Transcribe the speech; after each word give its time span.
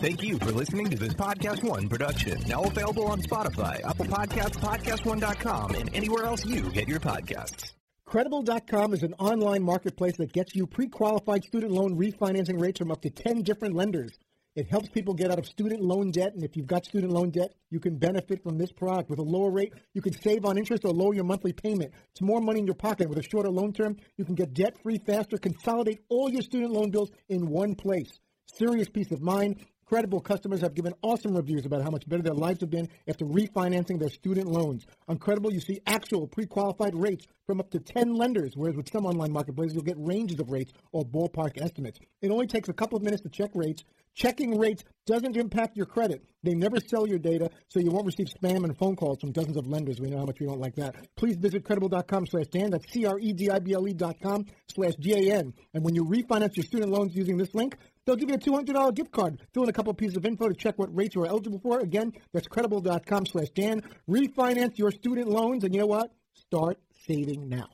Thank 0.00 0.22
you 0.22 0.38
for 0.38 0.52
listening 0.52 0.90
to 0.90 0.96
this 0.96 1.12
Podcast 1.14 1.64
One 1.64 1.88
production. 1.88 2.40
Now 2.46 2.62
available 2.62 3.08
on 3.08 3.20
Spotify, 3.20 3.84
Apple 3.84 4.06
Podcasts, 4.06 4.56
PodcastOne.com, 4.56 5.74
and 5.74 5.92
anywhere 5.92 6.24
else 6.24 6.46
you 6.46 6.70
get 6.70 6.86
your 6.86 7.00
podcasts. 7.00 7.72
Credible.com 8.06 8.94
is 8.94 9.02
an 9.02 9.14
online 9.14 9.64
marketplace 9.64 10.16
that 10.18 10.32
gets 10.32 10.54
you 10.54 10.68
pre-qualified 10.68 11.42
student 11.42 11.72
loan 11.72 11.98
refinancing 11.98 12.60
rates 12.60 12.78
from 12.78 12.92
up 12.92 13.02
to 13.02 13.10
10 13.10 13.42
different 13.42 13.74
lenders. 13.74 14.12
It 14.54 14.68
helps 14.68 14.88
people 14.88 15.14
get 15.14 15.32
out 15.32 15.40
of 15.40 15.46
student 15.46 15.82
loan 15.82 16.12
debt, 16.12 16.32
and 16.32 16.44
if 16.44 16.56
you've 16.56 16.68
got 16.68 16.84
student 16.84 17.12
loan 17.12 17.30
debt, 17.30 17.54
you 17.70 17.80
can 17.80 17.98
benefit 17.98 18.44
from 18.44 18.56
this 18.56 18.70
product. 18.70 19.10
With 19.10 19.18
a 19.18 19.22
lower 19.22 19.50
rate, 19.50 19.72
you 19.94 20.00
can 20.00 20.12
save 20.22 20.44
on 20.44 20.58
interest 20.58 20.84
or 20.84 20.92
lower 20.92 21.12
your 21.12 21.24
monthly 21.24 21.52
payment. 21.52 21.92
It's 22.12 22.22
more 22.22 22.40
money 22.40 22.60
in 22.60 22.66
your 22.66 22.76
pocket. 22.76 23.08
With 23.08 23.18
a 23.18 23.28
shorter 23.28 23.50
loan 23.50 23.72
term, 23.72 23.96
you 24.16 24.24
can 24.24 24.36
get 24.36 24.54
debt-free 24.54 25.00
faster, 25.04 25.38
consolidate 25.38 26.04
all 26.08 26.30
your 26.30 26.42
student 26.42 26.70
loan 26.70 26.92
bills 26.92 27.10
in 27.28 27.48
one 27.48 27.74
place. 27.74 28.20
Serious 28.54 28.88
peace 28.88 29.10
of 29.10 29.20
mind. 29.20 29.56
Credible 29.88 30.20
customers 30.20 30.60
have 30.60 30.74
given 30.74 30.92
awesome 31.00 31.34
reviews 31.34 31.64
about 31.64 31.80
how 31.80 31.88
much 31.88 32.06
better 32.06 32.22
their 32.22 32.34
lives 32.34 32.60
have 32.60 32.68
been 32.68 32.90
after 33.08 33.24
refinancing 33.24 33.98
their 33.98 34.10
student 34.10 34.46
loans. 34.46 34.84
On 35.08 35.16
Credible, 35.16 35.50
you 35.50 35.60
see 35.60 35.80
actual 35.86 36.26
pre-qualified 36.26 36.94
rates 36.94 37.26
from 37.46 37.58
up 37.58 37.70
to 37.70 37.78
10 37.78 38.14
lenders, 38.14 38.52
whereas 38.54 38.76
with 38.76 38.92
some 38.92 39.06
online 39.06 39.32
marketplaces, 39.32 39.72
you'll 39.72 39.82
get 39.82 39.96
ranges 39.98 40.38
of 40.40 40.50
rates 40.50 40.74
or 40.92 41.06
ballpark 41.06 41.58
estimates. 41.58 41.98
It 42.20 42.30
only 42.30 42.46
takes 42.46 42.68
a 42.68 42.74
couple 42.74 42.98
of 42.98 43.02
minutes 43.02 43.22
to 43.22 43.30
check 43.30 43.50
rates. 43.54 43.82
Checking 44.14 44.58
rates 44.58 44.84
doesn't 45.06 45.36
impact 45.36 45.76
your 45.76 45.86
credit. 45.86 46.24
They 46.42 46.52
never 46.52 46.78
sell 46.80 47.06
your 47.06 47.20
data, 47.20 47.50
so 47.68 47.78
you 47.80 47.90
won't 47.90 48.04
receive 48.04 48.26
spam 48.26 48.64
and 48.64 48.76
phone 48.76 48.96
calls 48.96 49.20
from 49.20 49.32
dozens 49.32 49.56
of 49.56 49.66
lenders. 49.66 50.00
We 50.00 50.10
know 50.10 50.18
how 50.18 50.24
much 50.26 50.40
we 50.40 50.46
don't 50.46 50.60
like 50.60 50.74
that. 50.74 50.96
Please 51.16 51.36
visit 51.36 51.64
credible.com 51.64 52.26
slash 52.26 52.48
Dan. 52.48 52.70
That's 52.70 52.92
C-R-E-D-I-B-L-E 52.92 53.92
dot 53.94 54.16
com 54.20 54.44
slash 54.66 54.94
D-A-N. 54.96 55.54
And 55.72 55.84
when 55.84 55.94
you 55.94 56.04
refinance 56.04 56.56
your 56.56 56.64
student 56.64 56.90
loans 56.90 57.14
using 57.14 57.36
this 57.36 57.54
link, 57.54 57.76
they'll 58.08 58.16
give 58.16 58.30
you 58.30 58.36
a 58.36 58.38
$200 58.38 58.94
gift 58.94 59.12
card. 59.12 59.38
Fill 59.52 59.64
in 59.64 59.68
a 59.68 59.72
couple 59.72 59.92
pieces 59.92 60.16
of 60.16 60.24
info 60.24 60.48
to 60.48 60.54
check 60.54 60.78
what 60.78 60.94
rates 60.96 61.14
you 61.14 61.22
are 61.22 61.26
eligible 61.26 61.58
for. 61.58 61.80
Again, 61.80 62.14
that's 62.32 62.48
credible.com 62.48 63.26
slash 63.26 63.50
Dan. 63.50 63.82
Refinance 64.08 64.78
your 64.78 64.90
student 64.90 65.28
loans, 65.28 65.62
and 65.62 65.74
you 65.74 65.80
know 65.80 65.86
what? 65.86 66.10
Start 66.32 66.78
saving 67.06 67.50
now. 67.50 67.68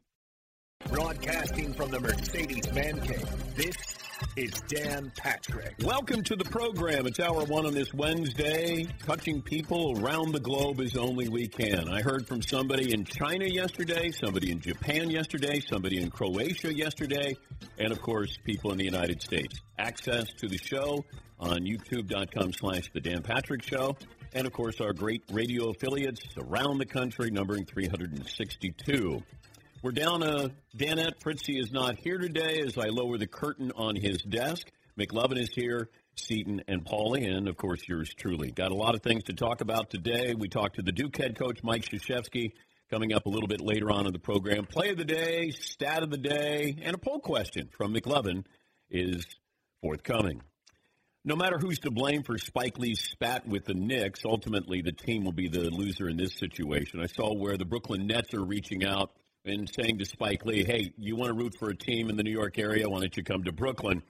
Broadcasting 0.91 1.73
from 1.73 1.93
the 1.93 2.01
Mercedes 2.01 2.73
Man 2.73 3.01
Cave, 3.01 3.55
this 3.55 3.77
is 4.37 4.53
Dan 4.63 5.13
Patrick. 5.17 5.75
Welcome 5.85 6.25
to 6.25 6.35
the 6.35 6.45
program. 6.45 7.07
It's 7.07 7.21
hour 7.21 7.45
one 7.45 7.67
on 7.67 7.75
this 7.75 7.95
Wednesday. 7.95 8.85
Touching 9.07 9.41
people 9.41 10.01
around 10.01 10.33
the 10.33 10.41
globe 10.41 10.81
as 10.81 10.97
only 10.97 11.29
we 11.29 11.47
can. 11.47 11.89
I 11.89 12.03
heard 12.03 12.27
from 12.27 12.43
somebody 12.43 12.93
in 12.93 13.05
China 13.05 13.45
yesterday, 13.45 14.11
somebody 14.11 14.51
in 14.51 14.61
Japan 14.61 15.11
yesterday, 15.11 15.61
somebody 15.61 16.01
in 16.01 16.11
Croatia 16.11 16.75
yesterday, 16.75 17.37
and 17.79 17.93
of 17.93 18.03
course, 18.03 18.37
people 18.45 18.73
in 18.73 18.79
the 18.79 18.85
United 18.85 19.23
States. 19.23 19.61
Access 19.79 20.33
to 20.39 20.49
the 20.49 20.59
show 20.59 21.05
on 21.39 21.61
youtube.com 21.61 22.53
slash 22.55 22.91
the 22.93 23.01
Dan 23.01 23.23
Patrick 23.23 23.63
Show. 23.63 23.97
And 24.33 24.49
of 24.49 24.53
course, 24.53 24.81
our 24.81 24.93
great 24.93 25.23
radio 25.31 25.71
affiliates 25.71 26.23
around 26.39 26.79
the 26.79 26.87
country, 26.87 27.31
numbering 27.31 27.67
362. 27.67 29.23
We're 29.85 29.93
down 29.93 30.23
uh, 30.23 30.49
a 30.49 30.77
Danette. 30.79 31.21
Fritzy 31.21 31.59
is 31.59 31.71
not 31.71 31.99
here 31.99 32.17
today 32.17 32.63
as 32.63 32.79
I 32.79 32.87
lower 32.87 33.19
the 33.19 33.27
curtain 33.27 33.71
on 33.77 33.97
his 33.97 34.17
desk. 34.17 34.67
McLovin 34.99 35.39
is 35.39 35.51
here, 35.51 35.91
Seton 36.17 36.63
and 36.67 36.83
Paulie, 36.87 37.31
and 37.31 37.47
of 37.49 37.59
course 37.59 37.87
yours 37.87 38.09
truly. 38.17 38.51
Got 38.51 38.71
a 38.71 38.75
lot 38.75 38.95
of 38.95 39.03
things 39.03 39.25
to 39.25 39.35
talk 39.35 39.61
about 39.61 39.91
today. 39.91 40.33
We 40.33 40.49
talked 40.49 40.77
to 40.77 40.83
the 40.83 40.91
Duke 40.91 41.15
head 41.19 41.39
coach, 41.39 41.63
Mike 41.63 41.83
Krzyzewski, 41.83 42.53
coming 42.91 43.13
up 43.13 43.27
a 43.27 43.29
little 43.29 43.47
bit 43.47 43.61
later 43.61 43.91
on 43.91 44.07
in 44.07 44.15
the 44.15 44.19
program. 44.19 44.65
Play 44.65 44.89
of 44.89 44.97
the 44.97 45.05
day, 45.05 45.51
stat 45.51 46.03
of 46.03 46.09
the 46.09 46.17
day, 46.17 46.79
and 46.81 46.95
a 46.95 46.99
poll 46.99 47.21
question 47.21 47.69
from 47.77 47.93
McLovin 47.93 48.47
is 48.89 49.27
forthcoming. 49.83 50.41
No 51.27 51.37
matter 51.37 51.59
who's 51.59 51.81
to 51.81 51.91
blame 51.91 52.23
for 52.23 52.39
Spike 52.39 52.79
Lee's 52.79 53.03
spat 53.03 53.47
with 53.47 53.67
the 53.67 53.75
Knicks, 53.75 54.23
ultimately 54.25 54.81
the 54.81 54.93
team 54.93 55.25
will 55.25 55.33
be 55.33 55.49
the 55.49 55.69
loser 55.69 56.09
in 56.09 56.17
this 56.17 56.33
situation. 56.37 57.03
I 57.03 57.07
saw 57.07 57.35
where 57.35 57.59
the 57.59 57.67
Brooklyn 57.67 58.07
Nets 58.07 58.33
are 58.33 58.45
reaching 58.47 58.87
out 58.87 59.11
and 59.45 59.71
saying 59.79 59.99
to 59.99 60.05
Spike 60.05 60.45
Lee, 60.47 60.65
hey, 60.65 60.93
you 60.97 61.17
want 61.17 61.29
to 61.29 61.35
root 61.35 61.55
for 61.59 61.69
a 61.69 61.77
team 61.77 62.09
in 62.09 62.17
the 62.17 62.23
New 62.23 62.33
York 62.33 62.59
area? 62.59 62.89
Why 62.89 63.01
don't 63.01 63.17
you 63.17 63.23
come 63.23 63.45
to 63.45 63.53
Brooklyn? 63.53 64.03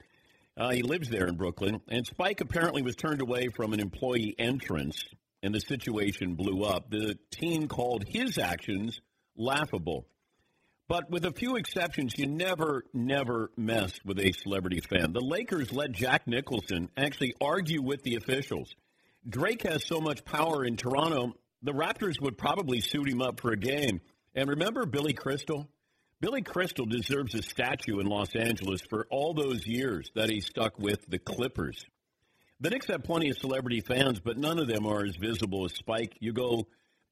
Uh, 0.56 0.70
he 0.70 0.82
lives 0.82 1.08
there 1.08 1.26
in 1.26 1.36
Brooklyn. 1.36 1.80
And 1.88 2.06
Spike 2.06 2.40
apparently 2.40 2.82
was 2.82 2.94
turned 2.94 3.20
away 3.20 3.48
from 3.48 3.72
an 3.72 3.80
employee 3.80 4.36
entrance, 4.38 5.02
and 5.42 5.52
the 5.52 5.60
situation 5.60 6.34
blew 6.34 6.62
up. 6.62 6.88
The 6.88 7.18
team 7.32 7.66
called 7.66 8.04
his 8.06 8.38
actions 8.38 9.00
laughable. 9.36 10.06
But 10.86 11.10
with 11.10 11.24
a 11.24 11.32
few 11.32 11.56
exceptions, 11.56 12.14
you 12.16 12.26
never, 12.26 12.84
never 12.92 13.50
mess 13.56 13.92
with 14.04 14.20
a 14.20 14.32
celebrity 14.32 14.80
fan. 14.80 15.12
The 15.12 15.20
Lakers 15.20 15.72
let 15.72 15.90
Jack 15.92 16.28
Nicholson 16.28 16.90
actually 16.96 17.34
argue 17.40 17.82
with 17.82 18.02
the 18.02 18.16
officials. 18.16 18.72
Drake 19.28 19.62
has 19.62 19.84
so 19.86 20.00
much 20.00 20.24
power 20.24 20.64
in 20.64 20.76
Toronto, 20.76 21.32
the 21.64 21.72
Raptors 21.72 22.20
would 22.20 22.36
probably 22.36 22.80
suit 22.80 23.08
him 23.08 23.22
up 23.22 23.40
for 23.40 23.50
a 23.50 23.56
game. 23.56 24.02
And 24.34 24.48
remember 24.48 24.84
Billy 24.86 25.12
Crystal? 25.12 25.68
Billy 26.20 26.42
Crystal 26.42 26.86
deserves 26.86 27.34
a 27.34 27.42
statue 27.42 28.00
in 28.00 28.06
Los 28.06 28.34
Angeles 28.34 28.80
for 28.88 29.06
all 29.10 29.34
those 29.34 29.66
years 29.66 30.10
that 30.14 30.30
he 30.30 30.40
stuck 30.40 30.78
with 30.78 31.06
the 31.08 31.18
Clippers. 31.18 31.84
The 32.60 32.70
Knicks 32.70 32.86
have 32.86 33.04
plenty 33.04 33.30
of 33.30 33.38
celebrity 33.38 33.80
fans, 33.80 34.20
but 34.20 34.38
none 34.38 34.58
of 34.58 34.66
them 34.66 34.86
are 34.86 35.04
as 35.04 35.16
visible 35.16 35.64
as 35.64 35.74
Spike. 35.74 36.16
You 36.20 36.32
go 36.32 36.66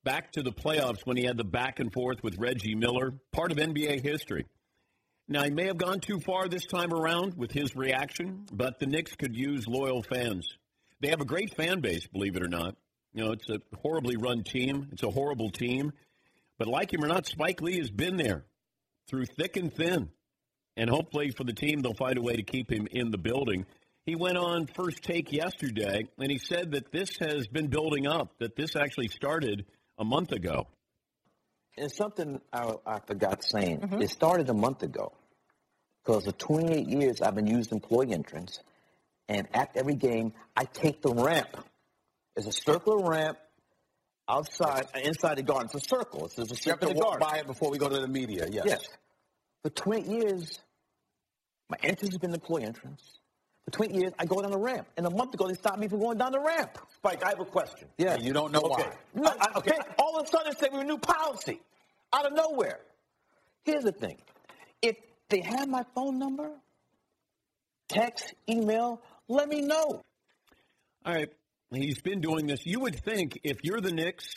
back 0.04 0.32
to 0.32 0.42
the 0.42 0.52
playoffs 0.52 1.04
when 1.04 1.16
he 1.16 1.24
had 1.24 1.36
the 1.36 1.44
back 1.44 1.78
and 1.78 1.92
forth 1.92 2.22
with 2.22 2.38
Reggie 2.38 2.74
Miller, 2.74 3.12
part 3.32 3.52
of 3.52 3.58
NBA 3.58 4.02
history. 4.02 4.46
Now, 5.28 5.44
he 5.44 5.50
may 5.50 5.66
have 5.66 5.78
gone 5.78 6.00
too 6.00 6.20
far 6.20 6.48
this 6.48 6.66
time 6.66 6.92
around 6.92 7.36
with 7.36 7.52
his 7.52 7.76
reaction, 7.76 8.46
but 8.52 8.78
the 8.78 8.86
Knicks 8.86 9.14
could 9.14 9.36
use 9.36 9.68
loyal 9.68 10.02
fans. 10.02 10.48
They 11.00 11.08
have 11.08 11.20
a 11.20 11.26
great 11.26 11.54
fan 11.54 11.80
base, 11.80 12.06
believe 12.06 12.36
it 12.36 12.42
or 12.42 12.48
not. 12.48 12.76
You 13.14 13.24
know, 13.24 13.32
it's 13.32 13.48
a 13.48 13.60
horribly 13.76 14.16
run 14.16 14.42
team. 14.42 14.88
It's 14.92 15.02
a 15.02 15.10
horrible 15.10 15.50
team. 15.50 15.92
But 16.58 16.68
like 16.68 16.92
him 16.92 17.04
or 17.04 17.08
not, 17.08 17.26
Spike 17.26 17.60
Lee 17.60 17.78
has 17.78 17.90
been 17.90 18.16
there 18.16 18.44
through 19.08 19.26
thick 19.26 19.56
and 19.56 19.72
thin. 19.72 20.10
And 20.76 20.88
hopefully 20.88 21.30
for 21.30 21.44
the 21.44 21.52
team, 21.52 21.80
they'll 21.80 21.94
find 21.94 22.16
a 22.16 22.22
way 22.22 22.36
to 22.36 22.42
keep 22.42 22.70
him 22.70 22.86
in 22.90 23.10
the 23.10 23.18
building. 23.18 23.66
He 24.06 24.16
went 24.16 24.38
on 24.38 24.66
first 24.66 25.02
take 25.02 25.32
yesterday, 25.32 26.08
and 26.18 26.30
he 26.30 26.38
said 26.38 26.72
that 26.72 26.90
this 26.90 27.18
has 27.18 27.46
been 27.46 27.68
building 27.68 28.06
up, 28.06 28.32
that 28.38 28.56
this 28.56 28.74
actually 28.74 29.08
started 29.08 29.66
a 29.98 30.04
month 30.04 30.32
ago. 30.32 30.66
And 31.76 31.90
something 31.90 32.40
I, 32.52 32.74
I 32.84 33.00
forgot 33.00 33.44
saying. 33.44 33.80
Mm-hmm. 33.80 34.02
It 34.02 34.10
started 34.10 34.48
a 34.48 34.54
month 34.54 34.82
ago. 34.82 35.12
Because 36.04 36.24
for 36.24 36.32
28 36.32 36.88
years, 36.88 37.20
I've 37.20 37.34
been 37.34 37.46
using 37.46 37.74
employee 37.74 38.12
entrance. 38.12 38.58
And 39.28 39.46
at 39.54 39.70
every 39.76 39.94
game, 39.94 40.32
I 40.56 40.64
take 40.64 41.00
the 41.00 41.14
ramp. 41.14 41.56
It's 42.34 42.46
a 42.46 42.52
circular 42.52 43.08
ramp 43.08 43.38
outside, 44.32 44.86
uh, 44.94 45.00
inside 45.04 45.36
the 45.36 45.42
garden. 45.42 45.66
It's 45.72 45.84
a 45.84 45.88
circle. 45.88 46.24
It's, 46.26 46.38
it's 46.38 46.52
a 46.52 46.56
circle. 46.56 46.88
You 46.88 46.94
have 46.94 46.96
to 46.96 47.04
walk 47.04 47.20
by 47.20 47.38
it 47.38 47.46
before 47.46 47.70
we 47.70 47.78
go 47.78 47.88
to 47.88 48.00
the 48.00 48.08
media. 48.08 48.46
Yes. 48.50 48.64
Yes. 48.66 48.88
For 49.62 49.70
20 49.70 50.10
years, 50.10 50.58
my 51.68 51.76
entrance 51.82 52.14
has 52.14 52.18
been 52.18 52.30
the 52.30 52.38
employee 52.38 52.64
entrance. 52.64 53.02
For 53.64 53.70
20 53.70 53.94
years, 53.96 54.12
I 54.18 54.26
go 54.26 54.42
down 54.42 54.50
the 54.50 54.58
ramp. 54.58 54.88
And 54.96 55.06
a 55.06 55.10
month 55.10 55.34
ago, 55.34 55.46
they 55.46 55.54
stopped 55.54 55.78
me 55.78 55.86
from 55.86 56.00
going 56.00 56.18
down 56.18 56.32
the 56.32 56.40
ramp. 56.40 56.78
Spike, 56.96 57.24
I 57.24 57.30
have 57.30 57.40
a 57.40 57.44
question. 57.44 57.88
Yeah. 57.96 58.14
And 58.14 58.24
you 58.24 58.32
don't 58.32 58.52
know 58.52 58.60
okay. 58.60 58.88
why. 59.12 59.22
No, 59.22 59.34
I, 59.40 59.58
okay. 59.58 59.78
All 59.98 60.18
of 60.18 60.26
a 60.26 60.28
sudden, 60.28 60.52
they 60.52 60.66
say 60.66 60.70
we 60.72 60.80
a 60.80 60.84
new 60.84 60.98
policy 60.98 61.60
out 62.12 62.26
of 62.26 62.32
nowhere. 62.32 62.80
Here's 63.64 63.84
the 63.84 63.92
thing. 63.92 64.18
If 64.80 64.96
they 65.28 65.40
have 65.40 65.68
my 65.68 65.84
phone 65.94 66.18
number, 66.18 66.50
text, 67.88 68.34
email, 68.48 69.00
let 69.28 69.48
me 69.48 69.60
know. 69.60 70.02
All 71.04 71.14
right. 71.14 71.30
He's 71.74 72.00
been 72.00 72.20
doing 72.20 72.46
this. 72.46 72.66
You 72.66 72.80
would 72.80 73.02
think 73.02 73.40
if 73.44 73.58
you're 73.62 73.80
the 73.80 73.92
Knicks, 73.92 74.36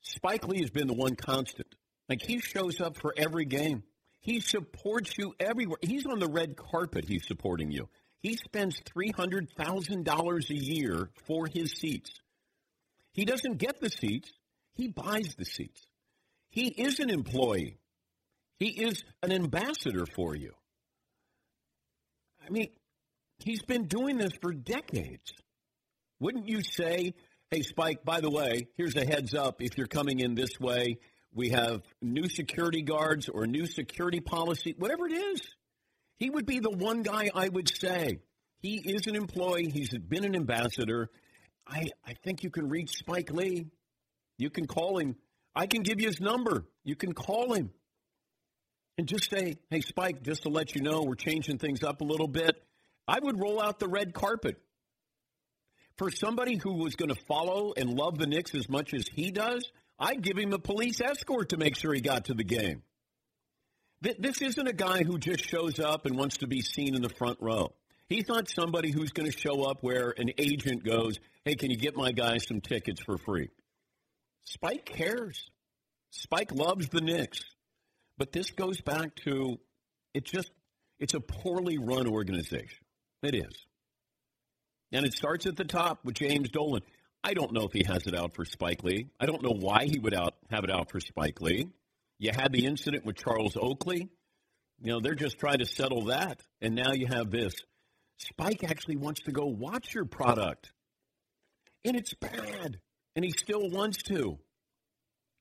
Spike 0.00 0.46
Lee 0.48 0.60
has 0.60 0.70
been 0.70 0.86
the 0.86 0.94
one 0.94 1.16
constant. 1.16 1.74
Like 2.08 2.22
he 2.22 2.40
shows 2.40 2.80
up 2.80 2.96
for 2.96 3.14
every 3.16 3.44
game. 3.44 3.82
He 4.20 4.40
supports 4.40 5.18
you 5.18 5.34
everywhere. 5.40 5.78
He's 5.82 6.06
on 6.06 6.18
the 6.18 6.28
red 6.28 6.56
carpet. 6.56 7.04
He's 7.06 7.26
supporting 7.26 7.70
you. 7.70 7.88
He 8.20 8.36
spends 8.36 8.80
$300,000 8.96 10.50
a 10.50 10.54
year 10.54 11.10
for 11.26 11.46
his 11.52 11.72
seats. 11.72 12.10
He 13.12 13.24
doesn't 13.24 13.58
get 13.58 13.80
the 13.80 13.90
seats, 13.90 14.30
he 14.74 14.88
buys 14.88 15.34
the 15.36 15.44
seats. 15.44 15.86
He 16.50 16.68
is 16.68 17.00
an 17.00 17.10
employee, 17.10 17.78
he 18.58 18.68
is 18.68 19.02
an 19.22 19.32
ambassador 19.32 20.06
for 20.06 20.36
you. 20.36 20.52
I 22.46 22.50
mean, 22.50 22.68
he's 23.38 23.62
been 23.62 23.86
doing 23.86 24.18
this 24.18 24.32
for 24.40 24.52
decades. 24.52 25.32
Wouldn't 26.22 26.48
you 26.48 26.62
say, 26.62 27.14
hey, 27.50 27.62
Spike, 27.62 28.04
by 28.04 28.20
the 28.20 28.30
way, 28.30 28.68
here's 28.76 28.94
a 28.94 29.04
heads 29.04 29.34
up. 29.34 29.60
If 29.60 29.76
you're 29.76 29.88
coming 29.88 30.20
in 30.20 30.36
this 30.36 30.60
way, 30.60 30.98
we 31.34 31.48
have 31.48 31.82
new 32.00 32.28
security 32.28 32.82
guards 32.82 33.28
or 33.28 33.44
new 33.44 33.66
security 33.66 34.20
policy, 34.20 34.76
whatever 34.78 35.08
it 35.08 35.14
is. 35.14 35.40
He 36.18 36.30
would 36.30 36.46
be 36.46 36.60
the 36.60 36.70
one 36.70 37.02
guy 37.02 37.28
I 37.34 37.48
would 37.48 37.68
say. 37.68 38.20
He 38.60 38.76
is 38.76 39.08
an 39.08 39.16
employee. 39.16 39.68
He's 39.68 39.92
been 39.98 40.24
an 40.24 40.36
ambassador. 40.36 41.10
I, 41.66 41.88
I 42.06 42.14
think 42.22 42.44
you 42.44 42.50
can 42.50 42.68
reach 42.68 42.90
Spike 42.98 43.32
Lee. 43.32 43.66
You 44.38 44.48
can 44.48 44.68
call 44.68 44.98
him. 44.98 45.16
I 45.56 45.66
can 45.66 45.82
give 45.82 46.00
you 46.00 46.06
his 46.06 46.20
number. 46.20 46.66
You 46.84 46.94
can 46.94 47.14
call 47.14 47.52
him 47.52 47.72
and 48.96 49.08
just 49.08 49.28
say, 49.28 49.56
hey, 49.70 49.80
Spike, 49.80 50.22
just 50.22 50.44
to 50.44 50.50
let 50.50 50.76
you 50.76 50.82
know, 50.82 51.02
we're 51.02 51.16
changing 51.16 51.58
things 51.58 51.82
up 51.82 52.00
a 52.00 52.04
little 52.04 52.28
bit. 52.28 52.62
I 53.08 53.18
would 53.20 53.40
roll 53.40 53.60
out 53.60 53.80
the 53.80 53.88
red 53.88 54.14
carpet 54.14 54.62
For 55.96 56.10
somebody 56.10 56.56
who 56.56 56.74
was 56.74 56.96
going 56.96 57.10
to 57.10 57.20
follow 57.26 57.74
and 57.76 57.94
love 57.94 58.18
the 58.18 58.26
Knicks 58.26 58.54
as 58.54 58.68
much 58.68 58.94
as 58.94 59.06
he 59.12 59.30
does, 59.30 59.70
I'd 59.98 60.22
give 60.22 60.38
him 60.38 60.52
a 60.52 60.58
police 60.58 61.00
escort 61.00 61.50
to 61.50 61.56
make 61.56 61.76
sure 61.76 61.92
he 61.92 62.00
got 62.00 62.26
to 62.26 62.34
the 62.34 62.44
game. 62.44 62.82
This 64.00 64.42
isn't 64.42 64.66
a 64.66 64.72
guy 64.72 65.04
who 65.04 65.18
just 65.18 65.48
shows 65.48 65.78
up 65.78 66.06
and 66.06 66.16
wants 66.16 66.38
to 66.38 66.48
be 66.48 66.60
seen 66.60 66.96
in 66.96 67.02
the 67.02 67.08
front 67.08 67.38
row. 67.40 67.72
He's 68.08 68.26
not 68.26 68.48
somebody 68.48 68.90
who's 68.90 69.12
going 69.12 69.30
to 69.30 69.38
show 69.38 69.62
up 69.62 69.78
where 69.82 70.12
an 70.16 70.32
agent 70.38 70.84
goes, 70.84 71.20
hey, 71.44 71.54
can 71.54 71.70
you 71.70 71.76
get 71.76 71.96
my 71.96 72.10
guy 72.10 72.38
some 72.38 72.60
tickets 72.60 73.00
for 73.00 73.16
free? 73.16 73.50
Spike 74.44 74.84
cares. 74.84 75.48
Spike 76.10 76.52
loves 76.52 76.88
the 76.88 77.00
Knicks. 77.00 77.40
But 78.18 78.32
this 78.32 78.50
goes 78.50 78.80
back 78.80 79.14
to 79.24 79.58
it 80.14 80.24
just 80.24 80.50
it's 80.98 81.14
a 81.14 81.20
poorly 81.20 81.78
run 81.78 82.06
organization. 82.06 82.84
It 83.22 83.34
is. 83.34 83.66
And 84.92 85.06
it 85.06 85.14
starts 85.14 85.46
at 85.46 85.56
the 85.56 85.64
top 85.64 86.04
with 86.04 86.14
James 86.14 86.50
Dolan. 86.50 86.82
I 87.24 87.34
don't 87.34 87.52
know 87.52 87.62
if 87.62 87.72
he 87.72 87.84
has 87.84 88.06
it 88.06 88.14
out 88.14 88.34
for 88.34 88.44
Spike 88.44 88.82
Lee. 88.82 89.08
I 89.18 89.26
don't 89.26 89.42
know 89.42 89.54
why 89.58 89.84
he 89.84 89.98
would 89.98 90.14
out 90.14 90.34
have 90.50 90.64
it 90.64 90.70
out 90.70 90.90
for 90.90 91.00
Spike 91.00 91.40
Lee. 91.40 91.68
You 92.18 92.30
had 92.32 92.52
the 92.52 92.66
incident 92.66 93.04
with 93.04 93.16
Charles 93.16 93.56
Oakley. 93.56 94.08
You 94.80 94.92
know, 94.92 95.00
they're 95.00 95.14
just 95.14 95.38
trying 95.38 95.58
to 95.58 95.66
settle 95.66 96.06
that. 96.06 96.40
And 96.60 96.74
now 96.74 96.92
you 96.92 97.06
have 97.06 97.30
this. 97.30 97.54
Spike 98.18 98.64
actually 98.64 98.96
wants 98.96 99.22
to 99.22 99.32
go 99.32 99.46
watch 99.46 99.94
your 99.94 100.04
product. 100.04 100.72
And 101.84 101.96
it's 101.96 102.14
bad. 102.14 102.78
And 103.16 103.24
he 103.24 103.30
still 103.30 103.70
wants 103.70 104.02
to. 104.04 104.38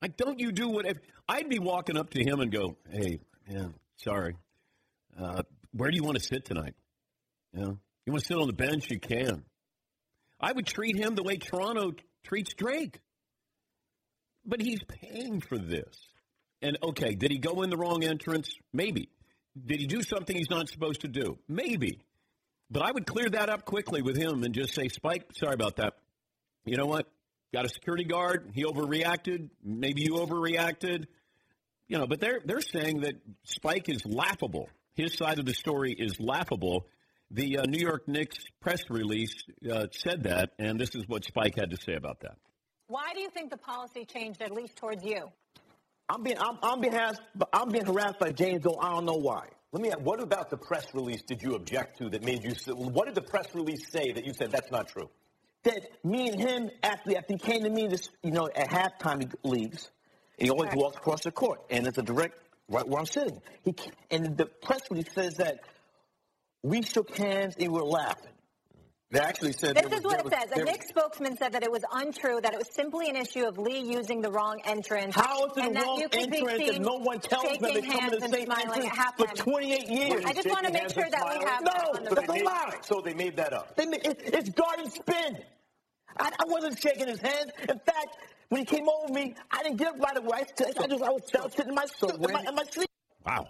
Like, 0.02 0.18
don't 0.18 0.40
you 0.40 0.52
do 0.52 0.70
what? 0.70 0.86
If, 0.86 0.98
I'd 1.28 1.50
be 1.50 1.60
walking 1.60 1.98
up 1.98 2.12
to 2.12 2.24
him 2.24 2.40
and 2.40 2.52
go, 2.52 2.78
hey, 2.92 3.20
man, 3.48 3.74
sorry. 3.98 4.36
Uh, 5.20 5.44
where 5.74 5.92
do 5.92 5.96
you 5.96 6.04
want 6.04 6.18
to 6.18 6.24
sit 6.24 6.46
tonight? 6.46 6.74
You 7.54 7.62
know, 7.62 7.78
you 8.12 8.16
want 8.16 8.24
to 8.24 8.28
sit 8.28 8.38
on 8.38 8.48
the 8.48 8.54
bench? 8.54 8.92
You 8.92 9.00
can. 9.00 9.44
I 10.40 10.52
would 10.52 10.66
treat 10.66 10.98
him 10.98 11.16
the 11.16 11.24
way 11.24 11.38
Toronto 11.38 11.94
treats 12.26 12.54
Drake. 12.54 13.00
But 14.46 14.62
he's 14.62 14.82
paying 14.84 15.40
for 15.40 15.58
this. 15.58 15.96
And 16.62 16.78
okay, 16.84 17.16
did 17.16 17.32
he 17.32 17.38
go 17.38 17.62
in 17.62 17.70
the 17.70 17.78
wrong 17.78 18.04
entrance? 18.04 18.54
Maybe. 18.74 19.10
Did 19.66 19.80
he 19.80 19.88
do 19.88 20.02
something 20.02 20.36
he's 20.36 20.50
not 20.50 20.68
supposed 20.68 21.02
to 21.02 21.08
do? 21.08 21.38
Maybe. 21.48 22.00
But 22.70 22.84
I 22.84 22.92
would 22.92 23.06
clear 23.06 23.30
that 23.30 23.50
up 23.50 23.66
quickly 23.66 24.02
with 24.02 24.18
him 24.18 24.44
and 24.44 24.54
just 24.54 24.74
say, 24.74 24.90
Spike, 24.90 25.26
sorry 25.34 25.54
about 25.54 25.78
that. 25.78 25.94
You 26.66 26.78
know 26.78 26.86
what? 26.86 27.08
Got 27.54 27.66
a 27.66 27.70
security 27.70 28.04
guard. 28.04 28.52
He 28.54 28.64
overreacted. 28.64 29.50
Maybe 29.64 30.02
you 30.02 30.16
overreacted. 30.16 31.06
You 31.88 31.98
know, 31.98 32.08
but 32.08 32.20
they're 32.20 32.42
they're 32.44 32.62
saying 32.62 33.02
that 33.02 33.16
Spike 33.44 33.90
is 33.90 34.06
laughable. 34.06 34.70
His 34.96 35.14
side 35.14 35.40
of 35.40 35.46
the 35.46 35.54
story 35.54 35.94
is 35.98 36.20
laughable. 36.20 36.88
The 37.34 37.60
uh, 37.60 37.64
New 37.64 37.80
York 37.80 38.10
Knicks 38.10 38.40
press 38.60 38.90
release 38.90 39.34
uh, 39.72 39.88
said 39.92 40.24
that, 40.24 40.52
and 40.60 40.78
this 40.78 40.96
is 40.96 41.08
what 41.08 41.24
Spike 41.24 41.56
had 41.56 41.70
to 41.70 41.78
say 41.78 41.94
about 41.94 42.20
that. 42.22 42.36
Why 42.88 43.14
do 43.14 43.22
you 43.22 43.30
think 43.30 43.52
the 43.52 43.58
policy 43.58 44.04
changed, 44.04 44.42
at 44.42 44.52
least 44.52 44.76
towards 44.76 45.02
you? 45.06 45.32
I'm 46.10 46.24
being 46.24 46.38
I'm, 46.38 46.58
I'm 46.62 46.82
being 46.82 46.92
harassed. 46.92 47.22
I'm 47.54 47.70
being 47.70 47.86
harassed 47.86 48.20
by 48.20 48.34
James 48.34 48.64
Doe. 48.64 48.78
I 48.82 48.90
don't 48.90 49.06
know 49.06 49.16
why. 49.16 49.48
Let 49.72 49.82
me 49.82 49.90
ask, 49.92 50.02
what 50.02 50.22
about 50.22 50.50
the 50.50 50.58
press 50.58 50.88
release 50.94 51.22
did 51.22 51.42
you 51.42 51.56
object 51.56 52.00
to 52.00 52.10
that 52.10 52.26
made 52.26 52.44
you 52.44 52.54
what 52.74 53.06
did 53.06 53.16
the 53.16 53.22
press 53.22 53.48
release 53.56 53.90
say 53.90 54.12
that 54.12 54.26
you 54.26 54.34
said 54.34 54.52
that's 54.52 54.70
not 54.70 54.90
true? 54.90 55.10
That 55.64 55.88
me 56.04 56.28
and 56.28 56.38
him 56.38 56.70
after 56.84 57.18
after 57.18 57.34
he 57.34 57.40
came 57.40 57.64
to 57.64 57.70
me 57.70 57.88
this 57.88 58.10
you 58.24 58.32
know 58.32 58.50
at 58.54 58.70
halftime 58.70 59.22
he 59.22 59.50
leaves 59.50 59.90
and 60.38 60.48
he 60.48 60.50
always 60.50 60.68
right. 60.70 60.78
walks 60.78 60.98
across 60.98 61.22
the 61.22 61.32
court 61.32 61.62
and 61.70 61.88
it's 61.88 61.98
a 61.98 62.04
direct 62.04 62.38
right 62.68 62.86
where 62.86 63.00
I'm 63.00 63.06
sitting. 63.06 63.42
He 63.64 63.74
and 64.10 64.36
the 64.36 64.48
press 64.48 64.82
release 64.92 65.14
says 65.14 65.36
that 65.38 65.62
we 66.64 66.82
shook 66.82 67.16
hands 67.16 67.56
and 67.60 67.72
we 67.72 67.80
were 67.80 67.86
laughing. 67.86 68.32
They 69.12 69.20
actually 69.20 69.52
said 69.52 69.76
this 69.76 69.92
is 69.92 70.06
what 70.06 70.26
it 70.26 70.32
says. 70.32 70.58
A 70.58 70.64
Knicks 70.64 70.88
spokesman 70.88 71.36
said 71.36 71.52
that 71.52 71.64
it 71.64 71.72
was 71.72 71.84
untrue, 71.92 72.40
that 72.40 72.54
it 72.54 72.58
was 72.58 72.74
simply 72.74 73.10
an 73.10 73.18
issue 73.18 73.44
of 73.44 73.58
Lee 73.58 73.80
using 73.80 74.22
the 74.22 74.32
wrong 74.32 74.62
entrance. 74.64 75.14
How 75.14 75.48
is 75.48 75.52
it 75.58 75.74
the 75.74 75.80
wrong 75.82 76.02
entrance 76.14 76.62
if 76.62 76.80
no 76.80 76.96
one 76.96 77.20
tells 77.20 77.58
them 77.58 77.74
they 77.74 77.82
come 77.82 78.06
in 78.06 78.20
the 78.22 78.30
same 78.30 78.50
entrance 78.50 78.88
for 79.18 79.28
28 79.28 79.90
years? 79.90 80.24
I 80.26 80.34
just 80.34 80.48
want 80.48 80.66
to 80.66 80.72
make 80.72 80.90
sure 80.92 81.10
that 81.10 81.40
we 81.40 81.46
have 81.46 81.62
no, 81.62 82.10
that 82.10 82.16
that's 82.16 82.42
a 82.42 82.44
lie. 82.44 82.78
So 82.84 83.02
they 83.04 83.14
made 83.14 83.36
that 83.36 83.52
up. 83.52 83.76
They 83.76 83.86
made, 83.86 84.06
it, 84.06 84.22
it's 84.24 84.50
guard 84.50 84.80
spin. 84.94 85.40
I, 86.18 86.32
I, 86.40 86.46
wasn't 86.46 86.80
shaking 86.80 87.08
his 87.08 87.20
hand. 87.20 87.52
In 87.68 87.80
fact, 87.80 88.18
when 88.48 88.60
he 88.60 88.66
came 88.66 88.88
over 88.88 89.12
me, 89.14 89.36
I 89.50 89.64
didn't 89.64 89.78
get 89.78 89.90
up 89.90 90.00
right 90.00 90.18
away. 90.18 90.40
I, 90.40 90.44
just, 90.58 90.80
I, 90.80 90.88
was, 90.88 91.02
I 91.02 91.10
was 91.10 91.54
sitting 91.54 91.70
in 91.70 91.76
my, 91.76 91.86
so 91.86 92.10
in 92.10 92.32
my, 92.32 92.44
in 92.48 92.56
my 92.56 92.64
sleep. 92.72 92.90
Wow. 93.26 93.48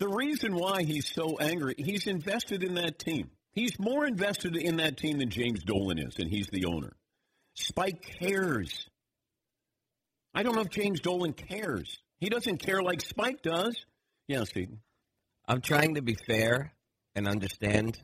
The 0.00 0.08
reason 0.08 0.54
why 0.54 0.82
he's 0.82 1.12
so 1.12 1.36
angry, 1.36 1.74
he's 1.76 2.06
invested 2.06 2.64
in 2.64 2.74
that 2.74 2.98
team. 2.98 3.30
He's 3.52 3.78
more 3.78 4.06
invested 4.06 4.56
in 4.56 4.78
that 4.78 4.96
team 4.96 5.18
than 5.18 5.28
James 5.28 5.62
Dolan 5.62 5.98
is, 5.98 6.18
and 6.18 6.30
he's 6.30 6.48
the 6.50 6.64
owner. 6.64 6.94
Spike 7.54 8.02
cares. 8.18 8.88
I 10.34 10.42
don't 10.42 10.54
know 10.54 10.62
if 10.62 10.70
James 10.70 11.00
Dolan 11.00 11.34
cares. 11.34 11.98
He 12.18 12.30
doesn't 12.30 12.58
care 12.58 12.82
like 12.82 13.02
Spike 13.02 13.42
does. 13.42 13.76
Yeah, 14.26 14.44
Steve. 14.44 14.70
I'm 15.46 15.60
trying 15.60 15.96
to 15.96 16.02
be 16.02 16.16
fair 16.26 16.72
and 17.14 17.28
understand 17.28 17.98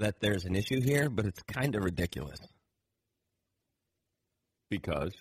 that 0.00 0.16
there's 0.20 0.44
an 0.44 0.56
issue 0.56 0.80
here, 0.80 1.08
but 1.08 1.26
it's 1.26 1.42
kind 1.42 1.76
of 1.76 1.84
ridiculous. 1.84 2.40
Because 4.70 5.12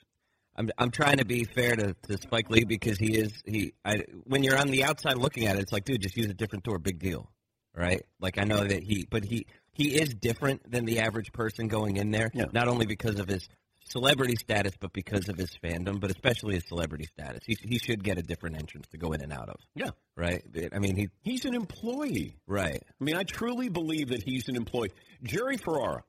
I'm 0.62 0.70
I'm 0.78 0.92
trying 0.92 1.18
to 1.18 1.26
be 1.26 1.44
fair 1.44 1.76
to, 1.76 1.96
to 2.08 2.18
Spike 2.18 2.50
Lee 2.50 2.64
because 2.64 2.98
he 2.98 3.18
is 3.18 3.34
he 3.46 3.74
I 3.84 4.04
when 4.24 4.44
you're 4.44 4.58
on 4.58 4.68
the 4.68 4.84
outside 4.84 5.18
looking 5.18 5.48
at 5.48 5.56
it, 5.56 5.62
it's 5.64 5.72
like, 5.72 5.86
dude, 5.86 6.02
just 6.02 6.16
use 6.16 6.28
a 6.28 6.34
different 6.34 6.64
door, 6.64 6.80
big 6.80 7.00
deal 7.00 7.30
right? 7.76 8.04
Like 8.20 8.38
I 8.38 8.44
know 8.44 8.64
that 8.64 8.84
he, 8.84 9.08
but 9.10 9.24
he 9.24 9.46
he 9.74 9.96
is 9.96 10.14
different 10.14 10.70
than 10.70 10.86
the 10.86 11.00
average 11.00 11.32
person 11.32 11.68
going 11.68 11.98
in 11.98 12.12
there. 12.12 12.30
Yeah. 12.34 12.46
Not 12.52 12.68
only 12.68 12.86
because 12.86 13.20
of 13.20 13.28
his 13.28 13.48
celebrity 13.86 14.36
status, 14.36 14.74
but 14.80 14.94
because 14.94 15.30
of 15.30 15.38
his 15.38 15.52
fandom, 15.64 16.00
but 16.00 16.12
especially 16.12 16.56
his 16.56 16.66
celebrity 16.68 17.06
status. 17.06 17.42
He 17.46 17.58
he 17.62 17.78
should 17.78 18.04
get 18.04 18.18
a 18.18 18.22
different 18.22 18.58
entrance 18.58 18.88
to 18.90 18.98
go 18.98 19.14
in 19.14 19.22
and 19.22 19.34
out 19.34 19.50
of. 19.50 19.58
Yeah. 19.76 19.92
Right. 20.16 20.44
I 20.74 20.80
mean, 20.80 20.96
he 20.96 21.10
he's 21.22 21.46
an 21.46 21.56
employee. 21.56 22.38
Right. 22.48 22.84
I 22.84 23.04
mean, 23.04 23.16
I 23.16 23.24
truly 23.24 23.70
believe 23.70 24.10
that 24.10 24.24
he's 24.24 24.48
an 24.50 24.56
employee. 24.56 24.92
Jerry 25.24 25.58
Ferrara, 25.58 26.04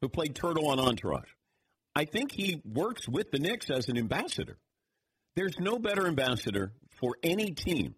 who 0.00 0.08
played 0.08 0.34
Turtle 0.34 0.68
on 0.68 0.80
Entourage, 0.80 1.30
I 1.94 2.04
think 2.04 2.32
he 2.32 2.60
works 2.64 3.08
with 3.08 3.30
the 3.30 3.38
Knicks 3.38 3.70
as 3.70 3.88
an 3.88 3.96
ambassador. 3.96 4.56
There's 5.36 5.58
no 5.58 5.78
better 5.78 6.06
ambassador 6.06 6.72
for 7.00 7.16
any 7.22 7.52
team 7.52 7.94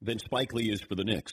than 0.00 0.18
Spike 0.18 0.52
Lee 0.52 0.70
is 0.70 0.80
for 0.80 0.94
the 0.94 1.04
Knicks 1.04 1.32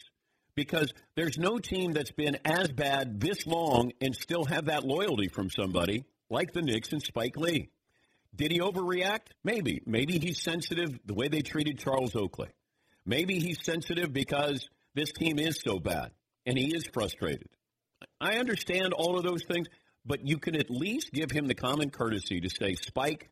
because 0.56 0.94
there's 1.16 1.38
no 1.38 1.60
team 1.60 1.92
that's 1.92 2.12
been 2.12 2.38
as 2.46 2.70
bad 2.70 3.20
this 3.20 3.46
long 3.46 3.92
and 4.02 4.16
still 4.16 4.46
have 4.46 4.66
that 4.66 4.86
loyalty 4.86 5.28
from 5.28 5.50
somebody 5.50 6.06
like 6.30 6.54
the 6.54 6.62
Knicks 6.62 6.92
and 6.92 7.02
Spike 7.02 7.38
Lee. 7.38 7.70
Did 8.36 8.52
he 8.52 8.60
overreact? 8.60 9.28
Maybe. 9.44 9.82
Maybe 9.86 10.20
he's 10.20 10.42
sensitive 10.42 11.00
the 11.06 11.14
way 11.14 11.28
they 11.28 11.42
treated 11.42 11.80
Charles 11.80 12.16
Oakley. 12.16 12.50
Maybe 13.06 13.40
he's 13.40 13.64
sensitive 13.64 14.12
because 14.12 14.68
this 14.94 15.12
team 15.12 15.40
is 15.40 15.60
so 15.64 15.80
bad 15.80 16.12
and 16.46 16.58
he 16.58 16.76
is 16.76 16.86
frustrated. 16.94 17.50
I 18.20 18.36
understand 18.36 18.94
all 18.94 19.18
of 19.18 19.24
those 19.24 19.44
things, 19.44 19.68
but 20.06 20.26
you 20.26 20.38
can 20.38 20.56
at 20.56 20.70
least 20.70 21.12
give 21.12 21.32
him 21.32 21.48
the 21.48 21.56
common 21.56 21.90
courtesy 21.90 22.40
to 22.42 22.50
say, 22.50 22.76
Spike, 22.76 23.30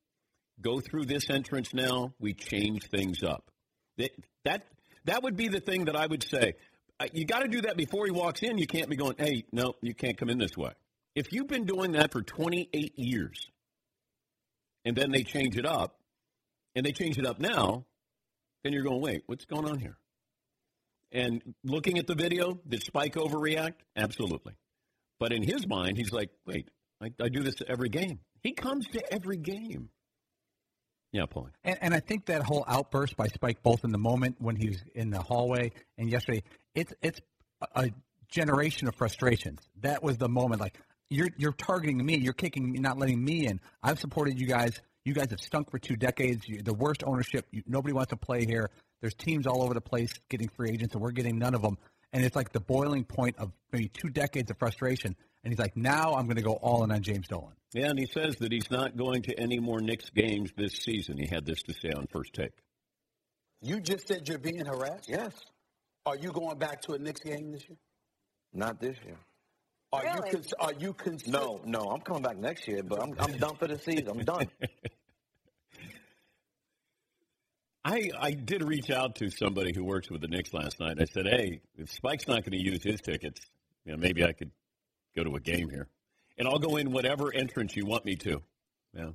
go 0.62 0.80
through 0.80 1.06
this 1.06 1.30
entrance 1.30 1.74
now. 1.74 2.14
We 2.20 2.34
change 2.34 2.90
things 2.90 3.24
up. 3.24 3.52
That, 3.98 4.12
that, 4.44 4.66
that 5.06 5.24
would 5.24 5.38
be 5.38 5.48
the 5.48 5.60
thing 5.60 5.86
that 5.86 5.96
I 5.96 6.08
would 6.08 6.24
say 6.24 6.56
uh, 7.00 7.08
you 7.12 7.26
got 7.26 7.40
to 7.40 7.48
do 7.48 7.62
that 7.62 7.76
before 7.76 8.06
he 8.06 8.12
walks 8.12 8.42
in. 8.44 8.58
You 8.58 8.68
can't 8.68 8.90
be 8.90 8.96
going, 8.96 9.16
hey, 9.18 9.46
no, 9.52 9.74
you 9.82 9.94
can't 9.94 10.18
come 10.18 10.30
in 10.30 10.38
this 10.38 10.56
way. 10.56 10.72
If 11.16 11.32
you've 11.32 11.48
been 11.48 11.66
doing 11.66 11.94
that 11.94 12.12
for 12.12 12.22
28 12.22 12.98
years 12.98 13.50
and 14.86 14.96
then 14.96 15.12
they 15.12 15.24
change 15.24 15.58
it 15.58 15.66
up 15.66 16.00
and 16.76 16.86
they 16.86 16.92
change 16.92 17.18
it 17.18 17.26
up 17.26 17.40
now, 17.40 17.86
then 18.64 18.74
you're 18.74 18.84
going, 18.84 19.02
wait, 19.02 19.24
what's 19.26 19.46
going 19.46 19.70
on 19.70 19.80
here? 19.80 19.98
And 21.12 21.42
looking 21.64 22.00
at 22.00 22.08
the 22.08 22.16
video, 22.16 22.60
did 22.68 22.84
Spike 22.84 23.16
overreact? 23.16 23.76
Absolutely. 23.96 24.54
But 25.24 25.32
in 25.32 25.42
his 25.42 25.66
mind, 25.66 25.96
he's 25.96 26.12
like, 26.12 26.32
wait, 26.46 26.68
I, 27.02 27.10
I 27.18 27.30
do 27.30 27.44
this 27.44 27.56
every 27.66 27.88
game. 27.88 28.20
He 28.42 28.52
comes 28.52 28.86
to 28.88 29.14
every 29.14 29.38
game. 29.38 29.88
Yeah, 31.14 31.28
Paul. 31.28 31.48
And, 31.64 31.78
and 31.80 31.94
I 31.94 32.02
think 32.02 32.26
that 32.26 32.44
whole 32.44 32.66
outburst 32.68 33.16
by 33.16 33.28
Spike, 33.28 33.64
both 33.64 33.86
in 33.86 33.94
the 33.94 33.98
moment 33.98 34.36
when 34.40 34.58
he 34.58 34.68
was 34.68 34.84
in 34.94 35.12
the 35.12 35.22
hallway 35.22 35.72
and 35.98 36.12
yesterday, 36.12 36.44
it's 36.76 36.92
it's 37.02 37.22
a 37.74 37.92
generation 38.28 38.90
of 38.90 38.96
frustrations. 38.96 39.62
That 39.80 40.04
was 40.04 40.18
the 40.18 40.28
moment. 40.28 40.60
Like 40.60 40.78
you're 41.10 41.30
you're 41.38 41.54
targeting 41.54 42.06
me, 42.06 42.18
you're 42.18 42.34
kicking 42.34 42.70
me, 42.70 42.80
not 42.80 43.00
letting 43.00 43.24
me 43.24 43.48
in. 43.48 43.62
I've 43.82 44.00
supported 44.00 44.38
you 44.38 44.46
guys. 44.46 44.78
You 45.06 45.14
guys 45.14 45.30
have 45.30 45.40
stunk 45.40 45.72
for 45.72 45.80
two 45.80 45.96
decades. 45.96 46.46
You're 46.50 46.64
the 46.64 46.74
worst 46.74 47.02
ownership. 47.08 47.48
You, 47.50 47.64
nobody 47.66 47.94
wants 47.94 48.10
to 48.10 48.18
play 48.18 48.46
here. 48.46 48.72
There's 49.00 49.14
teams 49.14 49.48
all 49.48 49.64
over 49.64 49.74
the 49.74 49.80
place 49.80 50.12
getting 50.30 50.50
free 50.50 50.72
agents, 50.72 50.96
and 50.96 51.02
we're 51.02 51.12
getting 51.12 51.40
none 51.40 51.56
of 51.56 51.62
them. 51.62 51.78
And 52.14 52.24
it's 52.24 52.36
like 52.36 52.52
the 52.54 52.60
boiling 52.60 53.04
point 53.04 53.38
of 53.40 53.52
maybe 53.72 53.90
two 53.90 54.10
decades 54.10 54.50
of 54.52 54.58
frustration. 54.58 55.16
And 55.44 55.52
he's 55.52 55.60
like, 55.60 55.76
now 55.76 56.14
I'm 56.14 56.26
going 56.26 56.38
to 56.38 56.44
go 56.44 56.54
all 56.54 56.84
in 56.84 56.92
on 56.92 57.02
James 57.02 57.28
Dolan. 57.28 57.54
Yeah, 57.74 57.88
and 57.90 57.98
he 58.00 58.06
says 58.06 58.36
that 58.38 58.52
he's 58.52 58.70
not 58.70 58.96
going 58.96 59.24
to 59.24 59.38
any 59.40 59.60
more 59.60 59.82
Knicks 59.82 60.10
games 60.12 60.52
this 60.56 60.74
season. 60.74 61.18
He 61.18 61.26
had 61.26 61.46
this 61.46 61.62
to 61.64 61.74
say 61.74 61.90
on 61.90 62.06
first 62.08 62.34
take. 62.34 62.52
You 63.62 63.82
just 63.82 64.08
said 64.08 64.28
you're 64.30 64.38
being 64.38 64.64
harassed? 64.66 65.10
Yes. 65.10 65.34
Are 66.06 66.16
you 66.16 66.32
going 66.32 66.58
back 66.60 66.82
to 66.84 66.94
a 66.94 67.00
Knicks 67.00 67.22
game 67.22 67.52
this 67.52 67.68
year? 67.68 67.78
Not 68.54 68.80
this 68.80 68.96
year. 69.04 69.18
Are 69.92 70.04
Really? 70.04 70.16
you 70.30 70.32
cons- 70.34 70.54
are 70.60 70.74
you 70.74 70.94
cons- 70.94 71.28
No, 71.28 71.62
no, 71.66 71.80
I'm 71.80 72.02
coming 72.02 72.22
back 72.24 72.38
next 72.38 72.68
year, 72.68 72.84
but 72.84 73.02
I'm, 73.02 73.14
I'm 73.20 73.38
done 73.38 73.56
for 73.56 73.68
the 73.68 73.78
season. 73.80 74.08
I'm 74.10 74.24
done. 74.24 74.48
I, 77.94 78.10
I 78.20 78.32
did 78.32 78.64
reach 78.64 78.90
out 78.90 79.18
to 79.18 79.30
somebody 79.30 79.72
who 79.72 79.84
works 79.84 80.10
with 80.10 80.22
the 80.22 80.28
Knicks 80.28 80.52
last 80.52 80.80
night. 80.80 80.98
I 81.00 81.06
said, 81.06 81.28
hey, 81.28 81.62
if 81.78 81.92
Spike's 81.92 82.28
not 82.28 82.44
going 82.44 82.58
to 82.58 82.64
use 82.64 82.82
his 82.82 83.00
tickets, 83.02 83.40
you 83.86 83.92
know, 83.92 84.00
maybe 84.00 84.24
I 84.24 84.32
could 84.32 84.50
go 85.16 85.24
to 85.24 85.36
a 85.36 85.40
game 85.40 85.70
here. 85.70 85.88
And 86.40 86.48
I'll 86.48 86.58
go 86.58 86.78
in 86.78 86.92
whatever 86.92 87.32
entrance 87.32 87.76
you 87.76 87.86
want 87.86 88.04
me 88.04 88.16
to. 88.16 88.42
Yeah. 88.98 89.10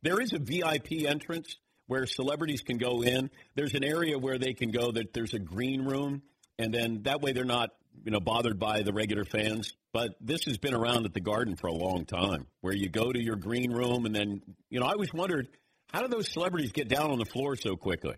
There 0.00 0.18
is 0.18 0.32
a 0.32 0.38
VIP 0.38 1.04
entrance 1.06 1.56
where 1.88 2.06
celebrities 2.06 2.62
can 2.62 2.78
go 2.78 3.02
in. 3.02 3.28
There's 3.54 3.74
an 3.74 3.84
area 3.84 4.18
where 4.18 4.38
they 4.38 4.54
can 4.54 4.70
go 4.70 4.92
that 4.92 5.12
there's 5.12 5.34
a 5.34 5.38
green 5.38 5.84
room, 5.84 6.22
and 6.58 6.72
then 6.72 7.02
that 7.02 7.20
way 7.20 7.32
they're 7.32 7.44
not, 7.44 7.70
you 8.02 8.12
know, 8.12 8.20
bothered 8.20 8.58
by 8.58 8.80
the 8.80 8.94
regular 8.94 9.26
fans. 9.26 9.74
But 9.92 10.16
this 10.22 10.44
has 10.46 10.56
been 10.56 10.72
around 10.72 11.04
at 11.04 11.12
the 11.12 11.20
Garden 11.20 11.56
for 11.56 11.66
a 11.66 11.74
long 11.74 12.06
time, 12.06 12.46
where 12.62 12.74
you 12.74 12.88
go 12.88 13.12
to 13.12 13.22
your 13.22 13.36
green 13.36 13.70
room, 13.70 14.06
and 14.06 14.14
then, 14.14 14.40
you 14.70 14.80
know, 14.80 14.86
I 14.86 14.92
always 14.92 15.12
wondered 15.12 15.48
how 15.92 16.02
do 16.02 16.08
those 16.08 16.30
celebrities 16.30 16.72
get 16.72 16.88
down 16.88 17.10
on 17.10 17.18
the 17.18 17.24
floor 17.24 17.56
so 17.56 17.76
quickly? 17.76 18.14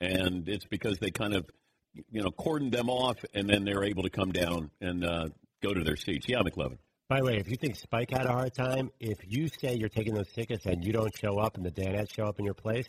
And 0.00 0.48
it's 0.48 0.64
because 0.64 0.98
they 0.98 1.10
kind 1.10 1.34
of, 1.34 1.48
you 2.10 2.22
know, 2.22 2.30
cordoned 2.30 2.72
them 2.72 2.88
off, 2.88 3.18
and 3.34 3.48
then 3.48 3.64
they're 3.64 3.84
able 3.84 4.04
to 4.04 4.10
come 4.10 4.32
down 4.32 4.70
and 4.80 5.04
uh, 5.04 5.26
go 5.62 5.74
to 5.74 5.84
their 5.84 5.96
seats. 5.96 6.26
Yeah, 6.28 6.38
McLovin. 6.38 6.78
By 7.08 7.18
the 7.18 7.24
way, 7.24 7.36
if 7.38 7.50
you 7.50 7.56
think 7.56 7.76
Spike 7.76 8.10
had 8.10 8.26
a 8.26 8.32
hard 8.32 8.54
time, 8.54 8.90
if 9.00 9.18
you 9.26 9.48
say 9.48 9.74
you're 9.74 9.88
taking 9.88 10.14
those 10.14 10.30
tickets 10.32 10.64
and 10.64 10.84
you 10.84 10.92
don't 10.92 11.14
show 11.18 11.38
up 11.38 11.56
and 11.56 11.66
the 11.66 11.72
Danettes 11.72 12.14
show 12.14 12.24
up 12.24 12.38
in 12.38 12.44
your 12.44 12.54
place, 12.54 12.86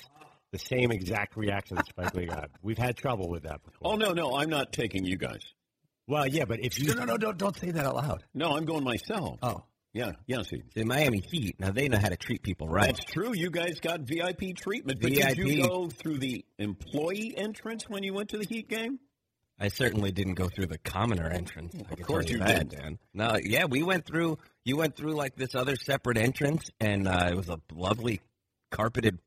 the 0.52 0.60
same 0.60 0.92
exact 0.92 1.36
reaction 1.36 1.78
that 1.78 1.88
Spike 1.88 2.14
Lee 2.14 2.26
got. 2.28 2.52
We've 2.62 2.78
had 2.78 2.96
trouble 2.96 3.30
with 3.30 3.44
that 3.44 3.64
before. 3.64 3.94
Oh 3.94 3.96
no, 3.96 4.14
no, 4.14 4.36
I'm 4.36 4.50
not 4.50 4.72
taking 4.72 5.06
you 5.06 5.18
guys. 5.18 5.42
Well, 6.08 6.28
yeah, 6.28 6.46
but 6.46 6.60
if 6.60 6.78
you 6.78 6.94
No, 6.94 7.06
no, 7.06 7.06
no, 7.06 7.18
don't, 7.18 7.38
don't 7.38 7.58
say 7.58 7.72
that 7.72 7.86
out 7.86 7.96
loud. 7.96 8.24
No, 8.34 8.56
I'm 8.56 8.66
going 8.66 8.84
myself. 8.84 9.40
Oh. 9.42 9.64
Yeah, 9.94 10.14
yeah, 10.26 10.42
see. 10.44 10.64
The 10.74 10.86
Miami 10.86 11.20
Heat, 11.20 11.60
now 11.60 11.72
they 11.72 11.90
know 11.90 11.98
how 11.98 12.08
to 12.10 12.16
treat 12.16 12.44
people 12.44 12.68
right. 12.70 12.86
That's 12.96 13.04
true. 13.04 13.34
You 13.36 13.50
guys 13.50 13.80
got 13.82 14.02
VIP 14.02 14.56
treatment. 14.56 15.02
But 15.02 15.12
did 15.12 15.38
you 15.38 15.68
go 15.68 15.90
through 15.90 16.20
the 16.20 16.46
employee 16.58 17.34
entrance 17.36 17.90
when 17.90 18.02
you 18.04 18.14
went 18.14 18.30
to 18.30 18.38
the 18.38 18.46
Heat 18.46 18.70
game? 18.70 19.00
I 19.60 19.68
certainly 19.68 20.12
didn't 20.12 20.36
go 20.36 20.48
through 20.48 20.68
the 20.68 20.78
commoner 20.78 21.28
entrance. 21.28 21.76
I 21.92 21.96
can 21.96 22.06
course 22.06 22.26
tell 22.26 22.38
you 22.38 22.44
didn't. 22.46 22.72
Dan. 22.72 23.00
No, 23.14 23.38
yeah, 23.44 23.66
we 23.66 23.84
went 23.84 24.06
through. 24.06 24.38
You 24.64 24.78
went 24.78 24.96
through 24.96 25.14
like 25.14 25.36
this 25.36 25.54
other 25.56 25.76
separate 25.76 26.18
entrance, 26.18 26.70
and 26.80 27.08
uh, 27.08 27.28
it 27.30 27.36
was 27.36 27.50
a 27.50 27.60
lovely 27.74 28.22
carpeted 28.72 29.20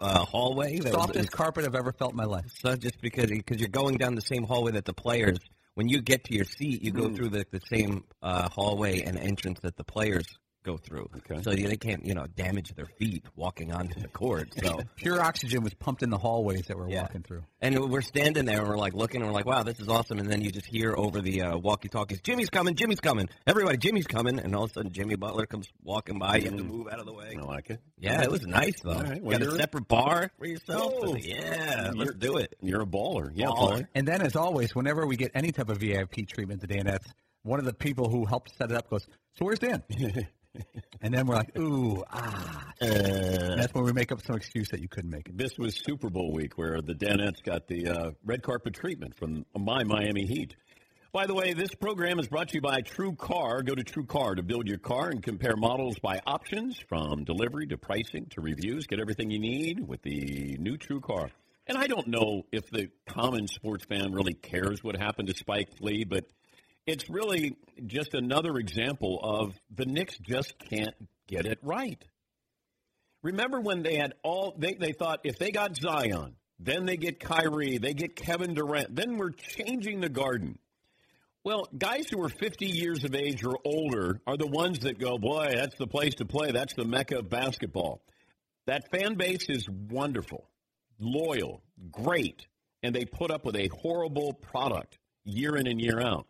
uh, 0.00 0.24
hallway. 0.24 0.80
That 0.80 0.92
was- 0.92 0.92
Softest 1.04 1.30
carpet 1.32 1.64
I've 1.64 1.74
ever 1.76 1.92
felt 1.92 2.10
in 2.10 2.16
my 2.16 2.24
life. 2.24 2.52
So 2.60 2.76
just 2.76 3.00
because 3.00 3.30
because 3.30 3.58
you're 3.60 3.68
going 3.70 3.96
down 3.96 4.16
the 4.16 4.20
same 4.22 4.42
hallway 4.42 4.72
that 4.72 4.84
the 4.84 4.92
players, 4.92 5.38
when 5.74 5.88
you 5.88 6.00
get 6.00 6.24
to 6.24 6.34
your 6.34 6.44
seat, 6.44 6.82
you 6.82 6.92
go 6.92 7.08
through 7.08 7.30
the, 7.30 7.44
the 7.50 7.60
same 7.68 8.04
uh, 8.22 8.48
hallway 8.48 9.02
and 9.02 9.18
entrance 9.18 9.60
that 9.60 9.76
the 9.76 9.84
players 9.84 10.26
go 10.64 10.76
through. 10.76 11.08
Okay. 11.18 11.40
So 11.42 11.50
they 11.52 11.76
can't 11.76 12.04
you 12.04 12.14
know 12.14 12.26
damage 12.34 12.74
their 12.74 12.86
feet 12.86 13.24
walking 13.36 13.70
onto 13.72 14.00
the 14.00 14.08
court. 14.08 14.48
So 14.60 14.80
Pure 14.96 15.20
oxygen 15.22 15.62
was 15.62 15.74
pumped 15.74 16.02
in 16.02 16.10
the 16.10 16.18
hallways 16.18 16.62
that 16.66 16.76
we're 16.76 16.88
Yeah. 16.88 17.02
walking 17.02 17.22
through. 17.22 17.44
and 17.60 17.78
we're 17.90 18.00
standing 18.00 18.44
there 18.46 18.60
and 18.60 18.68
we're 18.68 18.76
like 18.78 18.94
looking 18.94 19.20
and 19.20 19.30
we're 19.30 19.34
like, 19.34 19.46
wow, 19.46 19.62
this 19.62 19.78
is 19.78 19.88
awesome. 19.88 20.18
And 20.18 20.28
then 20.28 20.40
you 20.40 20.50
just 20.50 20.66
hear 20.66 20.94
over 20.96 21.20
the 21.20 21.42
uh, 21.42 21.56
walkie-talkies, 21.58 22.20
Jimmy's 22.22 22.50
coming, 22.50 22.74
Jimmy's 22.74 23.00
coming, 23.00 23.28
everybody, 23.46 23.76
Jimmy's 23.76 24.06
coming. 24.06 24.38
And 24.40 24.54
all 24.56 24.64
of 24.64 24.70
a 24.70 24.74
sudden, 24.74 24.92
Jimmy 24.92 25.16
Butler 25.16 25.46
comes 25.46 25.68
walking 25.82 26.18
by. 26.18 26.38
You 26.38 26.46
have 26.46 26.56
to 26.56 26.64
move 26.64 26.88
out 26.88 26.98
of 26.98 27.06
the 27.06 27.12
way. 27.12 27.36
I 27.38 27.42
like 27.44 27.70
it. 27.70 27.80
Yeah, 27.98 28.22
it 28.22 28.30
was 28.30 28.42
nice 28.46 28.80
though. 28.82 28.92
All 28.92 29.02
right, 29.02 29.22
well, 29.22 29.32
Got 29.38 29.42
a 29.42 29.44
you're- 29.50 29.58
separate 29.58 29.86
bar 29.86 30.30
for 30.38 30.46
yourself. 30.46 30.92
Oh. 30.96 31.14
yeah, 31.16 31.90
let's 31.94 32.14
do 32.14 32.38
it. 32.38 32.54
You're 32.62 32.82
a 32.82 32.86
baller. 32.86 33.30
Yeah, 33.34 33.46
Baller. 33.46 33.72
baller. 33.72 33.86
And 33.94 34.08
then, 34.08 34.22
as 34.22 34.34
always, 34.36 34.74
whenever 34.74 35.06
we 35.06 35.16
get 35.16 35.30
any 35.34 35.52
type 35.52 35.68
of 35.68 35.78
VIP 35.78 36.26
treatment 36.26 36.62
to 36.62 36.66
Danettes, 36.66 37.06
one 37.42 37.58
of 37.58 37.66
the 37.66 37.74
people 37.74 38.08
who 38.08 38.24
helped 38.24 38.50
set 38.56 38.70
it 38.70 38.76
up 38.76 38.88
goes, 38.88 39.06
"So 39.38 39.44
where's 39.44 39.58
Dan?" 39.58 39.82
and 41.00 41.12
then 41.14 41.26
we're 41.26 41.36
like, 41.36 41.56
"Ooh, 41.58 42.04
ah." 42.10 42.72
And 42.80 43.60
that's 43.60 43.72
when 43.74 43.84
we 43.84 43.92
make 43.92 44.12
up 44.12 44.22
some 44.24 44.36
excuse 44.36 44.68
that 44.70 44.80
you 44.80 44.88
couldn't 44.88 45.10
make 45.10 45.28
it. 45.28 45.36
This 45.36 45.56
was 45.58 45.74
Super 45.74 46.10
Bowl 46.10 46.32
week 46.32 46.58
where 46.58 46.80
the 46.80 46.94
Danettes 46.94 47.42
got 47.42 47.66
the 47.68 47.88
uh, 47.88 48.10
red 48.24 48.42
carpet 48.42 48.74
treatment 48.74 49.14
from 49.16 49.44
my 49.56 49.84
Miami 49.84 50.26
Heat. 50.26 50.56
By 51.14 51.26
the 51.26 51.34
way, 51.34 51.52
this 51.52 51.72
program 51.76 52.18
is 52.18 52.26
brought 52.26 52.48
to 52.48 52.54
you 52.56 52.60
by 52.60 52.82
TrueCar. 52.82 53.64
Go 53.64 53.76
to 53.76 53.84
TrueCar 53.84 54.34
to 54.34 54.42
build 54.42 54.66
your 54.66 54.78
car 54.78 55.10
and 55.10 55.22
compare 55.22 55.54
models 55.54 55.96
by 56.00 56.20
options 56.26 56.76
from 56.88 57.22
delivery 57.22 57.68
to 57.68 57.78
pricing 57.78 58.26
to 58.30 58.40
reviews. 58.40 58.88
Get 58.88 58.98
everything 58.98 59.30
you 59.30 59.38
need 59.38 59.86
with 59.86 60.02
the 60.02 60.56
new 60.58 60.76
TrueCar. 60.76 61.30
And 61.68 61.78
I 61.78 61.86
don't 61.86 62.08
know 62.08 62.46
if 62.50 62.68
the 62.68 62.88
common 63.06 63.46
sports 63.46 63.84
fan 63.84 64.12
really 64.12 64.34
cares 64.34 64.82
what 64.82 64.96
happened 64.96 65.28
to 65.28 65.34
Spike 65.34 65.68
Lee, 65.80 66.02
but 66.02 66.24
it's 66.86 67.08
really 67.08 67.56
just 67.86 68.14
another 68.14 68.56
example 68.56 69.20
of 69.22 69.54
the 69.74 69.86
Knicks 69.86 70.18
just 70.18 70.58
can't 70.58 70.94
get 71.26 71.46
it 71.46 71.58
right. 71.62 72.02
Remember 73.22 73.60
when 73.60 73.82
they 73.82 73.96
had 73.96 74.14
all 74.22 74.54
they, 74.58 74.74
they 74.74 74.92
thought 74.92 75.20
if 75.24 75.38
they 75.38 75.50
got 75.50 75.76
Zion, 75.76 76.36
then 76.58 76.84
they 76.84 76.96
get 76.96 77.18
Kyrie, 77.18 77.78
they 77.78 77.94
get 77.94 78.16
Kevin 78.16 78.54
Durant, 78.54 78.94
then 78.94 79.16
we're 79.16 79.30
changing 79.30 80.00
the 80.00 80.10
garden. 80.10 80.58
Well, 81.42 81.68
guys 81.76 82.06
who 82.10 82.22
are 82.22 82.30
50 82.30 82.66
years 82.66 83.04
of 83.04 83.14
age 83.14 83.44
or 83.44 83.58
older 83.64 84.20
are 84.26 84.36
the 84.36 84.46
ones 84.46 84.80
that 84.80 84.98
go, 84.98 85.18
boy, 85.18 85.52
that's 85.54 85.76
the 85.76 85.86
place 85.86 86.14
to 86.16 86.24
play. 86.24 86.52
That's 86.52 86.72
the 86.74 86.86
mecca 86.86 87.18
of 87.18 87.28
basketball. 87.28 88.00
That 88.66 88.90
fan 88.90 89.16
base 89.16 89.50
is 89.50 89.68
wonderful, 89.68 90.48
loyal, 90.98 91.62
great, 91.90 92.46
and 92.82 92.94
they 92.94 93.04
put 93.04 93.30
up 93.30 93.44
with 93.44 93.56
a 93.56 93.68
horrible 93.68 94.32
product 94.32 94.98
year 95.24 95.56
in 95.56 95.66
and 95.66 95.80
year 95.80 96.00
out. 96.00 96.26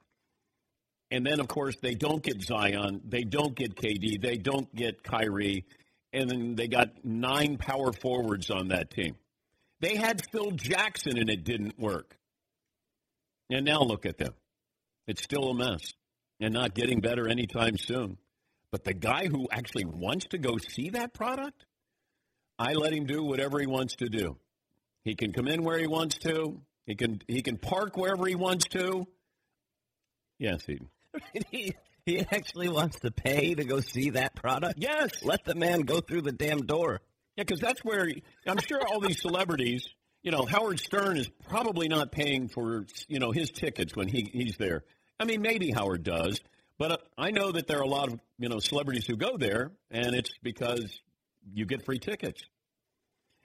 And 1.14 1.24
then, 1.24 1.38
of 1.38 1.46
course, 1.46 1.76
they 1.80 1.94
don't 1.94 2.24
get 2.24 2.42
Zion, 2.42 3.00
they 3.06 3.22
don't 3.22 3.54
get 3.54 3.76
KD, 3.76 4.20
they 4.20 4.36
don't 4.36 4.74
get 4.74 5.04
Kyrie, 5.04 5.64
and 6.12 6.28
then 6.28 6.56
they 6.56 6.66
got 6.66 7.04
nine 7.04 7.56
power 7.56 7.92
forwards 7.92 8.50
on 8.50 8.68
that 8.68 8.90
team. 8.90 9.14
They 9.78 9.94
had 9.94 10.26
Phil 10.32 10.50
Jackson, 10.50 11.16
and 11.16 11.30
it 11.30 11.44
didn't 11.44 11.78
work. 11.78 12.18
And 13.48 13.64
now 13.64 13.82
look 13.82 14.06
at 14.06 14.18
them. 14.18 14.34
It's 15.06 15.22
still 15.22 15.50
a 15.50 15.54
mess 15.54 15.92
and 16.40 16.52
not 16.52 16.74
getting 16.74 16.98
better 16.98 17.28
anytime 17.28 17.78
soon. 17.78 18.18
But 18.72 18.82
the 18.82 18.94
guy 18.94 19.28
who 19.28 19.46
actually 19.52 19.84
wants 19.84 20.26
to 20.30 20.38
go 20.38 20.58
see 20.58 20.90
that 20.90 21.14
product, 21.14 21.64
I 22.58 22.72
let 22.72 22.92
him 22.92 23.06
do 23.06 23.22
whatever 23.22 23.60
he 23.60 23.68
wants 23.68 23.94
to 23.96 24.08
do. 24.08 24.36
He 25.04 25.14
can 25.14 25.32
come 25.32 25.46
in 25.46 25.62
where 25.62 25.78
he 25.78 25.86
wants 25.86 26.18
to. 26.18 26.60
He 26.86 26.96
can 26.96 27.22
he 27.28 27.40
can 27.40 27.56
park 27.56 27.96
wherever 27.96 28.26
he 28.26 28.34
wants 28.34 28.64
to. 28.70 29.06
Yes, 30.40 30.68
Eden. 30.68 30.88
he, 31.50 31.74
he 32.06 32.20
actually 32.20 32.68
wants 32.68 33.00
to 33.00 33.10
pay 33.10 33.54
to 33.54 33.64
go 33.64 33.80
see 33.80 34.10
that 34.10 34.34
product? 34.34 34.74
Yes. 34.78 35.10
Let 35.22 35.44
the 35.44 35.54
man 35.54 35.80
go 35.82 36.00
through 36.00 36.22
the 36.22 36.32
damn 36.32 36.66
door. 36.66 37.00
Yeah, 37.36 37.44
because 37.44 37.60
that's 37.60 37.84
where 37.84 38.08
I'm 38.46 38.58
sure 38.58 38.80
all 38.86 39.00
these 39.00 39.20
celebrities, 39.20 39.88
you 40.22 40.30
know, 40.30 40.44
Howard 40.44 40.78
Stern 40.78 41.16
is 41.16 41.28
probably 41.48 41.88
not 41.88 42.12
paying 42.12 42.48
for, 42.48 42.86
you 43.08 43.18
know, 43.18 43.32
his 43.32 43.50
tickets 43.50 43.96
when 43.96 44.08
he, 44.08 44.30
he's 44.32 44.56
there. 44.56 44.84
I 45.18 45.24
mean, 45.24 45.42
maybe 45.42 45.70
Howard 45.70 46.04
does, 46.04 46.40
but 46.78 46.92
uh, 46.92 46.96
I 47.18 47.30
know 47.30 47.52
that 47.52 47.66
there 47.66 47.78
are 47.78 47.82
a 47.82 47.88
lot 47.88 48.12
of, 48.12 48.20
you 48.38 48.48
know, 48.48 48.58
celebrities 48.58 49.06
who 49.06 49.16
go 49.16 49.36
there, 49.36 49.72
and 49.90 50.14
it's 50.14 50.30
because 50.42 51.00
you 51.52 51.66
get 51.66 51.84
free 51.84 51.98
tickets. 51.98 52.42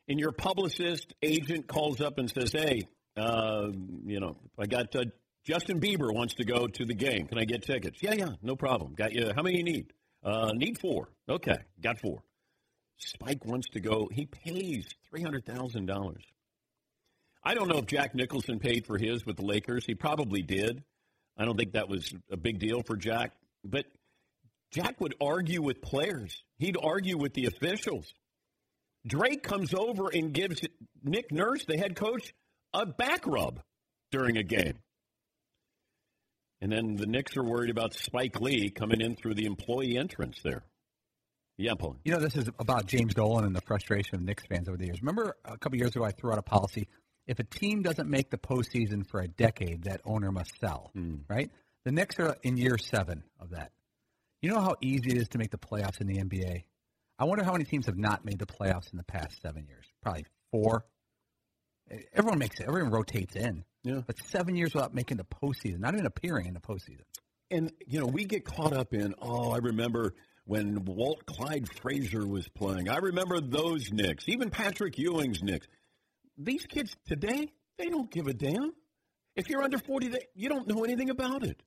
And 0.07 0.19
your 0.19 0.31
publicist 0.31 1.13
agent 1.21 1.67
calls 1.67 2.01
up 2.01 2.17
and 2.17 2.29
says, 2.29 2.51
hey, 2.51 2.87
uh, 3.15 3.67
you 4.05 4.19
know, 4.19 4.37
I 4.57 4.65
got 4.65 4.95
uh, 4.95 5.05
Justin 5.49 5.79
Bieber 5.79 6.13
wants 6.13 6.35
to 6.35 6.45
go 6.45 6.67
to 6.67 6.85
the 6.85 6.93
game. 6.93 7.25
Can 7.25 7.39
I 7.39 7.43
get 7.43 7.63
tickets? 7.63 8.03
Yeah, 8.03 8.13
yeah, 8.13 8.33
no 8.43 8.55
problem. 8.55 8.93
Got 8.93 9.13
you. 9.13 9.31
How 9.35 9.41
many 9.41 9.57
you 9.57 9.63
need? 9.63 9.93
Uh, 10.23 10.51
need 10.53 10.79
four. 10.79 11.09
Okay, 11.27 11.57
got 11.81 11.99
four. 11.99 12.21
Spike 12.97 13.45
wants 13.45 13.67
to 13.69 13.79
go. 13.79 14.07
He 14.11 14.27
pays 14.27 14.85
three 15.09 15.23
hundred 15.23 15.45
thousand 15.45 15.87
dollars. 15.87 16.23
I 17.43 17.55
don't 17.55 17.67
know 17.67 17.79
if 17.79 17.87
Jack 17.87 18.13
Nicholson 18.13 18.59
paid 18.59 18.85
for 18.85 18.99
his 18.99 19.25
with 19.25 19.37
the 19.37 19.45
Lakers. 19.45 19.85
He 19.87 19.95
probably 19.95 20.43
did. 20.43 20.83
I 21.35 21.45
don't 21.45 21.57
think 21.57 21.71
that 21.71 21.89
was 21.89 22.13
a 22.29 22.37
big 22.37 22.59
deal 22.59 22.83
for 22.83 22.95
Jack. 22.95 23.31
But 23.63 23.85
Jack 24.69 25.01
would 25.01 25.15
argue 25.19 25.63
with 25.63 25.81
players. 25.81 26.43
He'd 26.59 26.77
argue 26.79 27.17
with 27.17 27.33
the 27.33 27.45
officials. 27.45 28.13
Drake 29.07 29.41
comes 29.41 29.73
over 29.73 30.09
and 30.13 30.31
gives 30.31 30.61
Nick 31.01 31.31
Nurse, 31.31 31.65
the 31.65 31.77
head 31.77 31.95
coach, 31.95 32.35
a 32.71 32.85
back 32.85 33.25
rub 33.25 33.61
during 34.11 34.37
a 34.37 34.43
game. 34.43 34.77
And 36.61 36.71
then 36.71 36.95
the 36.95 37.05
Knicks 37.05 37.37
are 37.37 37.43
worried 37.43 37.69
about 37.69 37.93
Spike 37.93 38.41
Lee 38.41 38.69
coming 38.69 39.01
in 39.01 39.15
through 39.15 39.35
the 39.35 39.45
employee 39.45 39.97
entrance 39.97 40.39
there. 40.43 40.63
Yeah, 41.57 41.73
Paul. 41.73 41.97
You 42.03 42.13
know, 42.13 42.19
this 42.19 42.35
is 42.35 42.49
about 42.59 42.85
James 42.85 43.13
Dolan 43.13 43.45
and 43.45 43.55
the 43.55 43.61
frustration 43.61 44.15
of 44.15 44.21
Knicks 44.21 44.45
fans 44.45 44.67
over 44.67 44.77
the 44.77 44.85
years. 44.85 45.01
Remember 45.01 45.35
a 45.43 45.57
couple 45.57 45.77
years 45.77 45.95
ago, 45.95 46.05
I 46.05 46.11
threw 46.11 46.31
out 46.31 46.37
a 46.37 46.41
policy: 46.41 46.87
if 47.27 47.39
a 47.39 47.43
team 47.43 47.81
doesn't 47.81 48.09
make 48.09 48.29
the 48.29 48.37
postseason 48.37 49.05
for 49.05 49.19
a 49.19 49.27
decade, 49.27 49.83
that 49.83 50.01
owner 50.05 50.31
must 50.31 50.57
sell. 50.59 50.91
Hmm. 50.93 51.15
Right? 51.27 51.51
The 51.85 51.91
Knicks 51.91 52.19
are 52.19 52.35
in 52.43 52.57
year 52.57 52.77
seven 52.77 53.23
of 53.39 53.51
that. 53.51 53.71
You 54.41 54.49
know 54.51 54.61
how 54.61 54.75
easy 54.81 55.11
it 55.11 55.17
is 55.17 55.29
to 55.29 55.37
make 55.37 55.51
the 55.51 55.57
playoffs 55.57 55.99
in 55.99 56.07
the 56.07 56.17
NBA. 56.17 56.63
I 57.17 57.25
wonder 57.25 57.43
how 57.43 57.51
many 57.51 57.65
teams 57.65 57.87
have 57.87 57.97
not 57.97 58.23
made 58.23 58.39
the 58.39 58.45
playoffs 58.45 58.91
in 58.91 58.97
the 58.97 59.03
past 59.03 59.41
seven 59.41 59.65
years. 59.67 59.85
Probably 60.01 60.25
four. 60.51 60.85
Everyone 62.13 62.39
makes 62.39 62.59
it. 62.59 62.67
Everyone 62.67 62.91
rotates 62.91 63.35
in. 63.35 63.63
Yeah. 63.83 64.01
But 64.05 64.17
seven 64.27 64.55
years 64.55 64.73
without 64.73 64.93
making 64.93 65.17
the 65.17 65.25
postseason, 65.25 65.79
not 65.79 65.93
even 65.93 66.05
appearing 66.05 66.47
in 66.47 66.53
the 66.53 66.59
postseason. 66.59 67.03
and 67.51 67.71
you 67.87 67.99
know, 67.99 68.05
we 68.05 68.25
get 68.25 68.45
caught 68.45 68.73
up 68.73 68.93
in, 68.93 69.15
oh, 69.21 69.51
I 69.51 69.57
remember 69.57 70.13
when 70.45 70.83
Walt 70.85 71.25
Clyde 71.25 71.67
Frazier 71.81 72.25
was 72.25 72.47
playing. 72.49 72.89
I 72.89 72.97
remember 72.97 73.39
those 73.39 73.91
Knicks, 73.91 74.27
even 74.27 74.49
Patrick 74.49 74.97
Ewing's 74.97 75.41
Knicks. 75.43 75.67
These 76.37 76.65
kids 76.65 76.95
today, 77.07 77.51
they 77.77 77.85
don't 77.85 78.09
give 78.09 78.27
a 78.27 78.33
damn. 78.33 78.73
If 79.35 79.49
you're 79.49 79.61
under 79.63 79.77
40, 79.77 80.07
they, 80.09 80.25
you 80.35 80.49
don't 80.49 80.67
know 80.67 80.83
anything 80.83 81.09
about 81.09 81.43
it. 81.43 81.61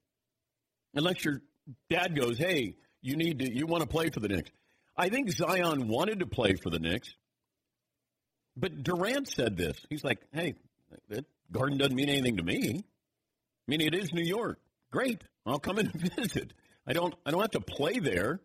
Unless 0.94 1.24
your 1.24 1.42
dad 1.88 2.16
goes, 2.16 2.38
hey, 2.38 2.74
you 3.00 3.16
need 3.16 3.38
to, 3.38 3.52
you 3.52 3.66
want 3.66 3.82
to 3.82 3.88
play 3.88 4.10
for 4.10 4.20
the 4.20 4.28
Knicks. 4.28 4.50
I 4.96 5.08
think 5.08 5.30
Zion 5.30 5.88
wanted 5.88 6.20
to 6.20 6.26
play 6.26 6.54
for 6.54 6.68
the 6.68 6.78
Knicks, 6.78 7.14
but 8.56 8.82
Durant 8.82 9.28
said 9.28 9.56
this. 9.56 9.76
He's 9.88 10.04
like, 10.04 10.21
hey, 10.32 10.54
that 11.09 11.25
garden 11.50 11.78
doesn't 11.78 11.94
mean 11.94 12.09
anything 12.09 12.37
to 12.37 12.42
me. 12.42 12.78
I 12.78 13.71
mean, 13.71 13.80
it 13.80 13.94
is 13.94 14.12
New 14.12 14.25
York. 14.25 14.59
Great. 14.90 15.23
I'll 15.47 15.59
come 15.59 15.78
and 15.78 15.92
visit. 16.16 16.52
I 16.87 16.92
don't, 16.92 17.14
I 17.25 17.30
don't 17.30 17.40
have 17.40 17.50
to 17.52 17.61
play 17.61 17.99
there. 17.99 18.40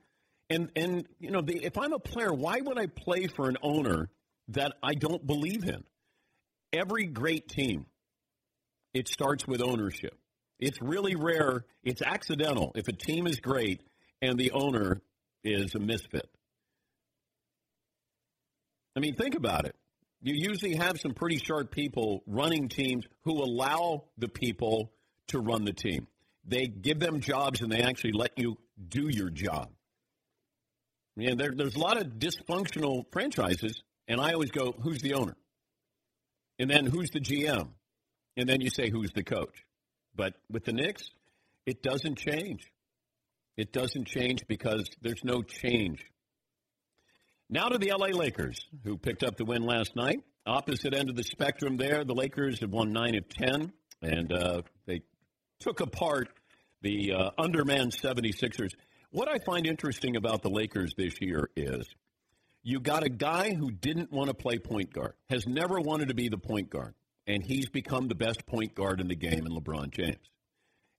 And, 0.49 0.71
and 0.75 1.07
you 1.19 1.31
know, 1.31 1.41
the, 1.41 1.63
if 1.63 1.77
I'm 1.77 1.93
a 1.93 1.99
player, 1.99 2.33
why 2.33 2.61
would 2.61 2.79
I 2.79 2.87
play 2.87 3.27
for 3.27 3.49
an 3.49 3.57
owner 3.61 4.09
that 4.49 4.73
I 4.81 4.93
don't 4.93 5.25
believe 5.25 5.65
in? 5.65 5.83
Every 6.71 7.05
great 7.05 7.49
team, 7.49 7.85
it 8.93 9.07
starts 9.07 9.47
with 9.47 9.61
ownership. 9.61 10.17
It's 10.59 10.81
really 10.81 11.15
rare. 11.15 11.65
It's 11.83 12.01
accidental 12.01 12.71
if 12.75 12.87
a 12.87 12.93
team 12.93 13.27
is 13.27 13.39
great 13.39 13.81
and 14.21 14.37
the 14.37 14.51
owner 14.51 15.01
is 15.43 15.75
a 15.75 15.79
misfit. 15.79 16.29
I 18.95 18.99
mean, 18.99 19.15
think 19.15 19.35
about 19.35 19.65
it. 19.65 19.75
You 20.21 20.33
usually 20.35 20.75
have 20.75 20.99
some 20.99 21.13
pretty 21.13 21.37
sharp 21.37 21.71
people 21.71 22.23
running 22.25 22.69
teams 22.69 23.05
who 23.23 23.43
allow 23.43 24.05
the 24.17 24.27
people 24.27 24.91
to 25.27 25.39
run 25.39 25.63
the 25.63 25.73
team. 25.73 26.07
They 26.45 26.65
give 26.65 26.99
them 26.99 27.19
jobs 27.19 27.61
and 27.61 27.71
they 27.71 27.81
actually 27.81 28.13
let 28.13 28.31
you 28.37 28.57
do 28.87 29.09
your 29.09 29.29
job. 29.29 29.69
Yeah, 31.15 31.35
there, 31.35 31.51
there's 31.55 31.75
a 31.75 31.79
lot 31.79 31.97
of 31.97 32.19
dysfunctional 32.19 33.05
franchises, 33.11 33.81
and 34.07 34.21
I 34.21 34.33
always 34.33 34.51
go, 34.51 34.71
who's 34.71 35.01
the 35.01 35.15
owner? 35.15 35.35
And 36.59 36.69
then 36.69 36.85
who's 36.85 37.09
the 37.09 37.19
GM? 37.19 37.69
And 38.37 38.47
then 38.47 38.61
you 38.61 38.69
say, 38.69 38.89
who's 38.89 39.11
the 39.13 39.23
coach? 39.23 39.65
But 40.15 40.35
with 40.49 40.65
the 40.65 40.73
Knicks, 40.73 41.09
it 41.65 41.81
doesn't 41.81 42.17
change. 42.17 42.71
It 43.57 43.73
doesn't 43.73 44.05
change 44.05 44.45
because 44.47 44.87
there's 45.01 45.23
no 45.23 45.41
change. 45.41 46.05
Now 47.49 47.69
to 47.69 47.77
the 47.77 47.93
LA 47.97 48.07
Lakers, 48.07 48.67
who 48.83 48.97
picked 48.97 49.23
up 49.23 49.37
the 49.37 49.45
win 49.45 49.63
last 49.63 49.95
night. 49.95 50.21
Opposite 50.45 50.93
end 50.93 51.09
of 51.09 51.15
the 51.15 51.23
spectrum 51.23 51.77
there, 51.77 52.03
the 52.03 52.13
Lakers 52.13 52.59
have 52.59 52.71
won 52.71 52.91
9 52.91 53.15
of 53.15 53.29
10, 53.29 53.71
and 54.01 54.33
uh, 54.33 54.61
they 54.85 55.01
took 55.61 55.79
apart 55.79 56.27
the 56.81 57.13
uh, 57.13 57.29
undermanned 57.37 57.93
76ers. 57.93 58.73
What 59.11 59.29
I 59.29 59.39
find 59.39 59.65
interesting 59.65 60.17
about 60.17 60.41
the 60.41 60.49
Lakers 60.49 60.93
this 60.97 61.21
year 61.21 61.49
is 61.55 61.87
you 62.63 62.81
got 62.81 63.03
a 63.03 63.09
guy 63.09 63.53
who 63.53 63.71
didn't 63.71 64.11
want 64.11 64.27
to 64.27 64.33
play 64.33 64.59
point 64.59 64.91
guard, 64.91 65.13
has 65.29 65.47
never 65.47 65.79
wanted 65.79 66.09
to 66.09 66.13
be 66.13 66.27
the 66.27 66.37
point 66.37 66.69
guard, 66.69 66.95
and 67.27 67.41
he's 67.41 67.69
become 67.69 68.09
the 68.09 68.15
best 68.15 68.45
point 68.45 68.75
guard 68.75 68.99
in 68.99 69.07
the 69.07 69.15
game 69.15 69.45
in 69.45 69.53
LeBron 69.53 69.91
James. 69.91 70.29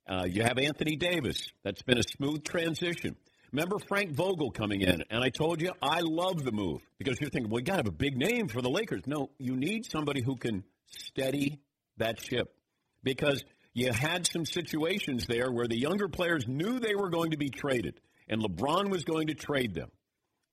Uh, 0.09 0.25
you 0.27 0.43
have 0.43 0.59
Anthony 0.59 0.97
Davis. 0.97 1.53
That's 1.63 1.83
been 1.83 1.99
a 1.99 2.03
smooth 2.03 2.43
transition. 2.43 3.17
Remember 3.53 3.79
Frank 3.79 4.13
Vogel 4.13 4.51
coming 4.51 4.83
in, 4.83 5.03
and 5.09 5.25
I 5.25 5.31
told 5.31 5.63
you 5.63 5.73
I 5.81 6.01
love 6.01 6.45
the 6.45 6.53
move 6.53 6.83
because 6.99 7.19
you're 7.19 7.31
thinking, 7.31 7.51
well, 7.51 7.61
you 7.61 7.65
got 7.65 7.75
to 7.75 7.79
have 7.79 7.87
a 7.87 7.93
big 7.93 8.17
name 8.17 8.49
for 8.49 8.61
the 8.61 8.69
Lakers. 8.69 9.03
No, 9.07 9.31
you 9.39 9.57
need 9.57 9.87
somebody 9.91 10.21
who 10.23 10.37
can 10.37 10.65
steady 10.87 11.61
that 11.97 12.21
ship 12.21 12.55
because 13.03 13.43
you 13.73 13.91
had 13.91 14.27
some 14.27 14.45
situations 14.45 15.27
there 15.27 15.51
where 15.51 15.67
the 15.67 15.79
younger 15.79 16.09
players 16.09 16.47
knew 16.47 16.79
they 16.79 16.95
were 16.95 17.09
going 17.09 17.31
to 17.31 17.39
be 17.39 17.49
traded, 17.49 18.01
and 18.29 18.43
LeBron 18.43 18.91
was 18.91 19.05
going 19.05 19.29
to 19.29 19.35
trade 19.35 19.75
them, 19.75 19.91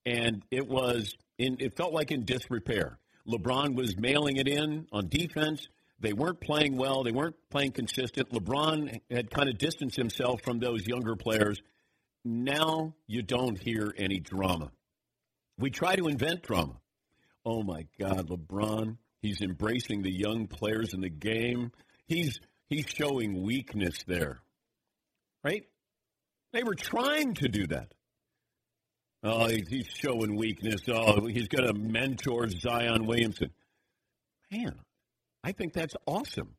and 0.06 0.44
it 0.50 0.68
was 0.68 1.16
in, 1.38 1.58
it 1.60 1.76
felt 1.76 1.94
like 1.94 2.12
in 2.12 2.24
disrepair. 2.24 2.98
LeBron 3.28 3.76
was 3.76 3.98
mailing 3.98 4.38
it 4.38 4.48
in 4.48 4.88
on 4.94 5.10
defense. 5.10 5.68
They 6.00 6.14
weren't 6.14 6.40
playing 6.40 6.78
well. 6.78 7.04
They 7.04 7.12
weren't 7.12 7.36
playing 7.50 7.72
consistent. 7.72 8.32
LeBron 8.32 9.02
had 9.10 9.32
kind 9.32 9.50
of 9.50 9.58
distanced 9.58 9.98
himself 9.98 10.42
from 10.44 10.60
those 10.60 10.86
younger 10.86 11.16
players. 11.16 11.60
Now 12.26 12.96
you 13.06 13.22
don't 13.22 13.58
hear 13.58 13.94
any 13.98 14.20
drama. 14.20 14.72
We 15.60 15.70
try 15.70 15.96
to 15.96 16.08
invent 16.08 16.42
drama. 16.42 16.82
Oh 17.46 17.62
my 17.62 17.86
God, 18.00 18.30
LeBron, 18.30 18.98
he's 19.22 19.42
embracing 19.42 20.02
the 20.02 20.12
young 20.12 20.48
players 20.48 20.96
in 20.96 21.02
the 21.02 21.10
game. 21.10 21.72
He's 22.08 22.40
he's 22.68 22.88
showing 22.88 23.44
weakness 23.44 24.04
there. 24.08 24.40
Right? 25.44 25.66
They 26.52 26.64
were 26.64 26.74
trying 26.74 27.36
to 27.36 27.48
do 27.48 27.68
that. 27.68 27.94
Oh, 29.22 29.48
he's 29.48 29.88
showing 29.94 30.36
weakness. 30.36 30.82
Oh, 30.88 31.26
he's 31.28 31.48
going 31.48 31.68
to 31.68 31.74
mentor 31.74 32.48
Zion 32.50 33.06
Williamson. 33.06 33.52
Man, 34.52 34.80
I 35.44 35.52
think 35.52 35.74
that's 35.74 35.96
awesome. 36.06 36.56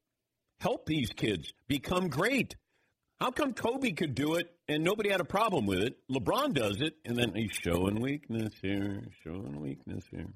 Help 0.60 0.86
these 0.86 1.10
kids 1.10 1.52
become 1.68 2.08
great. 2.08 2.56
How 3.20 3.30
come 3.30 3.54
Kobe 3.54 3.92
could 3.92 4.14
do 4.14 4.34
it 4.34 4.50
and 4.68 4.84
nobody 4.84 5.10
had 5.10 5.20
a 5.20 5.24
problem 5.24 5.66
with 5.66 5.80
it? 5.80 5.96
LeBron 6.10 6.52
does 6.52 6.80
it, 6.80 6.94
and 7.04 7.16
then 7.16 7.32
he's 7.34 7.52
showing 7.52 8.00
weakness 8.00 8.52
here, 8.60 9.04
showing 9.24 9.60
weakness 9.60 10.04
here. 10.10 10.28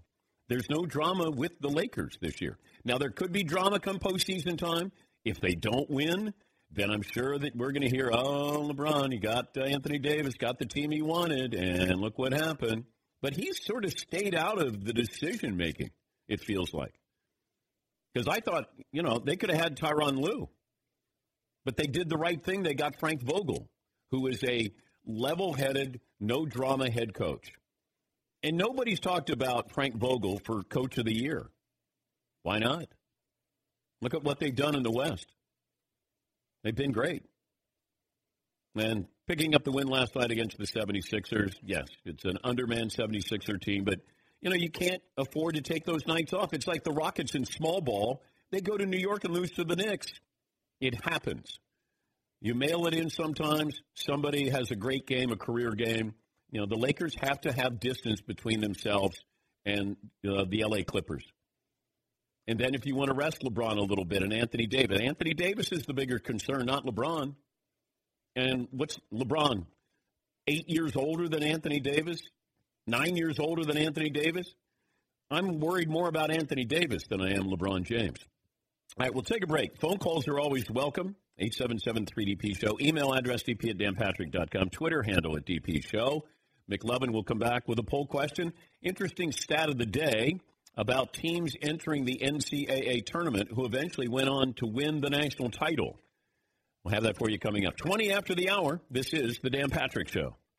There's 0.49 0.69
no 0.71 0.87
drama 0.87 1.31
with 1.31 1.53
the 1.61 1.69
Lakers 1.69 2.17
this 2.21 2.41
year. 2.41 2.57
Now, 2.85 2.99
there 2.99 3.11
could 3.11 3.33
be 3.33 3.45
drama 3.45 3.81
come 3.81 3.99
postseason 3.99 4.57
time. 4.57 4.93
If 5.25 5.41
they 5.41 5.55
don't 5.55 5.91
win, 5.91 6.33
then 6.73 6.91
I'm 6.91 7.03
sure 7.03 7.39
that 7.39 7.55
we're 7.55 7.73
going 7.73 7.89
to 7.89 7.95
hear, 7.95 8.11
oh, 8.13 8.71
LeBron, 8.73 9.13
he 9.13 9.19
got 9.19 9.49
uh, 9.59 9.63
Anthony 9.63 9.99
Davis, 9.99 10.35
got 10.35 10.59
the 10.59 10.65
team 10.65 10.91
he 10.91 11.03
wanted, 11.03 11.53
and 11.55 12.01
look 12.01 12.19
what 12.19 12.33
happened. 12.33 12.85
But 13.21 13.35
he's 13.35 13.63
sort 13.63 13.85
of 13.85 13.93
stayed 13.93 14.35
out 14.35 14.61
of 14.61 14.83
the 14.85 14.95
decision 14.95 15.59
making, 15.59 15.91
it 16.29 16.41
feels 16.41 16.73
like. 16.73 16.95
Because 18.15 18.27
I 18.27 18.41
thought, 18.41 18.71
you 18.91 19.03
know, 19.03 19.21
they 19.23 19.37
could 19.37 19.51
have 19.51 19.61
had 19.61 19.77
Tyronn 19.77 20.19
Lue. 20.19 20.49
But 21.65 21.77
they 21.77 21.87
did 21.87 22.09
the 22.09 22.17
right 22.17 22.43
thing. 22.43 22.63
They 22.63 22.75
got 22.75 22.99
Frank 22.99 23.23
Vogel, 23.23 23.69
who 24.11 24.27
is 24.27 24.43
a 24.45 24.73
level 25.07 25.53
headed, 25.53 26.01
no 26.19 26.47
drama 26.47 26.91
head 26.91 27.15
coach. 27.15 27.53
And 28.43 28.57
nobody's 28.57 29.01
talked 29.01 29.31
about 29.31 29.73
Frank 29.73 29.97
Vogel 29.97 30.41
for 30.45 30.63
coach 30.63 30.97
of 30.99 31.05
the 31.05 31.15
year. 31.15 31.51
Why 32.43 32.59
not? 32.59 32.87
Look 34.01 34.15
at 34.15 34.25
what 34.25 34.41
they've 34.41 34.55
done 34.55 34.75
in 34.75 34.83
the 34.83 34.91
West. 34.91 35.27
They've 36.65 36.75
been 36.75 36.93
great. 36.93 37.25
And 38.75 39.07
picking 39.27 39.55
up 39.55 39.65
the 39.65 39.73
win 39.73 39.89
last 39.89 40.15
night 40.15 40.31
against 40.31 40.57
the 40.57 40.67
76ers, 40.67 41.55
yes, 41.63 41.87
it's 42.05 42.25
an 42.25 42.39
undermanned 42.45 42.93
76er 42.93 43.61
team, 43.61 43.85
but 43.85 44.01
you 44.41 44.49
know, 44.49 44.57
you 44.57 44.71
can't 44.71 45.03
afford 45.19 45.57
to 45.57 45.61
take 45.61 45.85
those 45.85 46.07
nights 46.07 46.33
off. 46.33 46.55
It's 46.55 46.67
like 46.67 46.83
the 46.83 46.93
Rockets 46.93 47.35
in 47.35 47.45
small 47.45 47.83
ball. 47.83 48.23
They 48.51 48.61
go 48.61 48.77
to 48.77 48.87
New 48.87 48.99
York 48.99 49.25
and 49.25 49.35
lose 49.35 49.51
to 49.53 49.65
the 49.65 49.77
Knicks. 49.77 50.07
It 50.81 50.95
happens. 51.05 51.59
You 52.41 52.55
mail 52.55 52.87
it 52.87 52.95
in 52.95 53.11
sometimes. 53.11 53.81
Somebody 53.95 54.49
has 54.49 54.71
a 54.71 54.77
great 54.77 55.07
game, 55.07 55.31
a 55.31 55.37
career 55.37 55.73
game. 55.73 56.15
You 56.51 56.61
know, 56.61 56.67
the 56.67 56.77
Lakers 56.77 57.15
have 57.21 57.41
to 57.43 57.53
have 57.53 57.81
distance 57.81 58.21
between 58.23 58.61
themselves 58.61 59.23
and 59.65 59.97
uh, 60.27 60.45
the 60.49 60.65
LA 60.65 60.83
Clippers. 60.83 61.25
And 62.49 62.59
then 62.59 62.75
if 62.75 62.87
you 62.87 62.97
want 62.97 63.11
to 63.11 63.15
rest 63.15 63.43
LeBron 63.43 63.77
a 63.77 63.83
little 63.83 64.07
bit 64.07 64.23
and 64.23 64.33
Anthony 64.33 64.67
Davis, 64.67 65.01
Anthony 65.01 65.35
Davis 65.35 65.71
is 65.71 65.85
the 65.85 65.93
bigger 65.93 66.19
concern, 66.19 66.67
not 66.67 66.85
LeBron. 66.85 67.35
And 68.35 68.69
what's 68.71 68.99
LeBron? 69.13 69.67
Eight 70.47 70.69
years 70.69 70.97
older 70.97 71.29
than 71.29 71.43
Anthony 71.43 71.79
Davis? 71.79 72.21
Nine 72.87 73.17
years 73.17 73.39
older 73.39 73.65
than 73.65 73.77
Anthony 73.77 74.11
Davis? 74.11 74.53
I'm 75.31 75.61
worried 75.61 75.89
more 75.89 76.09
about 76.09 76.31
Anthony 76.31 76.65
Davis 76.65 77.05
than 77.09 77.21
I 77.21 77.35
am 77.35 77.45
LeBron 77.45 77.85
James. 77.85 78.19
All 79.01 79.07
right, 79.07 79.15
we'll 79.15 79.23
take 79.23 79.43
a 79.43 79.47
break. 79.47 79.79
Phone 79.81 79.97
calls 79.97 80.29
are 80.29 80.39
always 80.39 80.71
welcome. 80.71 81.17
877-3DP 81.41 82.55
Show. 82.61 82.77
Email 82.83 83.15
address 83.15 83.43
dp 83.43 83.71
at 83.71 83.79
danpatrick.com. 83.79 84.69
Twitter 84.69 85.03
handle 85.03 85.39
at 85.39 85.47
DP 85.47 85.83
Show. 85.83 86.27
McLovin 86.71 87.11
will 87.11 87.25
come 87.25 87.39
back 87.39 87.67
with 87.67 87.79
a 87.79 87.83
poll 87.83 88.05
question. 88.05 88.53
Interesting 88.83 89.33
stat 89.33 89.71
of 89.71 89.79
the 89.79 89.87
day 89.87 90.39
about 90.77 91.15
teams 91.15 91.57
entering 91.63 92.05
the 92.05 92.19
NCAA 92.23 93.07
tournament 93.07 93.49
who 93.55 93.65
eventually 93.65 94.07
went 94.07 94.29
on 94.29 94.53
to 94.59 94.67
win 94.67 95.01
the 95.01 95.09
national 95.09 95.51
title. 95.51 95.97
We'll 96.85 96.93
have 96.93 97.05
that 97.05 97.17
for 97.17 97.31
you 97.31 97.39
coming 97.39 97.65
up. 97.65 97.79
20 97.79 98.13
after 98.13 98.35
the 98.35 98.51
hour, 98.51 98.83
this 98.91 99.15
is 99.15 99.39
The 99.39 99.49
Dan 99.49 99.71
Patrick 99.71 100.09
Show. 100.09 100.37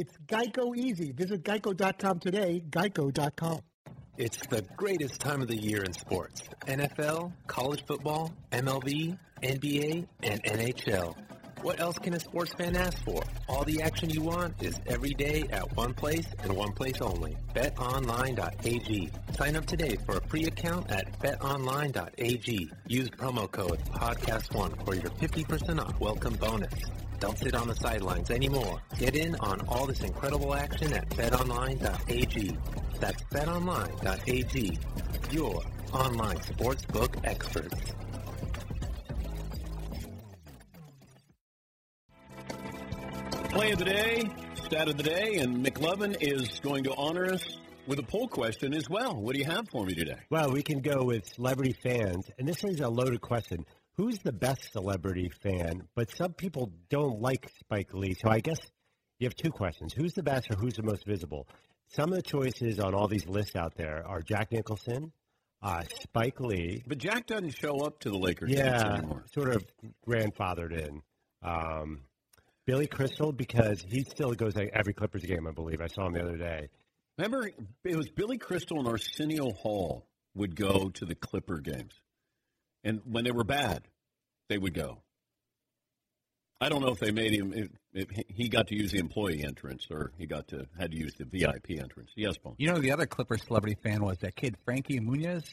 It's 0.00 0.16
Geico 0.26 0.74
Easy. 0.74 1.12
Visit 1.12 1.44
geico.com 1.44 2.20
today, 2.20 2.62
geico.com. 2.70 3.60
It's 4.16 4.38
the 4.46 4.62
greatest 4.74 5.20
time 5.20 5.42
of 5.42 5.48
the 5.48 5.58
year 5.58 5.82
in 5.82 5.92
sports. 5.92 6.40
NFL, 6.66 7.34
college 7.46 7.84
football, 7.84 8.32
MLB, 8.50 9.18
NBA, 9.42 10.06
and 10.22 10.42
NHL. 10.42 11.14
What 11.60 11.80
else 11.80 11.98
can 11.98 12.14
a 12.14 12.20
sports 12.20 12.54
fan 12.54 12.76
ask 12.76 13.04
for? 13.04 13.22
All 13.46 13.64
the 13.64 13.82
action 13.82 14.08
you 14.08 14.22
want 14.22 14.62
is 14.62 14.80
every 14.86 15.10
day 15.10 15.44
at 15.50 15.76
one 15.76 15.92
place 15.92 16.26
and 16.42 16.56
one 16.56 16.72
place 16.72 17.02
only. 17.02 17.36
BetOnline.ag. 17.54 19.10
Sign 19.36 19.54
up 19.54 19.66
today 19.66 19.98
for 20.06 20.16
a 20.16 20.26
free 20.28 20.44
account 20.44 20.90
at 20.90 21.20
BetOnline.ag. 21.20 22.70
Use 22.86 23.10
promo 23.10 23.52
code 23.52 23.80
PODCAST1 23.92 24.82
for 24.86 24.94
your 24.94 25.10
50% 25.10 25.78
off 25.78 26.00
welcome 26.00 26.36
bonus. 26.36 26.72
Don't 27.20 27.38
sit 27.38 27.54
on 27.54 27.68
the 27.68 27.74
sidelines 27.74 28.30
anymore. 28.30 28.80
Get 28.98 29.14
in 29.14 29.34
on 29.36 29.60
all 29.68 29.86
this 29.86 30.00
incredible 30.00 30.54
action 30.54 30.92
at 30.94 31.08
BetOnline.ag. 31.10 32.56
That's 32.98 33.22
BetOnline.ag. 33.24 34.78
Your 35.30 35.62
online 35.92 36.38
sportsbook 36.38 37.20
experts. 37.24 37.92
Play 43.50 43.72
of 43.72 43.78
the 43.78 43.84
day, 43.84 44.30
stat 44.54 44.88
of 44.88 44.96
the 44.96 45.02
day, 45.02 45.34
and 45.36 45.64
McLovin 45.64 46.16
is 46.20 46.60
going 46.60 46.84
to 46.84 46.94
honor 46.94 47.26
us 47.26 47.58
with 47.86 47.98
a 47.98 48.02
poll 48.02 48.28
question 48.28 48.72
as 48.72 48.88
well. 48.88 49.20
What 49.20 49.34
do 49.34 49.40
you 49.40 49.44
have 49.44 49.68
for 49.68 49.84
me 49.84 49.94
today? 49.94 50.20
Well, 50.30 50.52
we 50.52 50.62
can 50.62 50.80
go 50.80 51.04
with 51.04 51.26
celebrity 51.26 51.74
fans, 51.82 52.30
and 52.38 52.48
this 52.48 52.64
is 52.64 52.80
a 52.80 52.88
loaded 52.88 53.20
question. 53.20 53.66
Who's 54.00 54.18
the 54.20 54.32
best 54.32 54.72
celebrity 54.72 55.28
fan? 55.42 55.86
But 55.94 56.10
some 56.16 56.32
people 56.32 56.72
don't 56.88 57.20
like 57.20 57.50
Spike 57.60 57.92
Lee, 57.92 58.14
so 58.14 58.30
I 58.30 58.40
guess 58.40 58.56
you 59.18 59.26
have 59.26 59.34
two 59.34 59.50
questions. 59.50 59.92
Who's 59.92 60.14
the 60.14 60.22
best 60.22 60.50
or 60.50 60.56
who's 60.56 60.72
the 60.72 60.82
most 60.82 61.04
visible? 61.04 61.46
Some 61.88 62.08
of 62.08 62.16
the 62.16 62.22
choices 62.22 62.80
on 62.80 62.94
all 62.94 63.08
these 63.08 63.26
lists 63.26 63.56
out 63.56 63.74
there 63.76 64.02
are 64.06 64.22
Jack 64.22 64.52
Nicholson, 64.52 65.12
uh, 65.62 65.82
Spike 66.00 66.40
Lee. 66.40 66.82
But 66.86 66.96
Jack 66.96 67.26
doesn't 67.26 67.50
show 67.50 67.80
up 67.84 67.98
to 68.00 68.10
the 68.10 68.16
Lakers 68.16 68.48
games 68.48 68.60
Yeah, 68.60 68.94
anymore. 68.94 69.26
sort 69.34 69.54
of 69.54 69.66
grandfathered 70.08 70.72
in. 70.72 71.02
Um, 71.42 72.00
Billy 72.64 72.86
Crystal, 72.86 73.32
because 73.32 73.84
he 73.86 74.02
still 74.04 74.32
goes 74.32 74.54
to 74.54 74.66
every 74.74 74.94
Clippers 74.94 75.24
game, 75.24 75.46
I 75.46 75.50
believe. 75.50 75.82
I 75.82 75.88
saw 75.88 76.06
him 76.06 76.14
the 76.14 76.22
other 76.22 76.38
day. 76.38 76.70
Remember, 77.18 77.50
it 77.84 77.96
was 77.96 78.08
Billy 78.08 78.38
Crystal 78.38 78.78
and 78.78 78.88
Arsenio 78.88 79.50
Hall 79.50 80.06
would 80.34 80.56
go 80.56 80.88
to 80.88 81.04
the 81.04 81.14
Clipper 81.14 81.58
games, 81.58 82.00
and 82.84 83.00
when 83.04 83.24
they 83.24 83.30
were 83.30 83.44
bad, 83.44 83.82
they 84.48 84.58
would 84.58 84.74
go. 84.74 85.02
I 86.60 86.68
don't 86.68 86.82
know 86.82 86.88
if 86.88 86.98
they 86.98 87.10
made 87.10 87.32
him. 87.32 87.52
If, 87.54 87.68
if 87.94 88.26
he 88.28 88.48
got 88.48 88.66
to 88.68 88.76
use 88.76 88.92
the 88.92 88.98
employee 88.98 89.42
entrance, 89.44 89.86
or 89.90 90.12
he 90.18 90.26
got 90.26 90.48
to 90.48 90.66
had 90.78 90.90
to 90.90 90.96
use 90.96 91.14
the 91.14 91.24
VIP 91.24 91.80
entrance. 91.80 92.10
Yes, 92.16 92.36
Paul. 92.36 92.54
You 92.58 92.70
know, 92.70 92.78
the 92.78 92.92
other 92.92 93.06
Clippers 93.06 93.42
celebrity 93.46 93.78
fan 93.82 94.04
was 94.04 94.18
that 94.18 94.36
kid 94.36 94.56
Frankie 94.64 95.00
Muniz. 95.00 95.44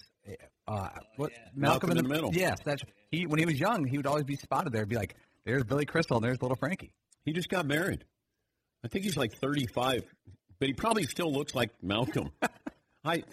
Uh, 0.67 0.89
what 1.15 1.31
Malcolm 1.55 1.91
in 1.91 1.97
the 1.97 2.03
Middle. 2.03 2.31
Yes, 2.33 2.57
that's 2.65 2.83
he. 3.09 3.25
When 3.25 3.39
he 3.39 3.45
was 3.45 3.57
young, 3.57 3.85
he 3.85 3.95
would 3.95 4.05
always 4.05 4.25
be 4.25 4.35
spotted 4.35 4.73
there. 4.73 4.85
Be 4.85 4.97
like, 4.97 5.15
"There's 5.45 5.63
Billy 5.63 5.85
Crystal, 5.85 6.17
and 6.17 6.25
there's 6.25 6.41
little 6.41 6.57
Frankie." 6.57 6.91
He 7.23 7.31
just 7.31 7.47
got 7.47 7.65
married. 7.65 8.03
I 8.83 8.89
think 8.89 9.05
he's 9.05 9.17
like 9.17 9.33
35, 9.33 10.03
but 10.59 10.67
he 10.67 10.73
probably 10.73 11.03
still 11.03 11.31
looks 11.31 11.55
like 11.55 11.71
Malcolm. 11.81 12.31
I 13.05 13.23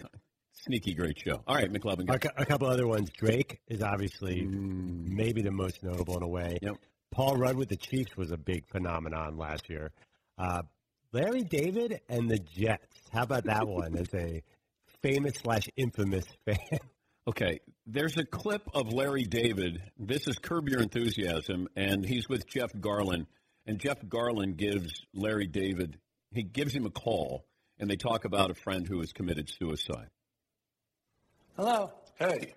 sneaky 0.55 0.93
great 0.93 1.19
show. 1.19 1.41
All 1.47 1.55
right, 1.55 1.71
McLovin. 1.71 2.09
A, 2.09 2.41
a 2.41 2.45
couple 2.45 2.67
other 2.67 2.87
ones. 2.87 3.09
Drake 3.11 3.59
is 3.67 3.81
obviously 3.81 4.43
maybe 4.45 5.41
the 5.41 5.51
most 5.51 5.83
notable 5.83 6.17
in 6.17 6.23
a 6.23 6.27
way. 6.27 6.57
Yep. 6.61 6.75
Paul 7.11 7.37
Rudd 7.37 7.55
with 7.55 7.69
the 7.69 7.77
Chiefs 7.77 8.17
was 8.17 8.31
a 8.31 8.37
big 8.37 8.67
phenomenon 8.67 9.37
last 9.37 9.69
year. 9.69 9.91
Uh, 10.37 10.63
Larry 11.13 11.43
David 11.43 12.01
and 12.09 12.29
the 12.29 12.39
Jets. 12.39 12.97
How 13.11 13.23
about 13.23 13.45
that 13.45 13.67
one 13.67 13.95
as 13.95 14.13
a 14.13 14.43
famous 15.01 15.35
slash 15.35 15.69
infamous 15.77 16.25
fan? 16.45 16.79
Okay, 17.27 17.59
there's 17.87 18.17
a 18.17 18.23
clip 18.23 18.61
of 18.75 18.93
Larry 18.93 19.23
David. 19.23 19.81
This 19.97 20.27
is 20.27 20.37
Curb 20.37 20.69
Your 20.69 20.79
Enthusiasm, 20.79 21.67
and 21.75 22.05
he's 22.05 22.29
with 22.29 22.45
Jeff 22.45 22.71
Garlin. 22.73 23.25
And 23.65 23.79
Jeff 23.79 23.99
Garlin 24.01 24.55
gives 24.55 24.93
Larry 25.11 25.47
David, 25.47 25.97
he 26.31 26.43
gives 26.43 26.71
him 26.71 26.85
a 26.85 26.91
call, 26.91 27.47
and 27.79 27.89
they 27.89 27.95
talk 27.95 28.25
about 28.25 28.51
a 28.51 28.53
friend 28.53 28.85
who 28.87 28.99
has 28.99 29.11
committed 29.11 29.49
suicide. 29.49 30.09
Hello. 31.57 31.89
Hey. 32.19 32.53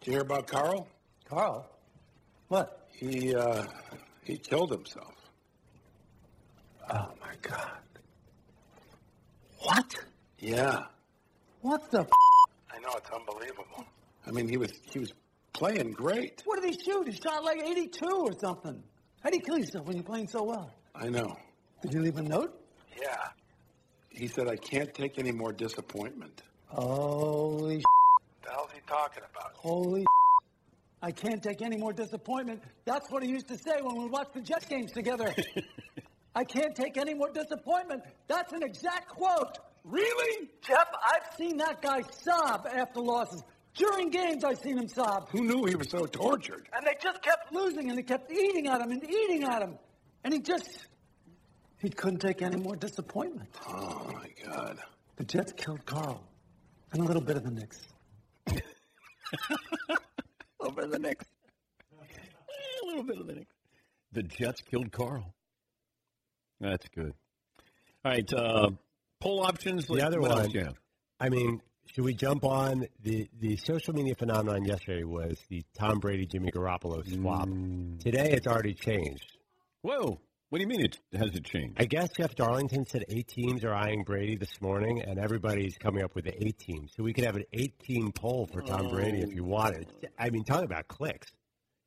Did 0.00 0.06
you 0.06 0.12
hear 0.12 0.20
about 0.20 0.46
Carl? 0.46 0.86
Carl? 1.24 1.66
What? 2.48 2.86
He 2.92 3.34
uh 3.34 3.64
he 4.22 4.36
killed 4.36 4.70
himself. 4.70 5.14
Oh 6.92 7.08
my 7.20 7.34
god. 7.40 7.78
What? 9.60 9.94
Yeah. 10.38 10.84
What 11.62 11.90
the 11.90 12.00
f- 12.00 12.08
I 12.70 12.78
know 12.80 12.90
it's 12.96 13.10
unbelievable. 13.10 13.84
I 14.26 14.30
mean 14.30 14.46
he 14.46 14.58
was 14.58 14.72
he 14.92 14.98
was 14.98 15.12
playing 15.54 15.92
great. 15.92 16.42
What 16.44 16.60
did 16.60 16.74
he 16.74 16.80
shoot? 16.82 17.08
He 17.08 17.14
shot 17.14 17.42
like 17.44 17.62
82 17.62 18.04
or 18.06 18.32
something. 18.38 18.82
How 19.22 19.30
do 19.30 19.36
you 19.36 19.42
kill 19.42 19.58
yourself 19.58 19.86
when 19.86 19.96
you're 19.96 20.04
playing 20.04 20.28
so 20.28 20.42
well? 20.42 20.70
I 20.94 21.08
know. 21.08 21.34
Did 21.80 21.94
you 21.94 22.00
leave 22.02 22.18
a 22.18 22.22
note? 22.22 22.60
Yeah. 23.00 23.28
He 24.10 24.26
said 24.26 24.48
I 24.48 24.56
can't 24.56 24.92
take 24.92 25.18
any 25.18 25.32
more 25.32 25.52
disappointment. 25.52 26.42
Holy 26.66 27.76
The 27.78 27.82
hell's 27.82 27.82
he 27.82 28.01
talking 28.92 29.22
about? 29.30 29.52
Holy 29.54 30.04
I 31.02 31.10
can't 31.10 31.42
take 31.42 31.62
any 31.62 31.76
more 31.76 31.92
disappointment. 31.92 32.62
That's 32.84 33.10
what 33.10 33.24
he 33.24 33.28
used 33.28 33.48
to 33.48 33.58
say 33.58 33.80
when 33.82 33.96
we 34.00 34.08
watched 34.08 34.34
the 34.34 34.40
Jet 34.40 34.64
games 34.68 34.92
together. 34.92 35.34
I 36.34 36.44
can't 36.44 36.76
take 36.76 36.96
any 36.96 37.12
more 37.12 37.30
disappointment. 37.30 38.04
That's 38.28 38.52
an 38.52 38.62
exact 38.62 39.08
quote. 39.08 39.58
Really? 39.84 40.48
Jeff, 40.62 40.86
I've 41.04 41.36
seen 41.36 41.56
that 41.56 41.82
guy 41.82 42.02
sob 42.22 42.68
after 42.72 43.00
losses. 43.00 43.42
During 43.74 44.10
games, 44.10 44.44
I've 44.44 44.58
seen 44.58 44.78
him 44.78 44.86
sob. 44.86 45.28
Who 45.30 45.42
knew 45.44 45.64
he 45.64 45.74
was 45.74 45.90
so 45.90 46.06
tortured? 46.06 46.68
And 46.72 46.86
they 46.86 46.94
just 47.02 47.20
kept 47.22 47.52
losing, 47.52 47.88
and 47.88 47.98
they 47.98 48.02
kept 48.02 48.30
eating 48.30 48.68
at 48.68 48.80
him 48.80 48.92
and 48.92 49.02
eating 49.02 49.42
at 49.42 49.60
him. 49.60 49.78
And 50.22 50.32
he 50.32 50.40
just, 50.40 50.86
he 51.78 51.88
couldn't 51.90 52.20
take 52.20 52.42
any 52.42 52.56
more 52.56 52.76
disappointment. 52.76 53.48
Oh 53.66 54.08
my 54.12 54.28
god. 54.46 54.78
The 55.16 55.24
Jets 55.24 55.52
killed 55.52 55.84
Carl. 55.84 56.22
And 56.92 57.02
a 57.02 57.04
little 57.04 57.22
bit 57.22 57.36
of 57.36 57.42
the 57.42 57.50
Knicks. 57.50 57.80
A 59.88 59.96
little 60.60 60.76
bit 60.76 60.84
of 60.84 60.90
the 60.92 60.98
Knicks. 60.98 61.26
A 62.82 62.86
little 62.86 63.02
bit 63.02 63.18
of 63.18 63.26
the 63.26 63.34
Knicks. 63.34 63.54
The 64.12 64.22
Jets 64.22 64.60
killed 64.60 64.92
Carl. 64.92 65.34
That's 66.60 66.86
good. 66.88 67.14
All 68.04 68.12
right, 68.12 68.32
uh, 68.32 68.70
poll 69.20 69.40
options. 69.42 69.86
The 69.86 70.02
other 70.02 70.20
what 70.20 70.30
else 70.30 70.40
one, 70.42 70.50
do 70.50 70.58
you 70.58 70.64
have? 70.64 70.78
I 71.18 71.28
mean, 71.28 71.60
should 71.86 72.04
we 72.04 72.14
jump 72.14 72.44
on 72.44 72.86
the 73.02 73.28
the 73.40 73.56
social 73.56 73.94
media 73.94 74.14
phenomenon 74.14 74.64
yesterday 74.64 75.04
was 75.04 75.38
the 75.48 75.64
Tom 75.74 75.98
Brady 75.98 76.26
Jimmy 76.26 76.50
Garoppolo 76.50 77.06
swap. 77.12 77.48
Today 78.00 78.32
it's 78.32 78.46
already 78.46 78.74
changed. 78.74 79.36
Whoa, 79.82 80.20
what 80.52 80.58
do 80.58 80.64
you 80.64 80.68
mean 80.68 80.82
it 80.84 80.98
has 81.18 81.34
it 81.34 81.44
changed? 81.44 81.80
I 81.80 81.86
guess 81.86 82.10
Jeff 82.14 82.34
Darlington 82.34 82.86
said 82.86 83.06
eight 83.08 83.26
teams 83.26 83.64
are 83.64 83.72
eyeing 83.74 84.04
Brady 84.04 84.36
this 84.36 84.60
morning, 84.60 85.00
and 85.00 85.18
everybody's 85.18 85.78
coming 85.78 86.04
up 86.04 86.14
with 86.14 86.26
the 86.26 86.44
eight 86.46 86.58
teams. 86.58 86.92
So 86.94 87.02
we 87.02 87.14
could 87.14 87.24
have 87.24 87.36
an 87.36 87.44
eight 87.54 87.78
team 87.78 88.12
poll 88.12 88.46
for 88.52 88.60
Tom 88.60 88.90
Brady 88.90 89.20
if 89.22 89.32
you 89.34 89.44
wanted. 89.44 89.86
I 90.18 90.28
mean, 90.28 90.44
talk 90.44 90.62
about 90.62 90.88
clicks. 90.88 91.32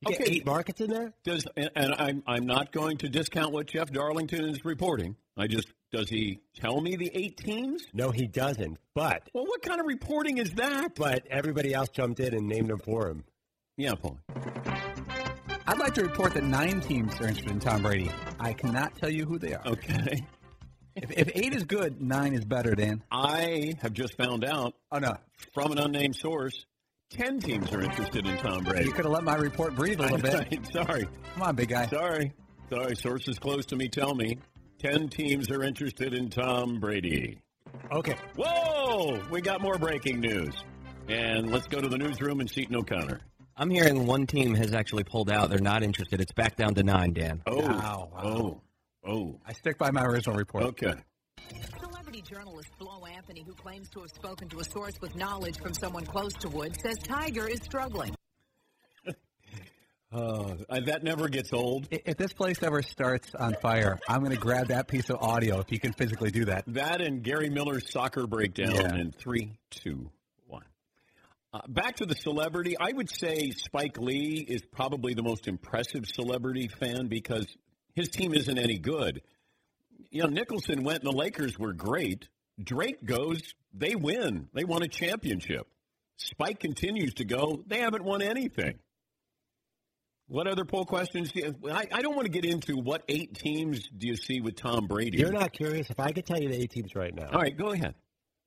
You 0.01 0.13
get 0.13 0.21
Okay. 0.21 0.31
eight 0.37 0.45
markets 0.47 0.81
in 0.81 0.89
there. 0.89 1.13
Does 1.23 1.45
and, 1.55 1.69
and 1.75 1.93
I'm 1.99 2.23
I'm 2.25 2.47
not 2.47 2.71
going 2.71 2.97
to 2.97 3.07
discount 3.07 3.53
what 3.53 3.67
Jeff 3.67 3.91
Darlington 3.91 4.45
is 4.49 4.65
reporting. 4.65 5.15
I 5.37 5.45
just 5.45 5.67
does 5.91 6.09
he 6.09 6.39
tell 6.55 6.81
me 6.81 6.95
the 6.95 7.11
eight 7.13 7.37
teams? 7.37 7.85
No, 7.93 8.09
he 8.09 8.25
doesn't. 8.25 8.79
But 8.95 9.29
Well, 9.35 9.45
what 9.45 9.61
kind 9.61 9.79
of 9.79 9.85
reporting 9.85 10.39
is 10.39 10.49
that? 10.53 10.95
but 10.95 11.27
everybody 11.29 11.71
else 11.71 11.89
jumped 11.89 12.19
in 12.19 12.33
and 12.33 12.47
named 12.47 12.71
them 12.71 12.79
for 12.79 13.09
him. 13.09 13.25
Yeah, 13.77 13.93
Paul. 13.93 14.17
I'd 15.67 15.79
like 15.79 15.93
to 15.95 16.03
report 16.03 16.33
that 16.35 16.43
nine 16.43 16.79
teams 16.81 17.19
are 17.19 17.27
interested 17.27 17.51
in 17.51 17.59
Tom 17.59 17.81
Brady. 17.81 18.11
I 18.39 18.53
cannot 18.53 18.95
tell 18.95 19.09
you 19.09 19.25
who 19.25 19.39
they 19.39 19.53
are. 19.53 19.65
Okay. 19.65 20.25
If, 20.95 21.11
if 21.11 21.31
eight 21.35 21.53
is 21.53 21.63
good, 21.63 22.01
nine 22.01 22.33
is 22.33 22.45
better, 22.45 22.73
Dan. 22.75 23.03
I 23.11 23.73
have 23.81 23.91
just 23.93 24.15
found 24.15 24.45
out 24.45 24.75
Oh 24.91 24.99
no, 24.99 25.15
from 25.53 25.71
an 25.73 25.77
unnamed 25.79 26.15
source, 26.15 26.65
ten 27.09 27.39
teams 27.39 27.73
are 27.73 27.81
interested 27.81 28.25
in 28.25 28.37
Tom 28.37 28.63
Brady. 28.63 28.85
you 28.85 28.91
could 28.93 29.05
have 29.05 29.11
let 29.13 29.23
my 29.23 29.35
report 29.35 29.75
breathe 29.75 29.99
a 29.99 30.03
little 30.03 30.17
bit. 30.19 30.65
Sorry, 30.71 31.07
Come 31.33 31.41
on, 31.41 31.55
big 31.55 31.69
guy. 31.69 31.87
sorry, 31.87 32.31
sorry. 32.69 32.95
Sources 32.95 33.39
close 33.39 33.65
to 33.67 33.75
me 33.75 33.89
tell 33.89 34.15
me 34.15 34.37
ten 34.79 35.09
teams 35.09 35.49
are 35.51 35.63
interested 35.63 36.13
in 36.13 36.29
Tom 36.29 36.79
Brady. 36.79 37.39
Okay. 37.91 38.15
Whoa! 38.37 39.21
We 39.29 39.41
got 39.41 39.59
more 39.61 39.77
breaking 39.77 40.21
news, 40.21 40.55
and 41.09 41.51
let's 41.51 41.67
go 41.67 41.81
to 41.81 41.89
the 41.89 41.97
newsroom 41.97 42.39
and 42.39 42.49
Seton 42.49 42.75
O'Connor. 42.75 43.19
I'm 43.57 43.69
hearing 43.69 44.05
one 44.05 44.27
team 44.27 44.53
has 44.55 44.73
actually 44.73 45.03
pulled 45.05 45.29
out. 45.31 45.49
They're 45.49 45.59
not 45.59 45.81
interested. 45.83 46.19
It's 46.19 46.33
back 46.33 46.55
down 46.57 46.75
to 46.75 46.83
nine, 46.83 47.13
Dan. 47.13 47.41
Oh, 47.47 47.55
Wow, 47.61 48.09
wow. 48.13 48.21
oh, 48.23 48.61
oh. 49.07 49.39
I 49.45 49.53
stick 49.53 49.77
by 49.77 49.91
my 49.91 50.03
original 50.03 50.35
report. 50.35 50.63
Okay. 50.65 50.93
Celebrity 51.79 52.21
journalist 52.21 52.67
Flo 52.77 53.05
Anthony, 53.05 53.43
who 53.45 53.53
claims 53.53 53.89
to 53.91 54.01
have 54.01 54.09
spoken 54.09 54.49
to 54.49 54.59
a 54.59 54.63
source 54.65 54.93
with 55.01 55.15
knowledge 55.15 55.57
from 55.59 55.73
someone 55.73 56.05
close 56.05 56.33
to 56.33 56.49
Wood, 56.49 56.75
says 56.81 56.97
Tiger 57.03 57.47
is 57.47 57.59
struggling. 57.63 58.13
Uh, 60.13 60.55
that 60.85 61.03
never 61.03 61.27
gets 61.27 61.51
old. 61.51 61.87
If 61.91 62.15
this 62.15 62.31
place 62.31 62.63
ever 62.63 62.81
starts 62.81 63.35
on 63.35 63.53
fire, 63.61 63.99
I'm 64.07 64.19
going 64.21 64.31
to 64.31 64.37
grab 64.39 64.67
that 64.67 64.87
piece 64.87 65.09
of 65.09 65.17
audio 65.19 65.59
if 65.59 65.69
you 65.73 65.79
can 65.79 65.91
physically 65.91 66.31
do 66.31 66.45
that. 66.45 66.63
That 66.67 67.01
and 67.01 67.21
Gary 67.21 67.49
Miller's 67.49 67.91
soccer 67.91 68.25
breakdown 68.25 68.75
Yeah. 68.75 68.95
in 68.95 69.11
three, 69.11 69.57
two, 69.71 69.95
one. 69.95 70.09
Uh, 71.55 71.61
back 71.69 71.95
to 71.95 72.05
the 72.05 72.15
celebrity. 72.15 72.75
I 72.77 72.91
would 72.91 73.09
say 73.09 73.51
Spike 73.51 73.97
Lee 73.97 74.45
is 74.45 74.61
probably 74.73 75.13
the 75.13 75.23
most 75.23 75.47
impressive 75.47 76.05
celebrity 76.05 76.67
fan 76.67 77.07
because 77.07 77.45
his 77.93 78.09
team 78.09 78.33
isn't 78.33 78.57
any 78.57 78.77
good. 78.77 79.21
You 80.11 80.23
know, 80.23 80.27
Nicholson 80.27 80.83
went 80.83 81.03
and 81.03 81.13
the 81.13 81.15
Lakers 81.15 81.57
were 81.57 81.71
great. 81.71 82.27
Drake 82.61 83.05
goes, 83.05 83.41
they 83.73 83.95
win. 83.95 84.49
They 84.53 84.65
won 84.65 84.83
a 84.83 84.89
championship. 84.89 85.65
Spike 86.17 86.59
continues 86.59 87.13
to 87.15 87.25
go, 87.25 87.63
they 87.65 87.79
haven't 87.79 88.03
won 88.03 88.21
anything. 88.21 88.77
What 90.27 90.47
other 90.47 90.65
poll 90.65 90.83
questions? 90.83 91.31
Do 91.31 91.39
you, 91.39 91.71
I, 91.71 91.85
I 91.89 92.01
don't 92.01 92.17
want 92.17 92.25
to 92.25 92.31
get 92.31 92.43
into 92.43 92.75
what 92.75 93.03
eight 93.07 93.33
teams 93.33 93.87
do 93.97 94.07
you 94.07 94.17
see 94.17 94.41
with 94.41 94.57
Tom 94.57 94.87
Brady. 94.87 95.19
You're 95.19 95.31
not 95.31 95.53
curious 95.53 95.89
if 95.89 96.01
I 96.01 96.11
could 96.11 96.25
tell 96.25 96.41
you 96.41 96.49
the 96.49 96.61
eight 96.61 96.71
teams 96.71 96.95
right 96.95 97.15
now. 97.15 97.27
All 97.31 97.39
right, 97.39 97.57
go 97.57 97.71
ahead. 97.71 97.95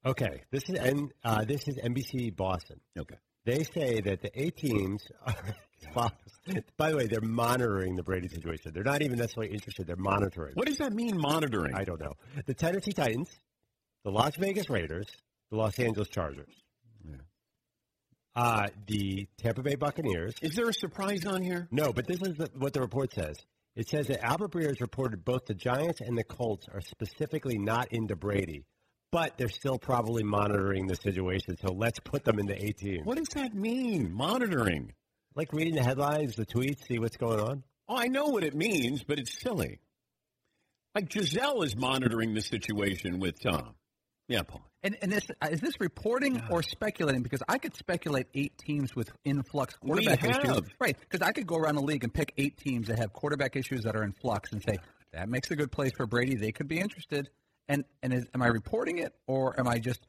Okay, 0.06 0.42
this 0.50 0.68
is 0.68 0.78
N, 0.78 1.11
uh, 1.24 1.44
this 1.44 1.66
is 1.66 1.78
NBC 1.78 2.34
Boston. 2.34 2.80
Okay. 2.98 3.16
They 3.44 3.64
say 3.64 4.00
that 4.02 4.20
the 4.20 4.30
eight 4.34 4.56
teams. 4.56 5.02
Are, 5.24 5.34
by 6.76 6.90
the 6.90 6.96
way, 6.96 7.06
they're 7.06 7.20
monitoring 7.20 7.96
the 7.96 8.02
Brady 8.02 8.28
situation. 8.28 8.72
They're 8.74 8.84
not 8.84 9.02
even 9.02 9.18
necessarily 9.18 9.52
interested. 9.52 9.87
They're 9.87 9.96
monitoring. 9.96 10.52
What 10.54 10.66
does 10.66 10.78
that 10.78 10.92
mean, 10.92 11.16
monitoring? 11.16 11.74
I 11.74 11.84
don't 11.84 12.00
know. 12.00 12.12
The 12.46 12.54
Tennessee 12.54 12.92
Titans, 12.92 13.30
the 14.04 14.11
Las 14.11 14.37
Vegas 14.37 14.68
Raiders, 14.68 15.06
the 15.50 15.56
Los 15.56 15.78
Angeles 15.78 16.08
Chargers, 16.08 16.52
uh, 18.37 18.68
the 18.87 19.26
Tampa 19.38 19.62
Bay 19.62 19.74
Buccaneers. 19.74 20.34
Is 20.42 20.54
there 20.54 20.68
a 20.68 20.74
surprise 20.74 21.24
on 21.24 21.42
here? 21.42 21.66
No, 21.70 21.92
but 21.92 22.06
this 22.06 22.20
is 22.22 22.37
the, 22.37 22.50
what 22.56 22.72
the 22.72 22.80
report 22.80 23.12
says. 23.12 23.37
It 23.74 23.88
says 23.88 24.08
that 24.08 24.24
Albert 24.24 24.52
Breer 24.52 24.68
has 24.68 24.80
reported 24.80 25.24
both 25.24 25.46
the 25.46 25.54
Giants 25.54 26.00
and 26.00 26.16
the 26.16 26.24
Colts 26.24 26.66
are 26.72 26.80
specifically 26.80 27.58
not 27.58 27.88
into 27.92 28.14
Brady, 28.14 28.64
but 29.11 29.37
they're 29.38 29.49
still 29.49 29.79
probably 29.79 30.23
monitoring 30.23 30.87
the 30.87 30.97
situation. 30.97 31.57
So 31.57 31.73
let's 31.73 31.99
put 32.01 32.25
them 32.25 32.38
in 32.38 32.47
the 32.47 32.62
18. 32.62 33.05
What 33.05 33.16
does 33.16 33.29
that 33.29 33.55
mean, 33.55 34.12
monitoring? 34.12 34.92
Like 35.35 35.53
reading 35.53 35.75
the 35.75 35.83
headlines, 35.83 36.37
the 36.37 36.47
tweets, 36.47 36.87
see 36.87 36.99
what's 36.99 37.16
going 37.16 37.40
on? 37.40 37.64
Oh, 37.88 37.97
I 37.97 38.09
know 38.09 38.27
what 38.27 38.44
it 38.44 38.55
means, 38.55 39.05
but 39.05 39.18
it's 39.18 39.40
silly. 39.40 39.79
Like 40.94 41.09
Gisele 41.09 41.62
is 41.62 41.77
monitoring 41.77 42.35
the 42.35 42.40
situation 42.40 43.18
with 43.18 43.40
Tom. 43.40 43.75
Yeah, 44.27 44.42
Paul. 44.42 44.62
And, 44.83 44.97
and 45.01 45.11
this 45.11 45.27
uh, 45.42 45.49
is 45.51 45.61
this 45.61 45.81
reporting 45.81 46.40
or 46.51 46.62
speculating? 46.62 47.23
Because 47.23 47.42
I 47.49 47.59
could 47.59 47.75
speculate 47.75 48.27
eight 48.35 48.57
teams 48.59 48.94
with 48.94 49.11
influx 49.25 49.75
We 49.83 49.88
quarterback 49.88 50.23
issues, 50.23 50.55
have. 50.55 50.66
right? 50.79 50.97
Because 51.01 51.27
I 51.27 51.33
could 51.33 51.47
go 51.47 51.57
around 51.57 51.77
the 51.77 51.83
league 51.83 52.05
and 52.05 52.12
pick 52.12 52.33
eight 52.37 52.57
teams 52.59 52.88
that 52.88 52.99
have 52.99 53.12
quarterback 53.12 53.57
issues 53.57 53.83
that 53.83 53.97
are 53.97 54.05
in 54.05 54.12
flux 54.12 54.53
and 54.53 54.62
say 54.62 54.77
that 55.12 55.29
makes 55.29 55.51
a 55.51 55.57
good 55.57 55.73
place 55.73 55.92
for 55.97 56.07
Brady. 56.07 56.37
They 56.37 56.53
could 56.53 56.68
be 56.68 56.79
interested. 56.79 57.31
And 57.68 57.85
and 58.02 58.12
is, 58.12 58.26
am 58.35 58.42
I 58.42 58.46
reporting 58.46 58.98
it 58.98 59.14
or 59.26 59.59
am 59.59 59.68
I 59.68 59.78
just 59.78 60.07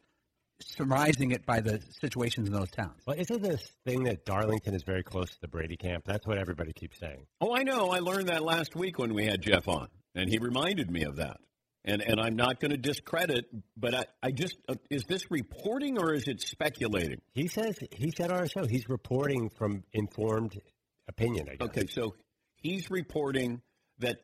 surmising 0.62 1.32
it 1.32 1.45
by 1.45 1.62
the 1.62 1.82
situations 2.02 2.48
in 2.48 2.54
those 2.54 2.72
towns? 2.72 3.02
Well, 3.06 3.17
isn't 3.17 3.41
this 3.41 3.62
thing 3.86 4.04
that 4.04 4.26
Darlington 4.26 4.74
is 4.74 4.84
very 4.84 5.04
close 5.04 5.30
to 5.30 5.41
the 5.41 5.48
Brady 5.48 5.78
camp? 5.78 6.06
That's 6.06 6.26
what 6.28 6.38
everybody 6.38 6.74
keeps 6.74 7.00
saying. 7.00 7.26
Oh, 7.41 7.56
I 7.56 7.63
know. 7.63 7.89
I 7.89 8.00
learned 8.00 8.30
that 8.30 8.43
last 8.43 8.76
week 8.76 9.00
when 9.00 9.13
we 9.13 9.26
had 9.26 9.41
Jeff 9.41 9.67
on, 9.67 9.88
and 10.15 10.30
he 10.30 10.38
reminded 10.38 10.89
me 10.89 11.04
of 11.04 11.17
that. 11.17 11.38
And 11.86 12.02
and 12.02 12.19
I'm 12.19 12.36
not 12.36 12.60
going 12.60 12.72
to 12.72 12.78
discredit, 12.78 13.45
but 13.78 13.95
I, 13.95 14.06
I 14.22 14.32
just 14.32 14.58
uh, 14.67 14.76
is 14.89 15.04
this 15.06 15.32
reporting 15.32 15.98
or 15.98 16.13
is 16.13 16.28
it 16.28 16.41
speculating? 16.41 17.22
He 17.34 17.48
says 17.48 17.78
he 17.91 18.12
said 18.12 18.32
on 18.32 18.39
our 18.39 18.48
show 18.48 18.65
he's 18.65 18.89
reporting 18.89 19.50
from 19.50 19.84
informed 19.93 20.60
opinion. 21.08 21.48
I 21.50 21.56
guess. 21.56 21.67
Okay, 21.69 21.88
so 21.88 22.15
he's 22.56 22.91
reporting 22.91 23.62
that 24.00 24.17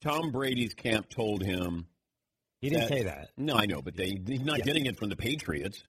Tom 0.00 0.30
Brady's 0.30 0.74
camp 0.74 1.10
told 1.10 1.42
him. 1.42 1.86
He 2.60 2.70
didn't 2.70 2.88
say 2.88 3.02
that. 3.04 3.28
No, 3.36 3.54
I 3.54 3.66
know, 3.66 3.82
but 3.82 3.96
they, 3.96 4.18
he's 4.26 4.40
not 4.44 4.58
Yeah. 4.58 4.64
getting 4.64 4.86
it 4.86 4.98
from 4.98 5.08
the 5.10 5.16
Patriots. 5.16 5.82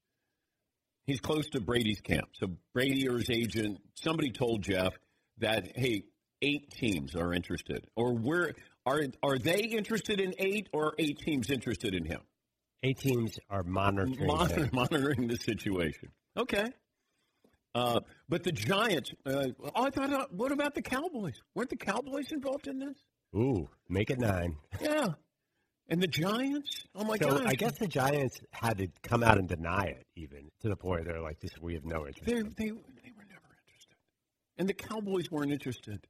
He's 1.05 1.21
close 1.21 1.47
to 1.51 1.61
Brady's 1.61 2.01
camp. 2.01 2.29
So 2.33 2.47
Brady 2.73 3.07
or 3.07 3.17
his 3.17 3.29
agent, 3.29 3.79
somebody 3.95 4.29
told 4.31 4.63
Jeff 4.63 4.93
that, 5.37 5.77
hey, 5.77 6.03
eight 6.41 6.69
teams 6.71 7.15
are 7.15 7.33
interested. 7.33 7.85
Or 7.95 8.13
we're, 8.13 8.51
are, 8.85 9.03
are 9.23 9.37
they 9.37 9.59
interested 9.61 10.19
in 10.19 10.33
eight 10.37 10.67
or 10.73 10.93
eight 10.99 11.19
teams 11.19 11.49
interested 11.49 11.93
in 11.95 12.03
him? 12.05 12.19
Eight 12.83 12.99
teams 12.99 13.39
are 13.49 13.63
monitoring. 13.63 14.27
Monitor, 14.27 14.69
monitoring 14.73 15.27
the 15.27 15.37
situation. 15.37 16.09
Okay. 16.37 16.67
Uh, 17.73 18.01
but 18.27 18.43
the 18.43 18.51
Giants, 18.51 19.11
uh, 19.25 19.45
oh, 19.63 19.71
I 19.85 19.89
thought, 19.89 20.11
uh, 20.11 20.25
what 20.31 20.51
about 20.51 20.75
the 20.75 20.81
Cowboys? 20.81 21.41
Weren't 21.55 21.69
the 21.69 21.75
Cowboys 21.77 22.31
involved 22.31 22.67
in 22.67 22.79
this? 22.79 22.97
Ooh, 23.35 23.69
make 23.87 24.09
it 24.09 24.19
nine. 24.19 24.57
Yeah. 24.81 25.07
And 25.89 26.01
the 26.01 26.07
Giants? 26.07 26.83
Oh, 26.95 27.05
my 27.05 27.17
so 27.17 27.29
God. 27.29 27.45
I 27.45 27.53
guess 27.53 27.77
the 27.77 27.87
Giants 27.87 28.39
had 28.51 28.77
to 28.79 28.87
come 29.03 29.23
out 29.23 29.37
and 29.37 29.47
deny 29.47 29.85
it, 29.85 30.05
even 30.15 30.49
to 30.61 30.69
the 30.69 30.75
point 30.75 31.05
they're 31.05 31.21
like, 31.21 31.39
"This 31.39 31.51
we 31.61 31.75
have 31.75 31.85
no 31.85 32.05
interest." 32.05 32.25
They, 32.25 32.33
they, 32.33 32.41
they 32.41 32.71
were 32.71 33.25
never 33.29 33.55
interested. 33.65 33.95
And 34.57 34.67
the 34.67 34.73
Cowboys 34.73 35.31
weren't 35.31 35.51
interested. 35.51 36.05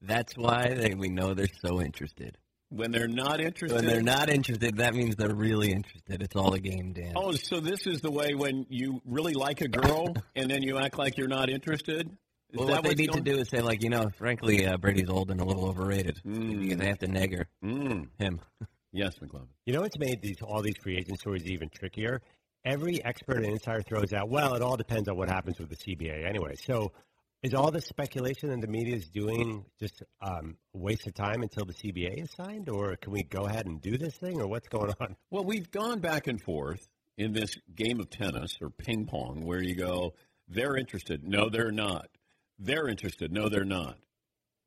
That's 0.00 0.34
why 0.36 0.74
they, 0.74 0.94
we 0.94 1.10
know 1.10 1.34
they're 1.34 1.48
so 1.62 1.82
interested. 1.82 2.38
When 2.70 2.92
they're 2.92 3.08
not 3.08 3.40
interested. 3.40 3.74
When 3.74 3.84
they're 3.84 4.00
not 4.00 4.30
interested, 4.30 4.76
that 4.76 4.94
means 4.94 5.16
they're 5.16 5.34
really 5.34 5.72
interested. 5.72 6.22
It's 6.22 6.36
all 6.36 6.54
a 6.54 6.60
game, 6.60 6.92
Dan. 6.92 7.14
Oh, 7.16 7.32
so 7.32 7.58
this 7.58 7.86
is 7.86 8.00
the 8.00 8.12
way 8.12 8.34
when 8.34 8.64
you 8.70 9.02
really 9.04 9.34
like 9.34 9.60
a 9.60 9.68
girl 9.68 10.14
and 10.36 10.48
then 10.48 10.62
you 10.62 10.78
act 10.78 10.96
like 10.96 11.18
you're 11.18 11.28
not 11.28 11.50
interested? 11.50 12.08
Is 12.52 12.58
well, 12.58 12.68
what 12.68 12.82
they 12.84 12.94
need 12.94 13.10
going- 13.10 13.24
to 13.24 13.32
do 13.32 13.38
is 13.38 13.48
say, 13.48 13.60
like, 13.60 13.82
you 13.82 13.90
know, 13.90 14.10
frankly, 14.18 14.66
uh, 14.66 14.76
Brady's 14.76 15.08
old 15.08 15.30
and 15.30 15.40
a 15.40 15.44
little 15.44 15.66
overrated. 15.68 16.20
Mm. 16.26 16.78
They 16.78 16.86
have 16.86 16.98
to 16.98 17.08
neg 17.08 17.36
her. 17.36 17.48
Mm. 17.64 18.08
Him. 18.18 18.40
Yes, 18.92 19.18
McLovin. 19.18 19.46
You 19.66 19.74
know 19.74 19.82
what's 19.82 19.98
made 19.98 20.20
these 20.20 20.42
all 20.42 20.62
these 20.62 20.76
free 20.82 20.96
agent 20.96 21.20
stories 21.20 21.46
even 21.46 21.68
trickier? 21.68 22.22
Every 22.64 23.02
expert 23.04 23.36
and 23.38 23.46
insider 23.46 23.82
throws 23.82 24.12
out, 24.12 24.28
well, 24.28 24.54
it 24.54 24.62
all 24.62 24.76
depends 24.76 25.08
on 25.08 25.16
what 25.16 25.28
happens 25.28 25.58
with 25.58 25.70
the 25.70 25.76
CBA 25.76 26.28
anyway. 26.28 26.56
So 26.56 26.92
is 27.42 27.54
all 27.54 27.70
this 27.70 27.86
speculation 27.86 28.50
that 28.50 28.60
the 28.60 28.66
media 28.66 28.96
is 28.96 29.08
doing 29.08 29.64
just 29.78 30.02
um, 30.20 30.56
a 30.74 30.78
waste 30.78 31.06
of 31.06 31.14
time 31.14 31.42
until 31.42 31.64
the 31.64 31.72
CBA 31.72 32.22
is 32.24 32.30
signed? 32.32 32.68
Or 32.68 32.96
can 32.96 33.12
we 33.12 33.22
go 33.22 33.46
ahead 33.46 33.66
and 33.66 33.80
do 33.80 33.96
this 33.96 34.14
thing? 34.16 34.40
Or 34.40 34.46
what's 34.48 34.68
going 34.68 34.92
on? 35.00 35.16
Well, 35.30 35.44
we've 35.44 35.70
gone 35.70 36.00
back 36.00 36.26
and 36.26 36.40
forth 36.42 36.86
in 37.16 37.32
this 37.32 37.56
game 37.74 38.00
of 38.00 38.10
tennis 38.10 38.58
or 38.60 38.70
ping 38.70 39.06
pong 39.06 39.46
where 39.46 39.62
you 39.62 39.74
go, 39.76 40.14
they're 40.48 40.76
interested. 40.76 41.22
No, 41.22 41.48
they're 41.48 41.70
not. 41.72 42.08
They're 42.60 42.88
interested. 42.88 43.32
No, 43.32 43.48
they're 43.48 43.64
not. 43.64 43.96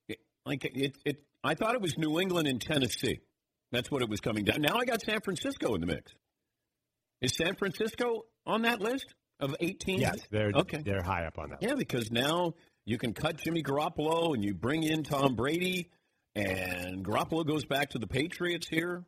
It- 0.08 0.20
like 0.46 0.66
it, 0.66 0.98
it, 1.06 1.24
I 1.44 1.54
thought 1.56 1.76
it 1.76 1.82
was 1.82 1.98
New 1.98 2.20
England 2.20 2.48
and 2.48 2.60
Tennessee. 2.60 3.22
That's 3.72 3.90
what 3.90 4.02
it 4.02 4.10
was 4.10 4.20
coming 4.20 4.44
down. 4.44 4.62
Now 4.62 4.76
I 4.78 4.86
got 4.86 5.02
San 5.02 5.22
Francisco 5.22 5.74
in 5.76 5.82
the 5.82 5.88
mix. 5.88 6.12
Is 7.22 7.36
San 7.36 7.56
Francisco 7.56 8.24
on 8.46 8.64
that 8.64 8.82
list 8.82 9.06
of 9.40 9.56
18? 9.60 10.00
Yes, 10.00 10.18
they're 10.30 10.52
okay. 10.54 10.82
they're 10.84 11.02
high 11.02 11.26
up 11.26 11.40
on 11.40 11.52
that. 11.52 11.62
Yeah, 11.62 11.76
because 11.76 12.12
now 12.12 12.54
you 12.86 12.98
can 12.98 13.14
cut 13.14 13.38
Jimmy 13.38 13.64
Garoppolo 13.64 14.34
and 14.34 14.44
you 14.44 14.54
bring 14.54 14.84
in 14.84 15.04
Tom 15.04 15.36
Brady, 15.36 15.90
and 16.36 17.04
Garoppolo 17.06 17.46
goes 17.46 17.66
back 17.66 17.92
to 17.92 17.98
the 18.00 18.08
Patriots 18.08 18.68
here. 18.68 19.04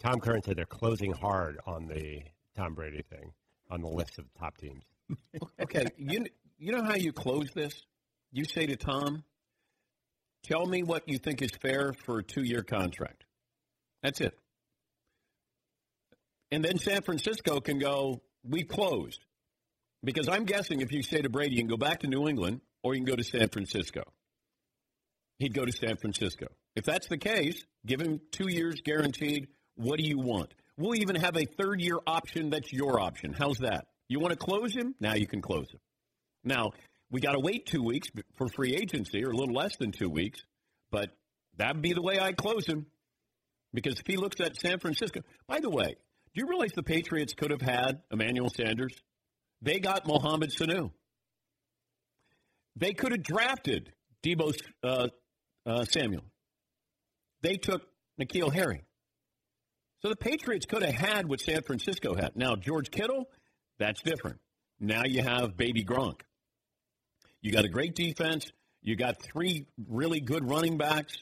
Tom 0.00 0.20
Curran 0.20 0.42
said 0.42 0.56
they're 0.56 0.64
closing 0.64 1.12
hard 1.12 1.58
on 1.66 1.86
the 1.88 2.22
Tom 2.56 2.74
Brady 2.74 3.02
thing 3.10 3.32
on 3.70 3.80
the 3.80 3.88
list 3.88 4.18
of 4.18 4.24
top 4.38 4.56
teams. 4.58 4.84
Okay, 5.60 5.86
you 5.96 6.24
you 6.58 6.72
know 6.72 6.82
how 6.82 6.94
you 6.94 7.12
close 7.12 7.50
this? 7.54 7.82
You 8.32 8.44
say 8.44 8.66
to 8.66 8.76
Tom, 8.76 9.24
"Tell 10.42 10.66
me 10.66 10.82
what 10.82 11.08
you 11.08 11.18
think 11.18 11.42
is 11.42 11.50
fair 11.62 11.92
for 11.92 12.18
a 12.18 12.24
two-year 12.24 12.62
contract." 12.62 13.24
That's 14.02 14.20
it. 14.20 14.38
And 16.50 16.64
then 16.64 16.78
San 16.78 17.02
Francisco 17.02 17.60
can 17.60 17.78
go, 17.78 18.22
"We 18.42 18.64
closed," 18.64 19.24
because 20.02 20.28
I'm 20.28 20.44
guessing 20.44 20.80
if 20.80 20.92
you 20.92 21.02
say 21.02 21.22
to 21.22 21.28
Brady, 21.28 21.56
you 21.56 21.62
can 21.62 21.68
go 21.68 21.76
back 21.76 22.00
to 22.00 22.06
New 22.06 22.28
England 22.28 22.60
or 22.82 22.94
you 22.94 23.00
can 23.00 23.06
go 23.06 23.16
to 23.16 23.24
San 23.24 23.48
Francisco. 23.48 24.02
He'd 25.38 25.54
go 25.54 25.64
to 25.64 25.72
San 25.72 25.96
Francisco. 25.96 26.48
If 26.74 26.84
that's 26.84 27.08
the 27.08 27.18
case, 27.18 27.64
give 27.86 28.00
him 28.00 28.20
two 28.30 28.48
years 28.48 28.80
guaranteed. 28.82 29.48
What 29.76 29.98
do 29.98 30.04
you 30.04 30.18
want? 30.18 30.52
We'll 30.76 30.96
even 30.96 31.16
have 31.16 31.36
a 31.36 31.44
third 31.44 31.80
year 31.80 31.98
option 32.06 32.50
that's 32.50 32.72
your 32.72 33.00
option. 33.00 33.32
How's 33.32 33.58
that? 33.58 33.86
You 34.08 34.20
want 34.20 34.32
to 34.32 34.38
close 34.38 34.74
him? 34.74 34.94
Now 35.00 35.14
you 35.14 35.26
can 35.26 35.42
close 35.42 35.70
him. 35.70 35.80
Now, 36.48 36.70
we 37.10 37.20
got 37.20 37.32
to 37.32 37.40
wait 37.40 37.66
two 37.66 37.82
weeks 37.82 38.08
for 38.36 38.48
free 38.48 38.74
agency, 38.74 39.24
or 39.24 39.30
a 39.30 39.36
little 39.36 39.54
less 39.54 39.76
than 39.76 39.92
two 39.92 40.08
weeks, 40.08 40.42
but 40.90 41.10
that'd 41.56 41.82
be 41.82 41.92
the 41.92 42.02
way 42.02 42.18
I 42.18 42.32
close 42.32 42.66
him. 42.66 42.86
Because 43.74 44.00
if 44.00 44.06
he 44.06 44.16
looks 44.16 44.40
at 44.40 44.56
San 44.56 44.78
Francisco, 44.78 45.20
by 45.46 45.60
the 45.60 45.68
way, 45.68 45.88
do 45.88 46.40
you 46.40 46.48
realize 46.48 46.72
the 46.74 46.82
Patriots 46.82 47.34
could 47.34 47.50
have 47.50 47.60
had 47.60 48.00
Emmanuel 48.10 48.48
Sanders? 48.48 48.94
They 49.60 49.78
got 49.78 50.06
Mohamed 50.06 50.50
Sanu. 50.50 50.90
They 52.76 52.94
could 52.94 53.12
have 53.12 53.22
drafted 53.22 53.92
Deebo 54.24 54.54
uh, 54.82 55.08
uh, 55.66 55.84
Samuel. 55.84 56.24
They 57.42 57.56
took 57.56 57.82
N'Keal 58.20 58.52
Harry. 58.52 58.82
So 60.00 60.08
the 60.08 60.16
Patriots 60.16 60.64
could 60.64 60.82
have 60.82 60.94
had 60.94 61.28
what 61.28 61.40
San 61.40 61.62
Francisco 61.62 62.14
had. 62.14 62.36
Now, 62.36 62.54
George 62.54 62.90
Kittle, 62.90 63.28
that's 63.78 64.00
different. 64.00 64.38
Now 64.80 65.02
you 65.04 65.22
have 65.22 65.56
baby 65.56 65.84
Gronk. 65.84 66.20
You 67.42 67.52
got 67.52 67.64
a 67.64 67.68
great 67.68 67.94
defense. 67.94 68.50
You 68.82 68.96
got 68.96 69.22
three 69.22 69.66
really 69.88 70.20
good 70.20 70.48
running 70.48 70.78
backs. 70.78 71.14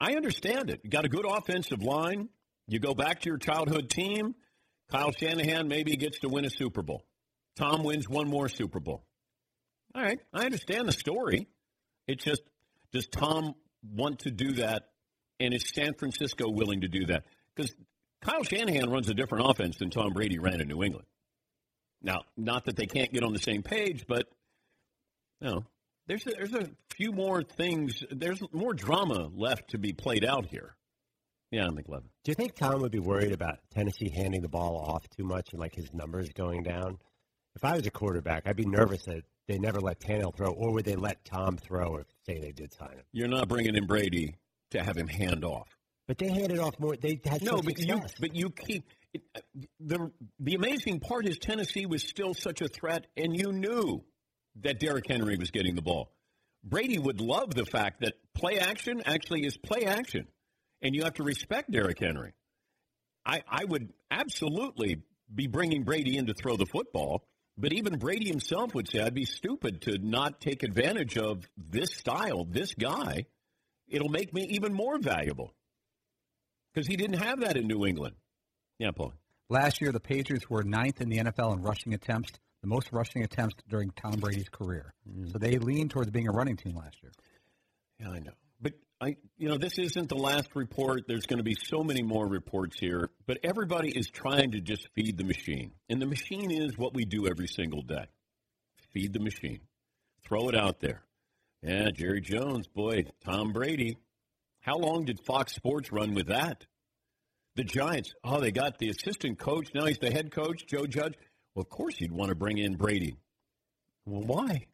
I 0.00 0.14
understand 0.14 0.70
it. 0.70 0.80
You 0.82 0.90
got 0.90 1.04
a 1.04 1.08
good 1.08 1.26
offensive 1.26 1.82
line. 1.82 2.28
You 2.66 2.78
go 2.78 2.94
back 2.94 3.20
to 3.20 3.28
your 3.28 3.38
childhood 3.38 3.90
team. 3.90 4.34
Kyle 4.90 5.12
Shanahan 5.12 5.68
maybe 5.68 5.96
gets 5.96 6.20
to 6.20 6.28
win 6.28 6.44
a 6.44 6.50
Super 6.50 6.82
Bowl. 6.82 7.04
Tom 7.56 7.84
wins 7.84 8.08
one 8.08 8.28
more 8.28 8.48
Super 8.48 8.80
Bowl. 8.80 9.04
All 9.94 10.02
right, 10.02 10.20
I 10.32 10.44
understand 10.44 10.88
the 10.88 10.92
story. 10.92 11.48
It's 12.06 12.24
just, 12.24 12.42
does 12.92 13.06
Tom 13.08 13.54
want 13.82 14.20
to 14.20 14.30
do 14.30 14.52
that? 14.54 14.84
And 15.38 15.54
is 15.54 15.64
San 15.74 15.94
Francisco 15.94 16.48
willing 16.48 16.82
to 16.82 16.88
do 16.88 17.06
that? 17.06 17.24
Because 17.54 17.72
Kyle 18.22 18.42
Shanahan 18.42 18.90
runs 18.90 19.08
a 19.08 19.14
different 19.14 19.50
offense 19.50 19.78
than 19.78 19.90
Tom 19.90 20.12
Brady 20.12 20.38
ran 20.38 20.60
in 20.60 20.68
New 20.68 20.82
England. 20.82 21.06
Now, 22.02 22.22
not 22.36 22.66
that 22.66 22.76
they 22.76 22.86
can't 22.86 23.12
get 23.12 23.22
on 23.22 23.32
the 23.32 23.38
same 23.38 23.62
page, 23.62 24.04
but 24.06 24.26
you 25.40 25.50
know, 25.50 25.64
there's 26.06 26.26
a, 26.26 26.30
there's 26.30 26.54
a 26.54 26.68
few 26.94 27.12
more 27.12 27.42
things. 27.42 28.02
There's 28.10 28.42
more 28.52 28.74
drama 28.74 29.30
left 29.34 29.70
to 29.70 29.78
be 29.78 29.92
played 29.92 30.24
out 30.24 30.46
here. 30.46 30.74
Yeah, 31.50 31.66
I'm 31.66 31.76
McLovin. 31.76 32.04
Do 32.24 32.30
you 32.30 32.34
think 32.34 32.54
Tom 32.54 32.80
would 32.80 32.92
be 32.92 33.00
worried 33.00 33.32
about 33.32 33.58
Tennessee 33.74 34.08
handing 34.08 34.40
the 34.40 34.48
ball 34.48 34.76
off 34.76 35.08
too 35.08 35.24
much 35.24 35.52
and 35.52 35.60
like 35.60 35.74
his 35.74 35.92
numbers 35.92 36.28
going 36.30 36.62
down? 36.62 36.98
If 37.56 37.64
I 37.64 37.74
was 37.74 37.86
a 37.86 37.90
quarterback, 37.90 38.44
I'd 38.46 38.56
be 38.56 38.66
nervous 38.66 39.02
that 39.04 39.24
they 39.48 39.58
never 39.58 39.80
let 39.80 39.98
Tannehill 39.98 40.36
throw, 40.36 40.52
or 40.52 40.72
would 40.72 40.84
they 40.84 40.94
let 40.94 41.24
Tom 41.24 41.56
throw 41.56 41.96
if 41.96 42.06
say 42.24 42.38
they 42.38 42.52
did 42.52 42.72
sign 42.72 42.92
him? 42.92 43.04
You're 43.12 43.26
not 43.26 43.48
bringing 43.48 43.74
in 43.74 43.86
Brady 43.86 44.36
to 44.70 44.82
have 44.82 44.96
him 44.96 45.08
hand 45.08 45.44
off. 45.44 45.68
But 46.06 46.18
they 46.18 46.28
handed 46.28 46.60
off 46.60 46.78
more. 46.78 46.96
They 46.96 47.20
had 47.24 47.42
no, 47.42 47.56
some 47.56 47.64
but 47.64 47.78
you 47.78 48.00
but 48.20 48.36
you 48.36 48.50
keep 48.50 48.84
it, 49.12 49.22
uh, 49.34 49.40
the 49.80 50.10
the 50.38 50.54
amazing 50.54 51.00
part 51.00 51.26
is 51.26 51.38
Tennessee 51.38 51.86
was 51.86 52.02
still 52.02 52.34
such 52.34 52.60
a 52.60 52.68
threat, 52.68 53.06
and 53.16 53.36
you 53.36 53.52
knew 53.52 54.04
that 54.56 54.80
Derrick 54.80 55.06
Henry 55.08 55.36
was 55.36 55.50
getting 55.50 55.74
the 55.74 55.82
ball. 55.82 56.12
Brady 56.62 56.98
would 56.98 57.20
love 57.20 57.54
the 57.54 57.64
fact 57.64 58.00
that 58.00 58.14
play 58.34 58.58
action 58.58 59.02
actually 59.06 59.46
is 59.46 59.56
play 59.56 59.84
action, 59.84 60.26
and 60.82 60.94
you 60.94 61.04
have 61.04 61.14
to 61.14 61.22
respect 61.22 61.70
Derrick 61.70 61.98
Henry. 61.98 62.34
I 63.24 63.42
I 63.48 63.64
would 63.64 63.92
absolutely 64.10 65.02
be 65.32 65.46
bringing 65.46 65.84
Brady 65.84 66.16
in 66.16 66.26
to 66.26 66.34
throw 66.34 66.56
the 66.56 66.66
football. 66.66 67.24
But 67.56 67.72
even 67.74 67.98
Brady 67.98 68.28
himself 68.28 68.74
would 68.74 68.90
say, 68.90 69.02
I'd 69.02 69.12
be 69.12 69.26
stupid 69.26 69.82
to 69.82 69.98
not 69.98 70.40
take 70.40 70.62
advantage 70.62 71.18
of 71.18 71.44
this 71.58 71.90
style, 71.90 72.46
this 72.48 72.74
guy. 72.74 73.26
It'll 73.86 74.08
make 74.08 74.32
me 74.32 74.46
even 74.50 74.72
more 74.72 74.98
valuable 74.98 75.52
because 76.72 76.86
he 76.86 76.96
didn't 76.96 77.18
have 77.18 77.40
that 77.40 77.56
in 77.56 77.66
New 77.66 77.84
England. 77.84 78.14
Yeah, 78.78 78.92
Paul. 78.92 79.12
Last 79.50 79.80
year, 79.80 79.92
the 79.92 80.00
Patriots 80.00 80.48
were 80.48 80.62
ninth 80.62 81.00
in 81.00 81.08
the 81.08 81.18
NFL 81.18 81.54
in 81.54 81.62
rushing 81.62 81.92
attempts, 81.92 82.30
the 82.62 82.68
most 82.68 82.92
rushing 82.92 83.22
attempts 83.22 83.56
during 83.68 83.90
Tom 83.90 84.20
Brady's 84.20 84.48
career. 84.48 84.92
So 85.06 85.10
mm-hmm. 85.10 85.38
they 85.38 85.58
leaned 85.58 85.90
towards 85.90 86.10
being 86.10 86.28
a 86.28 86.32
running 86.32 86.56
team 86.56 86.76
last 86.76 86.96
year. 87.02 87.12
Yeah, 87.98 88.10
I 88.10 88.18
know. 88.20 88.32
But 88.60 88.74
I, 89.00 89.16
you 89.38 89.48
know, 89.48 89.56
this 89.56 89.78
isn't 89.78 90.08
the 90.08 90.16
last 90.16 90.54
report. 90.54 91.04
There's 91.06 91.26
going 91.26 91.38
to 91.38 91.44
be 91.44 91.54
so 91.54 91.82
many 91.82 92.02
more 92.02 92.26
reports 92.26 92.78
here. 92.78 93.10
But 93.26 93.38
everybody 93.42 93.90
is 93.90 94.08
trying 94.08 94.52
to 94.52 94.60
just 94.60 94.88
feed 94.94 95.16
the 95.16 95.24
machine, 95.24 95.72
and 95.88 96.00
the 96.00 96.06
machine 96.06 96.50
is 96.50 96.76
what 96.76 96.94
we 96.94 97.04
do 97.04 97.26
every 97.26 97.48
single 97.48 97.82
day: 97.82 98.06
feed 98.92 99.12
the 99.12 99.20
machine, 99.20 99.60
throw 100.24 100.48
it 100.48 100.54
out 100.54 100.80
there. 100.80 101.02
Yeah, 101.62 101.90
Jerry 101.90 102.20
Jones, 102.20 102.66
boy, 102.68 103.04
Tom 103.24 103.52
Brady. 103.52 103.96
How 104.60 104.76
long 104.76 105.04
did 105.04 105.20
Fox 105.20 105.54
Sports 105.54 105.90
run 105.90 106.14
with 106.14 106.26
that? 106.28 106.66
The 107.56 107.64
Giants, 107.64 108.14
oh, 108.22 108.40
they 108.40 108.52
got 108.52 108.78
the 108.78 108.90
assistant 108.90 109.38
coach. 109.38 109.70
Now 109.74 109.86
he's 109.86 109.98
the 109.98 110.10
head 110.10 110.30
coach, 110.30 110.66
Joe 110.66 110.86
Judge. 110.86 111.14
Well, 111.60 111.66
of 111.66 111.68
course 111.68 112.00
you'd 112.00 112.10
want 112.10 112.30
to 112.30 112.34
bring 112.34 112.56
in 112.56 112.76
Brady. 112.76 113.18
Well, 114.06 114.22
why? 114.22 114.68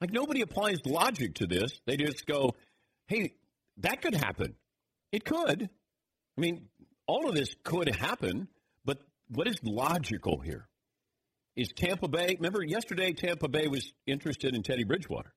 Like 0.00 0.10
nobody 0.10 0.40
applies 0.40 0.78
logic 0.86 1.34
to 1.34 1.46
this. 1.46 1.82
They 1.84 1.98
just 1.98 2.24
go, 2.24 2.54
hey, 3.08 3.34
that 3.76 4.00
could 4.00 4.14
happen. 4.14 4.54
It 5.12 5.26
could. 5.26 5.68
I 6.38 6.40
mean, 6.40 6.68
all 7.06 7.28
of 7.28 7.34
this 7.34 7.54
could 7.62 7.94
happen, 7.94 8.48
but 8.86 9.02
what 9.28 9.46
is 9.46 9.56
logical 9.62 10.40
here? 10.40 10.66
Is 11.56 11.68
Tampa 11.76 12.08
Bay, 12.08 12.36
remember 12.38 12.64
yesterday 12.64 13.12
Tampa 13.12 13.48
Bay 13.48 13.66
was 13.66 13.92
interested 14.06 14.54
in 14.54 14.62
Teddy 14.62 14.84
Bridgewater. 14.84 15.34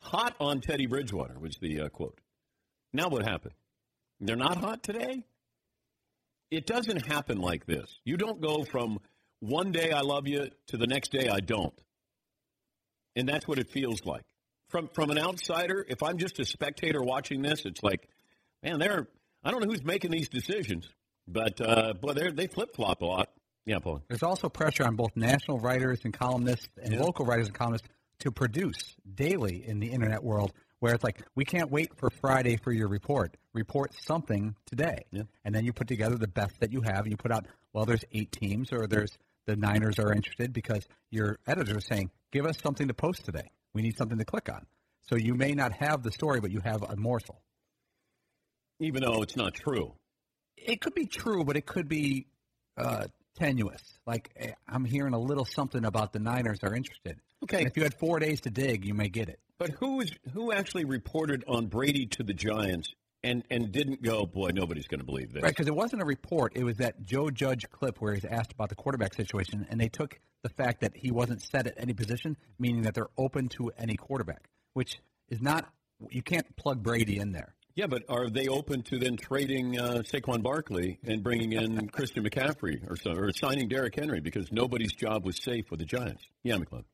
Hot 0.00 0.34
on 0.40 0.62
Teddy 0.62 0.86
Bridgewater 0.86 1.38
was 1.38 1.58
the 1.60 1.82
uh, 1.82 1.88
quote. 1.90 2.18
Now 2.94 3.10
what 3.10 3.28
happened? 3.28 3.52
They're 4.20 4.36
not 4.36 4.56
hot 4.56 4.82
today? 4.82 5.26
It 6.50 6.64
doesn't 6.64 7.06
happen 7.06 7.42
like 7.42 7.66
this. 7.66 7.94
You 8.06 8.16
don't 8.16 8.40
go 8.40 8.64
from 8.64 9.00
one 9.40 9.72
day 9.72 9.90
I 9.92 10.00
love 10.00 10.26
you 10.26 10.48
to 10.68 10.76
the 10.76 10.86
next 10.86 11.12
day 11.12 11.28
I 11.28 11.40
don't. 11.40 11.74
And 13.16 13.28
that's 13.28 13.46
what 13.48 13.58
it 13.58 13.68
feels 13.70 14.04
like. 14.04 14.22
From 14.68 14.88
from 14.88 15.10
an 15.10 15.18
outsider, 15.18 15.84
if 15.88 16.02
I'm 16.02 16.18
just 16.18 16.38
a 16.40 16.44
spectator 16.44 17.02
watching 17.02 17.42
this, 17.42 17.64
it's 17.64 17.82
like, 17.82 18.08
man, 18.62 18.78
they're 18.78 19.08
I 19.42 19.50
don't 19.50 19.60
know 19.62 19.68
who's 19.70 19.84
making 19.84 20.10
these 20.10 20.28
decisions, 20.28 20.88
but 21.26 21.60
uh, 21.60 21.94
boy, 21.94 22.12
they 22.12 22.30
they 22.30 22.46
flip 22.46 22.74
flop 22.76 23.00
a 23.00 23.06
lot. 23.06 23.30
Yeah, 23.64 23.78
Paul. 23.80 24.02
There's 24.08 24.22
also 24.22 24.48
pressure 24.48 24.84
on 24.84 24.96
both 24.96 25.14
national 25.16 25.58
writers 25.58 26.00
and 26.04 26.12
columnists 26.12 26.68
and 26.82 26.94
Yeah. 26.94 27.00
local 27.00 27.24
writers 27.26 27.46
and 27.46 27.54
columnists 27.54 27.88
to 28.20 28.30
produce 28.30 28.96
daily 29.14 29.62
in 29.66 29.78
the 29.78 29.88
internet 29.88 30.22
world 30.24 30.52
where 30.80 30.94
it's 30.94 31.04
like, 31.04 31.20
we 31.34 31.44
can't 31.44 31.70
wait 31.70 31.90
for 31.96 32.08
Friday 32.08 32.56
for 32.56 32.72
your 32.72 32.88
report. 32.88 33.36
Report 33.52 33.92
something 34.06 34.54
today. 34.66 35.04
And 35.44 35.54
then 35.54 35.64
you 35.64 35.72
put 35.72 35.88
together 35.88 36.16
the 36.16 36.28
best 36.28 36.60
that 36.60 36.72
you 36.72 36.82
have. 36.82 37.00
And 37.00 37.10
you 37.10 37.16
put 37.16 37.32
out, 37.32 37.46
well, 37.72 37.84
there's 37.84 38.04
eight 38.12 38.30
teams 38.32 38.72
or 38.72 38.86
there's 38.86 39.18
the 39.48 39.56
Niners 39.56 39.98
are 39.98 40.12
interested 40.12 40.52
because 40.52 40.86
your 41.10 41.38
editor 41.46 41.78
is 41.78 41.86
saying, 41.86 42.10
give 42.32 42.44
us 42.44 42.56
something 42.62 42.86
to 42.88 42.94
post 42.94 43.24
today. 43.24 43.50
We 43.72 43.80
need 43.80 43.96
something 43.96 44.18
to 44.18 44.24
click 44.24 44.50
on. 44.50 44.66
So 45.08 45.16
you 45.16 45.34
may 45.34 45.52
not 45.52 45.72
have 45.72 46.02
the 46.02 46.12
story, 46.12 46.40
but 46.40 46.50
you 46.50 46.60
have 46.60 46.82
a 46.82 46.96
morsel. 46.96 47.40
Even 48.78 49.02
though 49.02 49.22
it's 49.22 49.36
not 49.36 49.54
true. 49.54 49.94
It 50.58 50.82
could 50.82 50.94
be 50.94 51.06
true, 51.06 51.44
but 51.44 51.56
it 51.56 51.64
could 51.64 51.88
be 51.88 52.26
uh, 52.76 53.06
tenuous. 53.38 53.80
Like 54.06 54.30
eh, 54.36 54.52
I'm 54.68 54.84
hearing 54.84 55.14
a 55.14 55.18
little 55.18 55.46
something 55.46 55.84
about 55.84 56.12
the 56.12 56.18
Niners 56.18 56.58
are 56.62 56.74
interested. 56.74 57.18
Okay. 57.44 57.60
And 57.60 57.68
if 57.68 57.76
you 57.76 57.84
had 57.84 57.94
four 57.98 58.18
days 58.18 58.42
to 58.42 58.50
dig, 58.50 58.84
you 58.84 58.92
may 58.92 59.08
get 59.08 59.30
it. 59.30 59.40
But 59.58 59.70
who 59.80 60.02
is 60.02 60.12
who 60.34 60.52
actually 60.52 60.84
reported 60.84 61.42
on 61.48 61.66
Brady 61.66 62.06
to 62.06 62.22
the 62.22 62.34
Giants 62.34 62.92
and 63.28 63.44
and 63.50 63.72
didn't 63.72 64.02
go, 64.02 64.26
boy, 64.26 64.50
nobody's 64.54 64.86
going 64.86 65.00
to 65.00 65.06
believe 65.06 65.32
this. 65.32 65.42
Right, 65.42 65.50
because 65.50 65.68
it 65.68 65.74
wasn't 65.74 66.02
a 66.02 66.04
report. 66.04 66.52
It 66.56 66.64
was 66.64 66.78
that 66.78 67.02
Joe 67.02 67.30
Judge 67.30 67.68
clip 67.70 68.00
where 68.00 68.14
he's 68.14 68.24
asked 68.24 68.52
about 68.52 68.68
the 68.68 68.74
quarterback 68.74 69.14
situation, 69.14 69.66
and 69.70 69.80
they 69.80 69.88
took 69.88 70.18
the 70.42 70.48
fact 70.48 70.80
that 70.80 70.96
he 70.96 71.10
wasn't 71.10 71.42
set 71.42 71.66
at 71.66 71.74
any 71.76 71.92
position, 71.92 72.36
meaning 72.58 72.82
that 72.82 72.94
they're 72.94 73.10
open 73.16 73.48
to 73.50 73.70
any 73.78 73.96
quarterback, 73.96 74.48
which 74.72 75.00
is 75.28 75.40
not. 75.40 75.68
You 76.10 76.22
can't 76.22 76.56
plug 76.56 76.82
Brady 76.82 77.18
in 77.18 77.32
there. 77.32 77.54
Yeah, 77.74 77.86
but 77.86 78.02
are 78.08 78.28
they 78.28 78.48
open 78.48 78.82
to 78.82 78.98
then 78.98 79.16
trading 79.16 79.78
uh, 79.78 80.02
Saquon 80.04 80.42
Barkley 80.42 80.98
and 81.04 81.22
bringing 81.22 81.52
in 81.52 81.88
Christian 81.92 82.24
McCaffrey 82.24 82.88
or 82.90 82.96
so, 82.96 83.12
or 83.12 83.30
signing 83.32 83.68
Derrick 83.68 83.94
Henry 83.94 84.20
because 84.20 84.50
nobody's 84.50 84.92
job 84.92 85.24
was 85.24 85.36
safe 85.36 85.70
with 85.70 85.78
the 85.80 85.86
Giants? 85.86 86.24
Yeah, 86.42 86.56
McClung. 86.56 86.84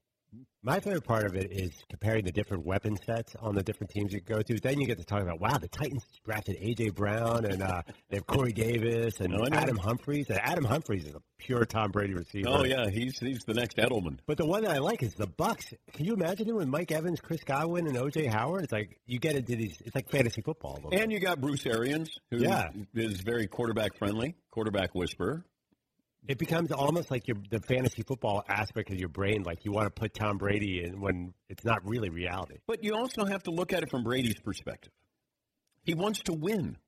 My 0.63 0.81
favorite 0.81 1.05
part 1.05 1.27
of 1.27 1.37
it 1.37 1.53
is 1.53 1.73
comparing 1.91 2.25
the 2.25 2.33
different 2.33 2.65
weapon 2.65 2.97
sets 3.05 3.37
on 3.39 3.55
the 3.55 3.63
different 3.63 3.91
teams 3.91 4.15
you 4.15 4.21
go 4.21 4.41
to. 4.41 4.59
Then 4.59 4.81
you 4.81 4.87
get 4.87 4.97
to 4.99 5.05
talk 5.05 5.21
about, 5.21 5.39
wow, 5.39 5.59
the 5.59 5.69
Titans 5.69 6.03
drafted 6.25 6.57
A.J. 6.59 6.89
Brown 6.91 7.45
and 7.45 7.63
uh, 7.63 7.83
they 8.09 8.17
have 8.17 8.27
Corey 8.27 8.53
Davis 8.53 9.21
and 9.21 9.35
Oh, 9.35 9.45
Adam 9.53 9.77
Humphries. 9.77 10.31
And 10.31 10.39
Adam 10.43 10.65
Humphries 10.65 11.05
is 11.05 11.15
a 11.15 11.21
pure 11.39 11.67
Tom 11.67 11.91
Brady 11.91 12.15
receiver. 12.15 12.49
Oh 12.49 12.65
yeah, 12.65 12.89
he's 12.89 13.19
he's 13.19 13.45
the 13.45 13.53
next 13.53 13.77
Edelman. 13.77 14.19
But 14.27 14.39
the 14.39 14.47
one 14.47 14.63
that 14.63 14.71
I 14.71 14.79
like 14.79 15.03
is 15.03 15.13
the 15.15 15.27
Bucks. 15.27 15.67
Can 15.93 16.07
you 16.07 16.15
imagine 16.15 16.49
it 16.49 16.55
with 16.55 16.69
Mike 16.69 16.91
Evans, 16.93 17.21
Chris 17.21 17.45
Godwin, 17.45 17.87
and 17.87 17.99
O.J. 17.99 18.27
Howard? 18.27 18.65
It's 18.65 18.73
like 18.73 18.99
you 19.07 19.19
get 19.19 19.37
into 19.37 19.57
these. 19.57 19.77
It's 19.85 19.95
like 19.95 20.09
fantasy 20.11 20.41
football. 20.41 20.81
bit. 20.91 20.99
And 20.99 21.13
you 21.13 21.21
got 21.21 21.43
Bruce 21.43 21.67
Arians, 21.67 22.09
who 22.31 22.39
Yeah. 22.39 22.71
is 22.95 23.21
very 23.21 23.47
quarterback 23.49 23.99
friendly, 23.99 24.35
quarterback 24.51 24.95
whisperer. 24.95 25.45
It 26.27 26.39
becomes 26.39 26.73
almost 26.73 27.11
like 27.11 27.29
your 27.29 27.37
the 27.51 27.61
fantasy 27.61 28.03
football 28.03 28.43
aspect 28.49 28.91
of 28.91 28.99
your 28.99 29.11
brain. 29.11 29.43
Like 29.43 29.65
you 29.65 29.73
want 29.73 29.87
to 29.87 30.01
put 30.01 30.15
Tom 30.15 30.39
Brady 30.39 30.83
in 30.83 31.01
when 31.01 31.35
it's 31.51 31.65
not 31.65 31.87
really 31.87 32.09
reality. 32.09 32.59
But 32.67 32.83
you 32.83 32.95
also 32.95 33.27
have 33.27 33.43
to 33.45 33.51
look 33.51 33.73
at 33.73 33.83
it 33.83 33.91
from 33.91 34.05
Brady's 34.05 34.41
perspective. 34.41 34.93
He 35.83 35.95
wants 35.95 36.21
to 36.23 36.33
win. 36.33 36.79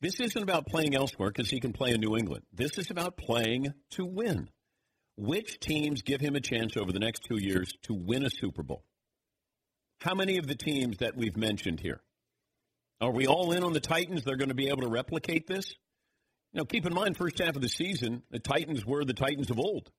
This 0.00 0.20
isn't 0.20 0.42
about 0.42 0.66
playing 0.66 0.94
elsewhere 0.94 1.30
because 1.30 1.50
he 1.50 1.60
can 1.60 1.72
play 1.72 1.90
in 1.90 2.00
New 2.00 2.16
England. 2.16 2.44
This 2.52 2.78
is 2.78 2.90
about 2.90 3.16
playing 3.16 3.74
to 3.90 4.06
win. 4.06 4.48
Which 5.16 5.58
teams 5.58 6.02
give 6.02 6.20
him 6.20 6.36
a 6.36 6.40
chance 6.40 6.76
over 6.76 6.92
the 6.92 7.00
next 7.00 7.24
two 7.24 7.38
years 7.38 7.72
to 7.82 7.94
win 7.94 8.24
a 8.24 8.30
Super 8.30 8.62
Bowl? 8.62 8.84
How 10.00 10.14
many 10.14 10.38
of 10.38 10.46
the 10.46 10.54
teams 10.54 10.98
that 10.98 11.16
we've 11.16 11.36
mentioned 11.36 11.80
here? 11.80 12.00
Are 13.02 13.10
we 13.10 13.26
all 13.26 13.52
in 13.52 13.64
on 13.64 13.72
the 13.72 13.80
Titans? 13.80 14.24
They're 14.24 14.36
going 14.36 14.48
to 14.48 14.54
be 14.54 14.68
able 14.68 14.82
to 14.82 14.88
replicate 14.88 15.46
this? 15.46 15.74
You 16.52 16.58
know, 16.58 16.64
keep 16.64 16.86
in 16.86 16.94
mind, 16.94 17.16
first 17.16 17.38
half 17.38 17.56
of 17.56 17.62
the 17.62 17.68
season, 17.68 18.22
the 18.30 18.38
Titans 18.40 18.84
were 18.84 19.04
the 19.04 19.14
Titans 19.14 19.50
of 19.50 19.58
old. 19.58 19.90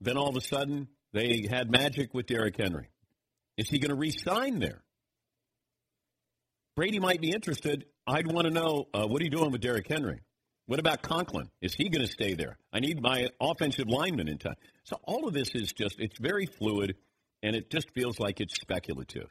Then 0.00 0.16
all 0.16 0.28
of 0.28 0.36
a 0.36 0.40
sudden, 0.40 0.88
they 1.12 1.46
had 1.50 1.70
magic 1.70 2.14
with 2.14 2.26
Derrick 2.26 2.56
Henry. 2.56 2.88
Is 3.56 3.68
he 3.68 3.78
going 3.78 3.90
to 3.90 3.96
re-sign 3.96 4.58
there? 4.58 4.82
Brady 6.74 6.98
might 6.98 7.20
be 7.20 7.30
interested. 7.30 7.84
I'd 8.06 8.26
want 8.26 8.46
to 8.46 8.52
know 8.52 8.88
uh, 8.94 9.06
what 9.06 9.20
are 9.20 9.24
you 9.24 9.30
doing 9.30 9.52
with 9.52 9.60
Derrick 9.60 9.86
Henry? 9.88 10.20
What 10.66 10.80
about 10.80 11.02
Conklin? 11.02 11.50
Is 11.60 11.74
he 11.74 11.88
going 11.88 12.06
to 12.06 12.10
stay 12.10 12.34
there? 12.34 12.56
I 12.72 12.80
need 12.80 13.02
my 13.02 13.28
offensive 13.40 13.86
lineman 13.88 14.28
in 14.28 14.38
time. 14.38 14.54
So 14.84 14.96
all 15.02 15.28
of 15.28 15.34
this 15.34 15.50
is 15.54 15.72
just 15.72 15.96
it's 15.98 16.18
very 16.18 16.46
fluid. 16.46 16.96
and 17.42 17.56
it 17.56 17.70
just 17.70 17.90
feels 17.90 18.18
like 18.20 18.40
it's 18.40 18.54
speculative. 18.54 19.28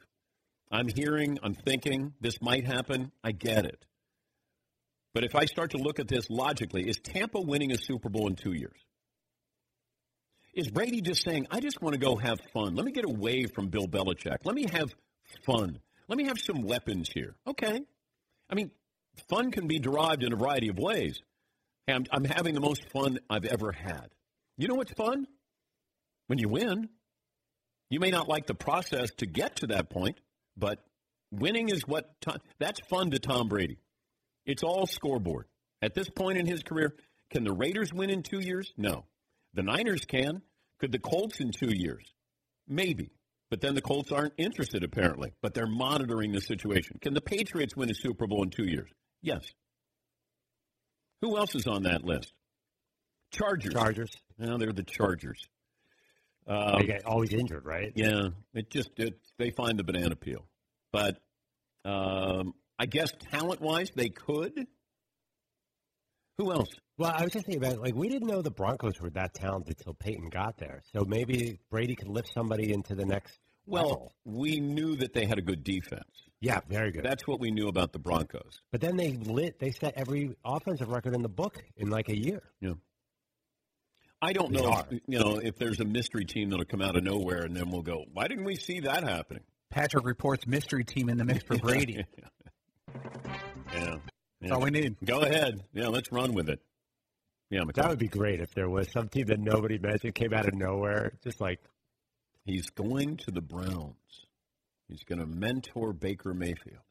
I'm 0.71 0.88
hearing, 0.88 1.39
I'm 1.43 1.55
thinking 1.55 2.13
this 2.21 2.41
might 2.41 2.65
happen. 2.65 3.11
I 3.23 3.32
get 3.32 3.65
it. 3.65 3.86
But 5.14 5.24
if 5.24 5.36
I 5.36 5.45
start 5.45 5.72
to 5.72 5.78
look 5.78 5.99
at 5.99 6.07
this 6.07 6.30
logically, 6.30 6.88
is 6.88 6.97
Tampa 6.97 7.41
winning 7.41 7.72
a 7.72 7.78
Super 7.78 8.10
Bowl 8.10 8.28
in 8.28 8.36
two 8.36 8.53
years? 8.53 8.80
Is 10.53 10.70
Brady 10.70 11.01
just 11.01 11.24
saying, 11.24 11.47
I 11.51 11.60
just 11.60 11.82
want 11.82 11.93
to 11.93 11.99
go 11.99 12.16
have 12.16 12.39
fun? 12.53 12.76
Let 12.76 12.86
me 12.86 12.91
get 12.91 13.05
away 13.05 13.45
from 13.45 13.68
Bill 13.68 13.88
Belichick. 13.88 14.38
Let 14.43 14.55
me 14.55 14.66
have 14.72 14.93
fun. 15.45 15.80
Let 16.07 16.18
me 16.18 16.26
have 16.26 16.39
some 16.39 16.64
weapons 16.64 17.10
here. 17.14 17.36
Okay. 17.47 17.82
I 18.49 18.55
mean, 18.55 18.72
fun 19.30 19.51
can 19.51 19.68
be 19.68 19.80
derived 19.80 20.24
in 20.24 20.34
a 20.34 20.36
variety 20.36 20.70
of 20.70 20.78
ways. 20.78 21.22
I'm, 21.88 22.05
I'm 22.12 22.24
having 22.24 22.53
the 22.53 22.62
most 22.62 22.89
fun 22.91 23.20
I've 23.30 23.45
ever 23.45 23.72
had. 23.72 24.10
You 24.57 24.68
know 24.68 24.76
what's 24.76 24.91
fun? 24.93 25.28
When 26.28 26.39
you 26.39 26.49
win. 26.49 26.89
You 27.89 27.99
may 27.99 28.12
not 28.12 28.28
like 28.28 28.45
the 28.45 28.53
process 28.53 29.10
to 29.18 29.26
get 29.26 29.57
to 29.57 29.68
that 29.68 29.89
point, 29.89 30.20
but 30.55 30.84
winning 31.32 31.70
is 31.70 31.88
what 31.88 32.20
Tom, 32.22 32.38
that's 32.60 32.80
fun 32.82 33.12
to 33.12 33.20
Tom 33.20 33.47
Brady. 33.47 33.80
It's 34.46 34.64
all 34.64 34.88
scoreboard. 34.88 35.46
At 35.82 35.94
this 35.94 36.10
point 36.10 36.38
in 36.38 36.46
his 36.46 36.64
career, 36.64 36.96
can 37.30 37.44
the 37.44 37.54
Raiders 37.54 37.94
win 37.94 38.10
in 38.10 38.24
two 38.24 38.40
years? 38.40 38.74
No. 38.78 39.06
The 39.54 39.64
Niners 39.64 40.06
can. 40.06 40.42
Could 40.80 40.92
the 40.92 41.00
Colts 41.00 41.40
in 41.40 41.52
two 41.52 41.74
years? 41.74 42.06
Maybe. 42.68 43.12
But 43.50 43.62
then 43.62 43.76
the 43.76 43.82
Colts 43.82 44.12
aren't 44.12 44.34
interested, 44.38 44.84
apparently. 44.84 45.34
But 45.42 45.54
they're 45.54 45.68
monitoring 45.68 46.32
the 46.32 46.42
situation. 46.42 47.00
Can 47.02 47.14
the 47.14 47.22
Patriots 47.22 47.76
win 47.76 47.90
a 47.90 47.96
Super 47.96 48.28
Bowl 48.28 48.44
in 48.44 48.50
two 48.50 48.66
years? 48.66 48.90
Yes. 49.22 49.44
Who 51.22 51.38
else 51.38 51.56
is 51.56 51.68
on 51.68 51.84
that 51.84 52.04
list? 52.04 52.32
Chargers. 53.32 53.74
Chargers. 53.74 54.12
No, 54.38 54.58
they're 54.58 54.72
the 54.72 54.84
Chargers. 54.84 55.48
Um, 56.48 56.80
they 56.80 56.88
get 56.88 57.06
always 57.06 57.34
injured, 57.34 57.66
right? 57.66 57.92
Yeah, 57.96 58.30
it 58.54 58.72
just 58.72 58.90
it, 58.98 59.20
they 59.38 59.52
find 59.52 59.78
the 59.78 59.84
banana 59.84 60.16
peel. 60.16 60.48
But 60.92 61.20
um, 61.86 62.54
I 62.80 62.86
guess 62.86 63.11
talent 63.32 63.59
wise, 63.59 63.91
they 63.93 64.07
could. 64.09 64.65
Who 66.38 66.53
else? 66.53 66.69
Well, 66.97 67.13
I 67.13 67.23
was 67.23 67.34
just 67.34 67.45
thinking 67.45 67.63
about 67.63 67.82
like 67.82 67.93
we 67.93 68.07
didn't 68.07 68.30
know 68.30 68.41
the 68.41 68.49
Broncos 68.49 68.99
were 69.01 69.09
that 69.11 69.34
talented 69.34 69.75
until 69.77 69.93
Peyton 69.93 70.30
got 70.30 70.57
there. 70.57 70.82
So 70.93 71.03
maybe 71.05 71.59
Brady 71.69 71.95
could 71.95 72.07
lift 72.07 72.32
somebody 72.34 72.71
into 72.71 72.95
the 72.95 73.05
next. 73.05 73.38
Well, 73.65 73.89
level. 73.89 74.13
we 74.23 74.59
knew 74.59 74.95
that 74.95 75.13
they 75.13 75.25
had 75.25 75.38
a 75.38 75.41
good 75.41 75.63
defense. 75.63 76.09
Yeah, 76.39 76.61
very 76.69 76.91
good. 76.91 77.03
That's 77.03 77.27
what 77.27 77.41
we 77.41 77.51
knew 77.51 77.67
about 77.67 77.91
the 77.91 77.99
Broncos. 77.99 78.61
But 78.71 78.80
then 78.80 78.95
they 78.95 79.11
lit. 79.11 79.59
They 79.59 79.71
set 79.71 79.93
every 79.97 80.36
offensive 80.45 80.88
record 80.88 81.13
in 81.13 81.21
the 81.21 81.30
book 81.30 81.61
in 81.75 81.89
like 81.89 82.07
a 82.07 82.17
year. 82.17 82.41
Yeah. 82.61 82.73
I 84.21 84.34
don't 84.34 84.51
know, 84.51 84.61
Bizarre. 84.61 84.88
if, 84.89 85.01
you 85.07 85.19
know, 85.19 85.39
if 85.41 85.57
there's 85.57 85.80
a 85.80 85.86
mystery 85.86 86.25
team 86.25 86.49
that'll 86.49 86.65
come 86.65 86.82
out 86.82 86.95
of 86.95 87.03
nowhere, 87.03 87.43
and 87.43 87.55
then 87.55 87.69
we'll 87.69 87.82
go, 87.82 88.05
"Why 88.11 88.27
didn't 88.27 88.45
we 88.45 88.55
see 88.55 88.82
that 88.82 89.03
happening?" 89.03 89.43
Patrick 89.69 90.05
reports 90.05 90.47
mystery 90.47 90.84
team 90.84 91.09
in 91.09 91.17
the 91.17 91.25
mix 91.25 91.43
for 91.43 91.57
Brady. 91.57 92.05
Yeah, 92.17 92.25
That's 94.42 94.52
all 94.54 94.62
we 94.62 94.70
need. 94.72 94.96
Go 95.04 95.20
ahead. 95.22 95.64
Yeah, 95.74 95.88
let's 95.90 96.12
run 96.12 96.34
with 96.34 96.50
it. 96.50 96.60
Yeah, 97.50 97.64
That 97.76 97.90
would 97.90 98.00
be 98.00 98.08
great 98.08 98.40
if 98.40 98.54
there 98.54 98.70
was 98.70 98.92
some 98.92 99.10
team 99.10 99.26
that 99.28 99.40
nobody 99.40 99.80
mentioned 99.80 100.14
came 100.16 100.34
out 100.34 100.48
of 100.48 100.54
nowhere, 100.54 101.14
just 101.24 101.42
like 101.42 101.60
he's 102.46 102.70
going 102.70 103.18
to 103.18 103.32
the 103.32 103.42
Browns. 103.42 103.96
He's 104.88 105.04
going 105.04 105.20
to 105.20 105.26
mentor 105.26 105.92
Baker 105.94 106.34
Mayfield. 106.34 106.84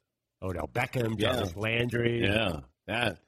Odell 0.43 0.69
Beckham, 0.73 1.19
Yeah. 1.19 1.33
Jarvis 1.35 1.57
Landry. 1.57 2.23
Yeah, 2.25 2.61
that 2.87 3.19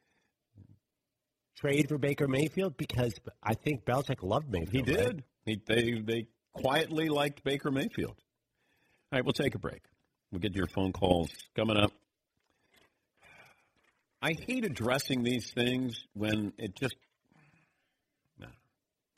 Trade 1.57 1.89
for 1.89 1.99
Baker 1.99 2.27
Mayfield 2.27 2.77
because 2.77 3.15
I 3.43 3.55
think 3.55 3.85
Belichick 3.85 4.23
loved 4.23 4.51
Mayfield. 4.51 4.89
he 4.89 4.95
did. 4.95 5.07
right? 5.07 5.25
He, 5.45 5.61
they 5.67 5.93
they 6.01 6.27
quietly 6.53 7.09
liked 7.09 7.43
Baker 7.45 7.71
Mayfield. 7.71 8.17
All 9.13 9.17
right, 9.19 9.25
we'll 9.25 9.33
take 9.33 9.55
a 9.55 9.59
break. 9.59 9.83
We'll 10.33 10.41
get 10.41 10.55
your 10.55 10.67
phone 10.69 10.93
calls 10.93 11.31
coming 11.57 11.77
up. 11.77 11.93
I 14.23 14.35
hate 14.47 14.65
addressing 14.65 15.23
these 15.23 15.51
things 15.51 16.05
when 16.15 16.53
it 16.59 16.77
just 16.77 16.95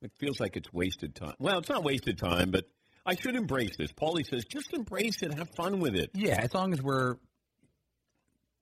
it 0.03 0.11
feels 0.19 0.41
like 0.41 0.57
it's 0.57 0.73
wasted 0.73 1.15
time. 1.15 1.35
Well, 1.39 1.59
it's 1.59 1.69
not 1.69 1.85
wasted 1.85 2.19
time, 2.19 2.51
but 2.51 2.65
I 3.07 3.15
should 3.15 3.37
embrace 3.37 3.77
this. 3.77 3.93
Paulie 3.93 4.27
says, 4.29 4.45
just 4.45 4.73
embrace 4.73 5.23
it, 5.23 5.33
have 5.35 5.49
fun 5.57 5.79
with 5.79 5.95
it. 5.95 6.11
Yeah, 6.15 6.41
as 6.41 6.53
long 6.53 6.73
as 6.73 6.83
we're 6.83 7.17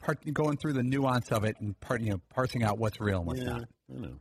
part, 0.00 0.18
going 0.32 0.58
through 0.58 0.74
the 0.74 0.82
nuance 0.82 1.32
of 1.32 1.44
it 1.44 1.56
and 1.60 1.78
part, 1.80 2.02
you 2.02 2.10
know, 2.10 2.20
parsing 2.34 2.62
out 2.62 2.78
what's 2.78 3.00
real 3.00 3.18
and 3.18 3.26
what's 3.26 3.40
yeah, 3.40 3.52
not. 3.52 3.64
I 3.94 4.00
know. 4.00 4.16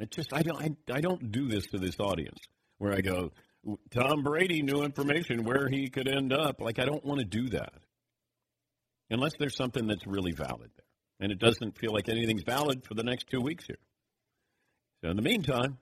It 0.00 0.10
just 0.10 0.32
I 0.32 0.42
don't 0.42 0.60
I, 0.60 0.70
I 0.92 1.00
don't 1.00 1.32
do 1.32 1.48
this 1.48 1.66
to 1.68 1.78
this 1.78 1.98
audience 1.98 2.38
where 2.78 2.92
I 2.92 3.00
go 3.00 3.32
Tom 3.90 4.22
Brady 4.22 4.62
new 4.62 4.82
information 4.82 5.44
where 5.44 5.68
he 5.68 5.88
could 5.88 6.08
end 6.08 6.32
up. 6.32 6.60
Like 6.60 6.78
I 6.78 6.84
don't 6.84 7.04
want 7.04 7.18
to 7.18 7.26
do 7.26 7.48
that 7.50 7.72
unless 9.10 9.32
there's 9.38 9.56
something 9.56 9.86
that's 9.88 10.06
really 10.06 10.32
valid 10.32 10.70
there, 10.76 10.86
and 11.20 11.32
it 11.32 11.38
doesn't 11.38 11.78
feel 11.78 11.92
like 11.92 12.08
anything's 12.08 12.42
valid 12.42 12.84
for 12.84 12.94
the 12.94 13.02
next 13.02 13.28
two 13.28 13.40
weeks 13.40 13.66
here. 13.66 13.78
So 15.02 15.10
in 15.10 15.16
the 15.16 15.22
meantime, 15.22 15.78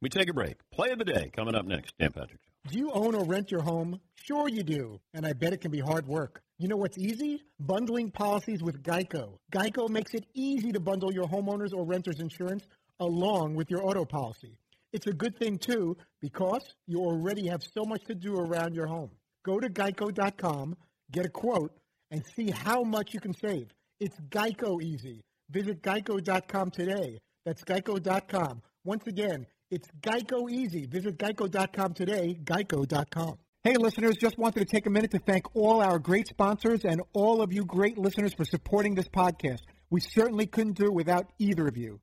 we 0.00 0.08
take 0.08 0.28
a 0.28 0.34
break. 0.34 0.56
Play 0.72 0.90
of 0.90 0.98
the 0.98 1.04
day 1.04 1.30
coming 1.34 1.54
up 1.54 1.66
next. 1.66 1.94
Dan 1.98 2.12
Patrick. 2.12 2.40
Do 2.68 2.78
you 2.78 2.90
own 2.92 3.14
or 3.14 3.24
rent 3.24 3.50
your 3.50 3.62
home? 3.62 4.00
Sure 4.14 4.48
you 4.48 4.62
do, 4.62 4.98
and 5.12 5.26
I 5.26 5.34
bet 5.34 5.52
it 5.52 5.60
can 5.60 5.70
be 5.70 5.80
hard 5.80 6.06
work. 6.06 6.40
You 6.58 6.68
know 6.68 6.76
what's 6.76 6.96
easy? 6.96 7.42
Bundling 7.60 8.10
policies 8.10 8.62
with 8.62 8.82
Geico. 8.82 9.38
Geico 9.52 9.88
makes 9.90 10.14
it 10.14 10.24
easy 10.34 10.72
to 10.72 10.80
bundle 10.80 11.12
your 11.12 11.26
homeowners 11.26 11.74
or 11.74 11.84
renters 11.84 12.20
insurance 12.20 12.64
along 13.00 13.54
with 13.54 13.70
your 13.70 13.84
auto 13.84 14.04
policy. 14.04 14.56
It's 14.92 15.08
a 15.08 15.12
good 15.12 15.36
thing 15.36 15.58
too 15.58 15.96
because 16.22 16.62
you 16.86 17.00
already 17.00 17.48
have 17.48 17.62
so 17.62 17.84
much 17.84 18.04
to 18.04 18.14
do 18.14 18.36
around 18.36 18.74
your 18.74 18.86
home. 18.86 19.10
Go 19.44 19.58
to 19.58 19.68
geico.com, 19.68 20.76
get 21.10 21.26
a 21.26 21.28
quote, 21.28 21.72
and 22.10 22.22
see 22.36 22.50
how 22.50 22.82
much 22.82 23.12
you 23.12 23.20
can 23.20 23.34
save. 23.34 23.68
It's 24.04 24.20
Geico 24.28 24.82
easy. 24.82 25.22
Visit 25.48 25.80
geico.com 25.80 26.70
today. 26.72 27.20
That's 27.46 27.64
geico.com. 27.64 28.60
Once 28.84 29.06
again, 29.06 29.46
it's 29.70 29.88
Geico 30.02 30.50
easy. 30.50 30.84
Visit 30.84 31.16
geico.com 31.16 31.94
today, 31.94 32.38
geico.com. 32.44 33.38
Hey, 33.62 33.76
listeners, 33.78 34.18
just 34.18 34.36
wanted 34.36 34.60
to 34.60 34.66
take 34.66 34.84
a 34.84 34.90
minute 34.90 35.12
to 35.12 35.18
thank 35.20 35.56
all 35.56 35.80
our 35.80 35.98
great 35.98 36.28
sponsors 36.28 36.84
and 36.84 37.00
all 37.14 37.40
of 37.40 37.50
you 37.50 37.64
great 37.64 37.96
listeners 37.96 38.34
for 38.34 38.44
supporting 38.44 38.94
this 38.94 39.08
podcast. 39.08 39.60
We 39.88 40.02
certainly 40.02 40.44
couldn't 40.44 40.76
do 40.76 40.84
it 40.84 40.92
without 40.92 41.32
either 41.38 41.66
of 41.66 41.78
you. 41.78 41.98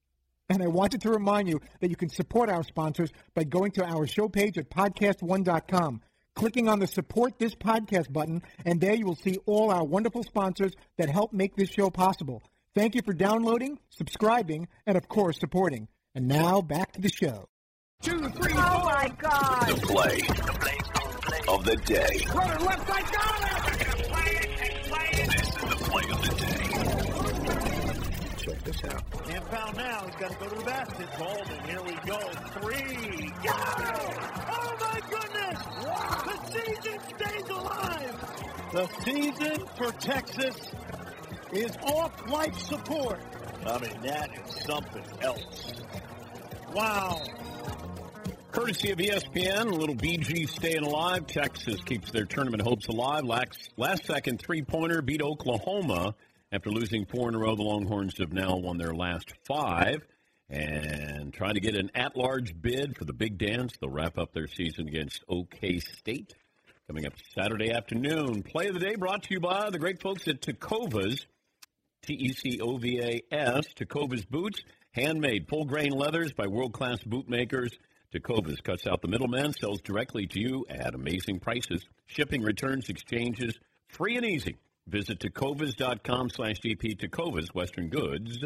And 0.49 0.63
I 0.63 0.67
wanted 0.69 1.01
to 1.01 1.11
remind 1.11 1.49
you 1.49 1.61
that 1.81 1.91
you 1.91 1.95
can 1.95 2.09
support 2.09 2.49
our 2.49 2.63
sponsors 2.63 3.11
by 3.35 3.43
going 3.43 3.73
to 3.73 3.85
our 3.85 4.07
show 4.07 4.27
page 4.27 4.57
at 4.57 4.71
podcast1.com, 4.71 6.01
clicking 6.35 6.67
on 6.67 6.79
the 6.79 6.87
support 6.87 7.37
this 7.39 7.55
podcast 7.55 8.11
button, 8.11 8.41
and 8.65 8.79
there 8.79 8.93
you 8.93 9.05
will 9.05 9.15
see 9.15 9.37
all 9.45 9.71
our 9.71 9.83
wonderful 9.83 10.23
sponsors 10.23 10.73
that 10.97 11.09
help 11.09 11.33
make 11.33 11.55
this 11.55 11.69
show 11.69 11.89
possible. 11.89 12.41
Thank 12.73 12.95
you 12.95 13.01
for 13.01 13.13
downloading, 13.13 13.79
subscribing, 13.89 14.67
and 14.85 14.97
of 14.97 15.07
course 15.07 15.39
supporting. 15.39 15.87
And 16.15 16.27
now 16.27 16.61
back 16.61 16.93
to 16.93 17.01
the 17.01 17.09
show. 17.09 17.47
Two, 18.01 18.29
three, 18.29 18.53
Oh 18.55 18.83
my 18.85 19.11
God. 19.19 19.67
The 19.67 19.75
play 19.87 20.21
of 21.47 21.63
the 21.65 21.75
day. 21.85 22.25
Running 22.33 22.65
left 22.65 22.87
side, 22.87 23.11
got 23.11 23.37
it! 23.37 23.51
This 25.27 25.41
is 25.41 25.53
the 25.53 25.75
play 25.75 26.03
of 26.11 26.21
the 26.21 26.35
day. 26.35 26.61
Check 28.37 28.63
this 28.63 28.83
out. 28.85 29.03
Inbound 29.29 29.77
now. 29.77 30.05
He's 30.07 30.15
got 30.15 30.31
to 30.31 30.37
go 30.37 30.49
to 30.49 30.55
the 30.55 30.63
basket. 30.65 31.07
Golden. 31.19 31.63
Here 31.65 31.81
we 31.83 31.93
go. 32.07 32.19
Three. 32.59 33.31
Go! 33.43 34.50
The 36.25 36.37
season 36.51 36.99
stays 37.15 37.49
alive. 37.49 38.71
The 38.71 38.87
season 39.03 39.67
for 39.77 39.91
Texas 39.93 40.71
is 41.51 41.77
off 41.83 42.29
life 42.29 42.57
support. 42.57 43.19
I 43.65 43.77
mean, 43.79 44.01
that 44.03 44.29
is 44.45 44.63
something 44.65 45.03
else. 45.21 45.73
Wow. 46.73 47.21
Courtesy 48.51 48.91
of 48.91 48.97
ESPN, 48.97 49.71
a 49.71 49.75
little 49.75 49.95
BG 49.95 50.49
staying 50.49 50.83
alive. 50.83 51.27
Texas 51.27 51.81
keeps 51.85 52.11
their 52.11 52.25
tournament 52.25 52.63
hopes 52.63 52.87
alive. 52.87 53.23
Last, 53.23 53.71
last 53.77 54.05
second 54.05 54.39
three 54.41 54.61
pointer 54.61 55.01
beat 55.01 55.21
Oklahoma 55.21 56.15
after 56.51 56.69
losing 56.69 57.05
four 57.05 57.29
in 57.29 57.35
a 57.35 57.39
row. 57.39 57.55
The 57.55 57.63
Longhorns 57.63 58.17
have 58.19 58.33
now 58.33 58.57
won 58.57 58.77
their 58.77 58.93
last 58.93 59.33
five 59.45 60.05
and 60.51 61.33
trying 61.33 61.53
to 61.53 61.61
get 61.61 61.75
an 61.75 61.89
at 61.95 62.15
large 62.17 62.61
bid 62.61 62.97
for 62.97 63.05
the 63.05 63.13
big 63.13 63.37
dance. 63.37 63.73
They'll 63.79 63.89
wrap 63.89 64.17
up 64.17 64.33
their 64.33 64.47
season 64.47 64.87
against 64.87 65.23
OK 65.27 65.79
State 65.79 66.35
coming 66.87 67.05
up 67.05 67.13
Saturday 67.33 67.71
afternoon. 67.71 68.43
Play 68.43 68.67
of 68.67 68.73
the 68.73 68.81
day 68.81 68.95
brought 68.95 69.23
to 69.23 69.33
you 69.33 69.39
by 69.39 69.69
the 69.69 69.79
great 69.79 70.01
folks 70.01 70.27
at 70.27 70.41
Tecovas. 70.41 71.25
T 72.01 72.13
E 72.13 72.33
C 72.33 72.59
O 72.59 72.77
V 72.77 72.99
A 72.99 73.21
S, 73.33 73.67
Tecovas 73.75 74.27
Boots, 74.27 74.61
handmade 74.91 75.47
full 75.47 75.65
grain 75.65 75.91
leathers 75.91 76.33
by 76.33 76.47
world 76.47 76.73
class 76.73 76.97
bootmakers. 77.05 77.71
Tecovas 78.13 78.61
cuts 78.61 78.85
out 78.87 79.01
the 79.01 79.07
middleman, 79.07 79.53
sells 79.53 79.79
directly 79.81 80.27
to 80.27 80.39
you 80.39 80.65
at 80.69 80.95
amazing 80.95 81.39
prices. 81.39 81.85
Shipping, 82.07 82.41
returns, 82.41 82.89
exchanges, 82.89 83.57
free 83.87 84.17
and 84.17 84.25
easy. 84.25 84.57
Visit 84.87 85.19
tecovas.com 85.19 86.29
slash 86.29 86.59
GP 86.59 86.97
Tecovas, 86.99 87.53
Western 87.53 87.87
Goods 87.87 88.43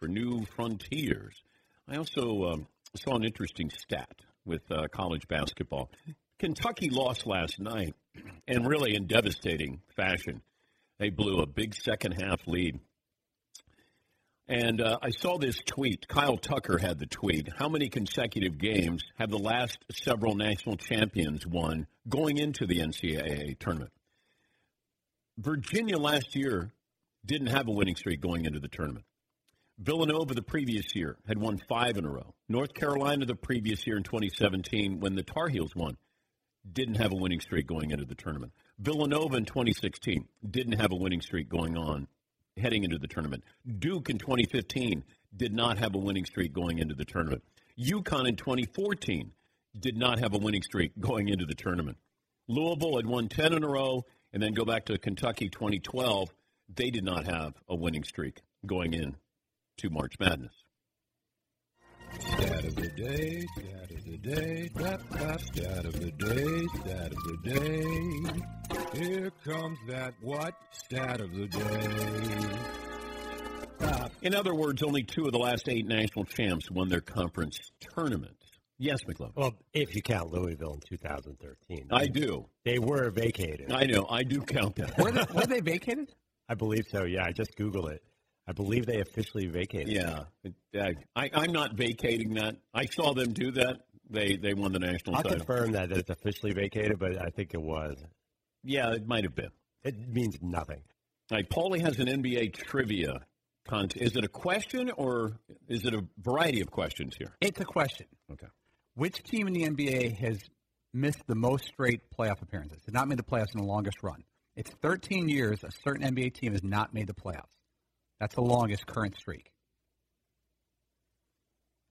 for 0.00 0.08
new 0.08 0.44
frontiers. 0.56 1.43
I 1.88 1.96
also 1.96 2.44
um, 2.44 2.66
saw 2.96 3.16
an 3.16 3.24
interesting 3.24 3.70
stat 3.70 4.16
with 4.44 4.62
uh, 4.70 4.88
college 4.88 5.28
basketball. 5.28 5.90
Kentucky 6.38 6.90
lost 6.90 7.26
last 7.26 7.60
night, 7.60 7.94
and 8.48 8.66
really 8.66 8.94
in 8.94 9.06
devastating 9.06 9.80
fashion. 9.96 10.42
They 10.98 11.10
blew 11.10 11.40
a 11.40 11.46
big 11.46 11.74
second 11.74 12.12
half 12.12 12.46
lead. 12.46 12.78
And 14.46 14.80
uh, 14.80 14.98
I 15.02 15.10
saw 15.10 15.38
this 15.38 15.58
tweet. 15.66 16.06
Kyle 16.06 16.36
Tucker 16.36 16.78
had 16.78 16.98
the 16.98 17.06
tweet. 17.06 17.48
How 17.56 17.68
many 17.68 17.88
consecutive 17.88 18.58
games 18.58 19.02
have 19.18 19.30
the 19.30 19.38
last 19.38 19.78
several 19.90 20.34
national 20.34 20.76
champions 20.76 21.46
won 21.46 21.86
going 22.08 22.36
into 22.36 22.66
the 22.66 22.80
NCAA 22.80 23.58
tournament? 23.58 23.92
Virginia 25.38 25.98
last 25.98 26.36
year 26.36 26.70
didn't 27.24 27.48
have 27.48 27.68
a 27.68 27.72
winning 27.72 27.96
streak 27.96 28.20
going 28.20 28.44
into 28.44 28.60
the 28.60 28.68
tournament. 28.68 29.06
Villanova 29.78 30.34
the 30.34 30.42
previous 30.42 30.94
year 30.94 31.16
had 31.26 31.36
won 31.36 31.58
five 31.68 31.96
in 31.96 32.04
a 32.04 32.08
row. 32.08 32.32
North 32.48 32.74
Carolina 32.74 33.26
the 33.26 33.34
previous 33.34 33.86
year 33.86 33.96
in 33.96 34.04
2017, 34.04 35.00
when 35.00 35.16
the 35.16 35.24
Tar 35.24 35.48
Heels 35.48 35.74
won, 35.74 35.96
didn't 36.70 36.94
have 36.94 37.12
a 37.12 37.16
winning 37.16 37.40
streak 37.40 37.66
going 37.66 37.90
into 37.90 38.04
the 38.04 38.14
tournament. 38.14 38.52
Villanova 38.78 39.36
in 39.36 39.44
2016 39.44 40.28
didn't 40.48 40.80
have 40.80 40.92
a 40.92 40.96
winning 40.96 41.20
streak 41.20 41.48
going 41.48 41.76
on 41.76 42.06
heading 42.56 42.84
into 42.84 42.98
the 42.98 43.08
tournament. 43.08 43.42
Duke 43.80 44.10
in 44.10 44.18
2015 44.18 45.02
did 45.36 45.52
not 45.52 45.78
have 45.78 45.96
a 45.96 45.98
winning 45.98 46.24
streak 46.24 46.52
going 46.52 46.78
into 46.78 46.94
the 46.94 47.04
tournament. 47.04 47.42
UConn 47.76 48.28
in 48.28 48.36
2014 48.36 49.32
did 49.78 49.96
not 49.96 50.20
have 50.20 50.34
a 50.34 50.38
winning 50.38 50.62
streak 50.62 50.92
going 51.00 51.28
into 51.28 51.46
the 51.46 51.54
tournament. 51.54 51.98
Louisville 52.46 52.96
had 52.96 53.06
won 53.06 53.28
10 53.28 53.52
in 53.52 53.64
a 53.64 53.68
row, 53.68 54.04
and 54.32 54.40
then 54.40 54.52
go 54.52 54.64
back 54.64 54.84
to 54.84 54.98
Kentucky 54.98 55.48
2012. 55.48 56.32
They 56.76 56.90
did 56.90 57.04
not 57.04 57.26
have 57.26 57.54
a 57.68 57.74
winning 57.74 58.04
streak 58.04 58.40
going 58.64 58.94
in 58.94 59.16
to 59.78 59.90
March 59.90 60.14
Madness. 60.20 60.52
Stat 62.18 62.64
of 62.64 62.76
the 62.76 62.88
day, 62.90 63.44
stat 63.56 63.90
of 63.90 64.04
the 64.04 64.18
day, 64.18 64.70
dap, 64.78 65.00
dap, 65.10 65.40
stat 65.40 65.84
of 65.84 66.00
the 66.00 66.12
day, 66.12 66.66
stat 66.80 67.12
of 67.12 67.18
the 67.24 67.38
day. 67.42 68.98
Here 68.98 69.32
comes 69.44 69.78
that 69.88 70.14
what? 70.20 70.54
Stat 70.70 71.20
of 71.20 71.34
the 71.34 71.46
day. 71.48 72.58
In 74.22 74.34
other 74.34 74.54
words, 74.54 74.82
only 74.82 75.02
two 75.02 75.26
of 75.26 75.32
the 75.32 75.38
last 75.38 75.68
eight 75.68 75.86
national 75.86 76.24
champs 76.24 76.70
won 76.70 76.88
their 76.88 77.00
conference 77.00 77.58
tournament. 77.80 78.36
Yes, 78.78 79.00
McLovin. 79.04 79.36
Well, 79.36 79.54
if 79.72 79.94
you 79.94 80.02
count 80.02 80.32
Louisville 80.32 80.74
in 80.74 80.80
2013. 80.80 81.88
I 81.90 82.06
do. 82.06 82.46
They 82.64 82.78
were 82.78 83.10
vacated. 83.10 83.70
I 83.72 83.84
know. 83.84 84.06
I 84.08 84.22
do 84.22 84.40
count 84.40 84.76
that. 84.76 84.96
Were 84.98 85.10
they, 85.12 85.24
were 85.32 85.46
they 85.46 85.60
vacated? 85.72 86.12
I 86.48 86.54
believe 86.54 86.86
so, 86.90 87.04
yeah. 87.04 87.24
I 87.24 87.32
just 87.32 87.56
Googled 87.56 87.92
it. 87.92 88.02
I 88.46 88.52
believe 88.52 88.86
they 88.86 89.00
officially 89.00 89.46
vacated. 89.46 89.88
Yeah, 89.88 90.24
I, 90.74 90.94
I, 91.16 91.30
I'm 91.32 91.52
not 91.52 91.74
vacating 91.74 92.34
that. 92.34 92.56
I 92.74 92.86
saw 92.86 93.14
them 93.14 93.32
do 93.32 93.52
that. 93.52 93.80
They 94.10 94.36
they 94.36 94.52
won 94.52 94.72
the 94.72 94.78
national 94.78 95.16
I'll 95.16 95.22
title. 95.22 95.38
confirm 95.38 95.72
that 95.72 95.90
it's 95.90 96.10
officially 96.10 96.52
vacated, 96.52 96.98
but 96.98 97.20
I 97.20 97.30
think 97.30 97.54
it 97.54 97.62
was. 97.62 97.96
Yeah, 98.62 98.92
it 98.92 99.06
might 99.06 99.24
have 99.24 99.34
been. 99.34 99.50
It 99.82 100.08
means 100.08 100.38
nothing. 100.42 100.82
All 101.30 101.38
right, 101.38 101.48
Paulie 101.48 101.80
has 101.80 101.98
an 101.98 102.06
NBA 102.06 102.52
trivia 102.54 103.20
contest. 103.66 104.02
Is 104.02 104.16
it 104.16 104.24
a 104.24 104.28
question 104.28 104.90
or 104.90 105.32
is 105.68 105.86
it 105.86 105.94
a 105.94 106.04
variety 106.18 106.60
of 106.60 106.70
questions 106.70 107.14
here? 107.16 107.34
It's 107.40 107.60
a 107.60 107.64
question. 107.64 108.06
Okay. 108.30 108.46
Which 108.94 109.22
team 109.22 109.48
in 109.48 109.54
the 109.54 109.68
NBA 109.68 110.18
has 110.18 110.38
missed 110.92 111.26
the 111.26 111.34
most 111.34 111.64
straight 111.66 112.02
playoff 112.16 112.42
appearances? 112.42 112.78
Has 112.84 112.92
not 112.94 113.08
made 113.08 113.18
the 113.18 113.24
playoffs 113.24 113.54
in 113.54 113.60
the 113.60 113.66
longest 113.66 114.02
run. 114.02 114.22
It's 114.54 114.70
13 114.82 115.28
years 115.28 115.64
a 115.64 115.70
certain 115.82 116.06
NBA 116.14 116.34
team 116.34 116.52
has 116.52 116.62
not 116.62 116.92
made 116.94 117.06
the 117.06 117.14
playoffs. 117.14 117.48
That's 118.20 118.34
the 118.34 118.42
longest 118.42 118.86
current 118.86 119.16
streak. 119.16 119.50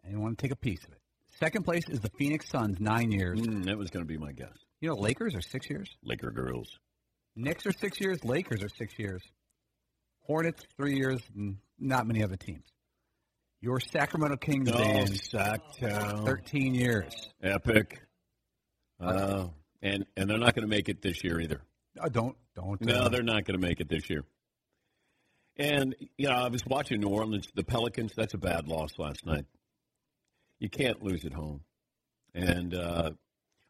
And 0.03 0.13
you 0.13 0.19
want 0.19 0.37
to 0.37 0.41
take 0.41 0.51
a 0.51 0.55
piece 0.57 0.83
of 0.83 0.91
it. 0.91 0.99
Second 1.39 1.63
place 1.63 1.83
is 1.89 1.99
the 1.99 2.09
Phoenix 2.17 2.49
Suns, 2.49 2.79
nine 2.79 3.11
years. 3.11 3.39
Mm, 3.39 3.65
that 3.65 3.77
was 3.77 3.89
going 3.89 4.05
to 4.05 4.07
be 4.07 4.17
my 4.17 4.31
guess. 4.31 4.53
You 4.81 4.89
know, 4.89 4.95
Lakers 4.95 5.33
are 5.35 5.41
six 5.41 5.69
years. 5.69 5.89
Laker 6.03 6.31
girls. 6.31 6.67
Knicks 7.35 7.65
are 7.65 7.71
six 7.71 7.99
years. 7.99 8.23
Lakers 8.23 8.63
are 8.63 8.69
six 8.69 8.97
years. 8.99 9.21
Hornets 10.25 10.63
three 10.77 10.95
years. 10.95 11.21
Not 11.79 12.05
many 12.05 12.23
other 12.23 12.35
teams. 12.35 12.65
Your 13.61 13.79
Sacramento 13.79 14.35
Kings 14.37 14.69
Oh, 14.71 14.77
Dan, 14.77 15.07
Sacktown. 15.07 16.25
thirteen 16.25 16.75
years. 16.75 17.13
Epic. 17.41 18.01
Uh, 18.99 19.47
and 19.81 20.05
and 20.17 20.29
they're 20.29 20.37
not 20.37 20.53
going 20.53 20.67
to 20.67 20.69
make 20.69 20.89
it 20.89 21.01
this 21.01 21.23
year 21.23 21.39
either. 21.39 21.61
Oh, 21.99 22.09
don't 22.09 22.35
don't. 22.55 22.79
No, 22.81 23.03
uh, 23.03 23.09
they're 23.09 23.23
not 23.23 23.45
going 23.45 23.59
to 23.59 23.65
make 23.65 23.79
it 23.79 23.87
this 23.89 24.09
year. 24.09 24.23
And 25.57 25.95
you 26.17 26.27
know, 26.27 26.35
I 26.35 26.47
was 26.49 26.63
watching 26.65 26.99
New 26.99 27.09
Orleans, 27.09 27.47
the 27.55 27.63
Pelicans. 27.63 28.13
That's 28.15 28.33
a 28.33 28.39
bad 28.39 28.67
loss 28.67 28.97
last 28.97 29.25
night. 29.25 29.45
You 30.59 30.69
can't 30.69 31.01
lose 31.03 31.25
at 31.25 31.33
home. 31.33 31.61
And 32.33 32.73
uh, 32.73 33.11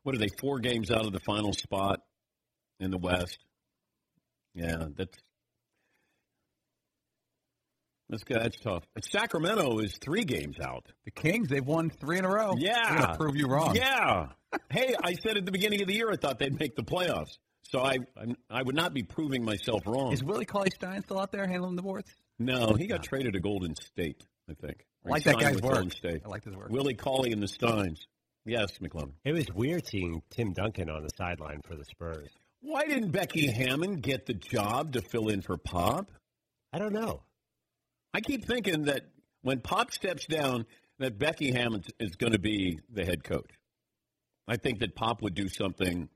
what 0.03 0.15
are 0.15 0.19
they? 0.19 0.29
Four 0.39 0.59
games 0.59 0.91
out 0.91 1.05
of 1.05 1.11
the 1.11 1.19
final 1.19 1.53
spot 1.53 1.99
in 2.79 2.91
the 2.91 2.97
West. 2.97 3.37
Yeah, 4.53 4.85
that's 4.95 5.17
that's 8.09 8.23
that's 8.29 8.59
tough. 8.59 8.83
Sacramento 9.01 9.79
is 9.79 9.97
three 9.97 10.23
games 10.23 10.57
out. 10.59 10.85
The 11.05 11.11
Kings, 11.11 11.49
they've 11.49 11.65
won 11.65 11.89
three 11.89 12.19
in 12.19 12.25
a 12.25 12.29
row. 12.29 12.53
Yeah, 12.57 13.15
prove 13.17 13.35
you 13.35 13.47
wrong. 13.47 13.75
Yeah. 13.75 14.27
hey, 14.69 14.93
I 15.03 15.13
said 15.13 15.37
at 15.37 15.45
the 15.45 15.51
beginning 15.51 15.81
of 15.81 15.87
the 15.87 15.95
year 15.95 16.11
I 16.11 16.15
thought 16.15 16.37
they'd 16.37 16.57
make 16.57 16.75
the 16.75 16.83
playoffs. 16.83 17.37
So 17.63 17.79
I 17.81 17.97
I'm, 18.17 18.35
I 18.49 18.61
would 18.61 18.75
not 18.75 18.93
be 18.93 19.03
proving 19.03 19.43
myself 19.43 19.83
wrong. 19.87 20.11
Is 20.13 20.23
Willie 20.23 20.45
Cauley 20.45 20.69
Stein 20.69 21.01
still 21.03 21.19
out 21.19 21.31
there 21.31 21.47
handling 21.47 21.75
the 21.75 21.81
boards? 21.81 22.09
No, 22.39 22.73
he 22.73 22.87
got 22.87 23.03
traded 23.03 23.33
to 23.33 23.39
Golden 23.39 23.75
State, 23.75 24.23
I 24.49 24.53
think. 24.53 24.85
I 25.05 25.09
like 25.09 25.23
He 25.23 25.29
that 25.29 25.31
signed 25.31 25.41
guy's 25.41 25.55
with 25.55 25.63
work. 25.63 25.73
Golden 25.75 25.91
State. 25.91 26.21
I 26.25 26.29
like 26.29 26.43
his 26.43 26.55
work. 26.55 26.69
Willie 26.69 26.93
Cauley 26.95 27.31
and 27.31 27.41
the 27.41 27.47
Steins. 27.47 28.05
Yes, 28.45 28.81
McClellan. 28.81 29.13
It 29.23 29.31
was 29.31 29.47
weird 29.53 29.87
seeing 29.87 30.21
Tim 30.29 30.51
Duncan 30.51 30.89
on 30.89 31.03
the 31.03 31.09
sideline 31.15 31.61
for 31.65 31.75
the 31.75 31.85
Spurs. 31.85 32.29
Why 32.61 32.85
didn't 32.85 33.11
Becky 33.11 33.47
Hammon 33.47 33.95
get 34.01 34.25
the 34.25 34.33
job 34.33 34.93
to 34.93 35.01
fill 35.01 35.29
in 35.29 35.41
for 35.41 35.57
Pop? 35.57 36.11
I 36.73 36.79
don't 36.79 36.93
know. 36.93 37.23
I 38.13 38.21
keep 38.21 38.45
thinking 38.45 38.83
that 38.83 39.03
when 39.41 39.59
Pop 39.61 39.91
steps 39.91 40.25
down, 40.25 40.65
that 40.99 41.17
Becky 41.17 41.51
Hammon 41.51 41.83
is 41.99 42.15
going 42.15 42.33
to 42.33 42.39
be 42.39 42.79
the 42.89 43.05
head 43.05 43.23
coach. 43.23 43.49
I 44.47 44.57
think 44.57 44.79
that 44.79 44.95
Pop 44.95 45.21
would 45.21 45.33
do 45.35 45.47
something 45.47 46.09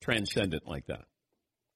transcendent 0.00 0.66
like 0.66 0.86
that. 0.86 1.04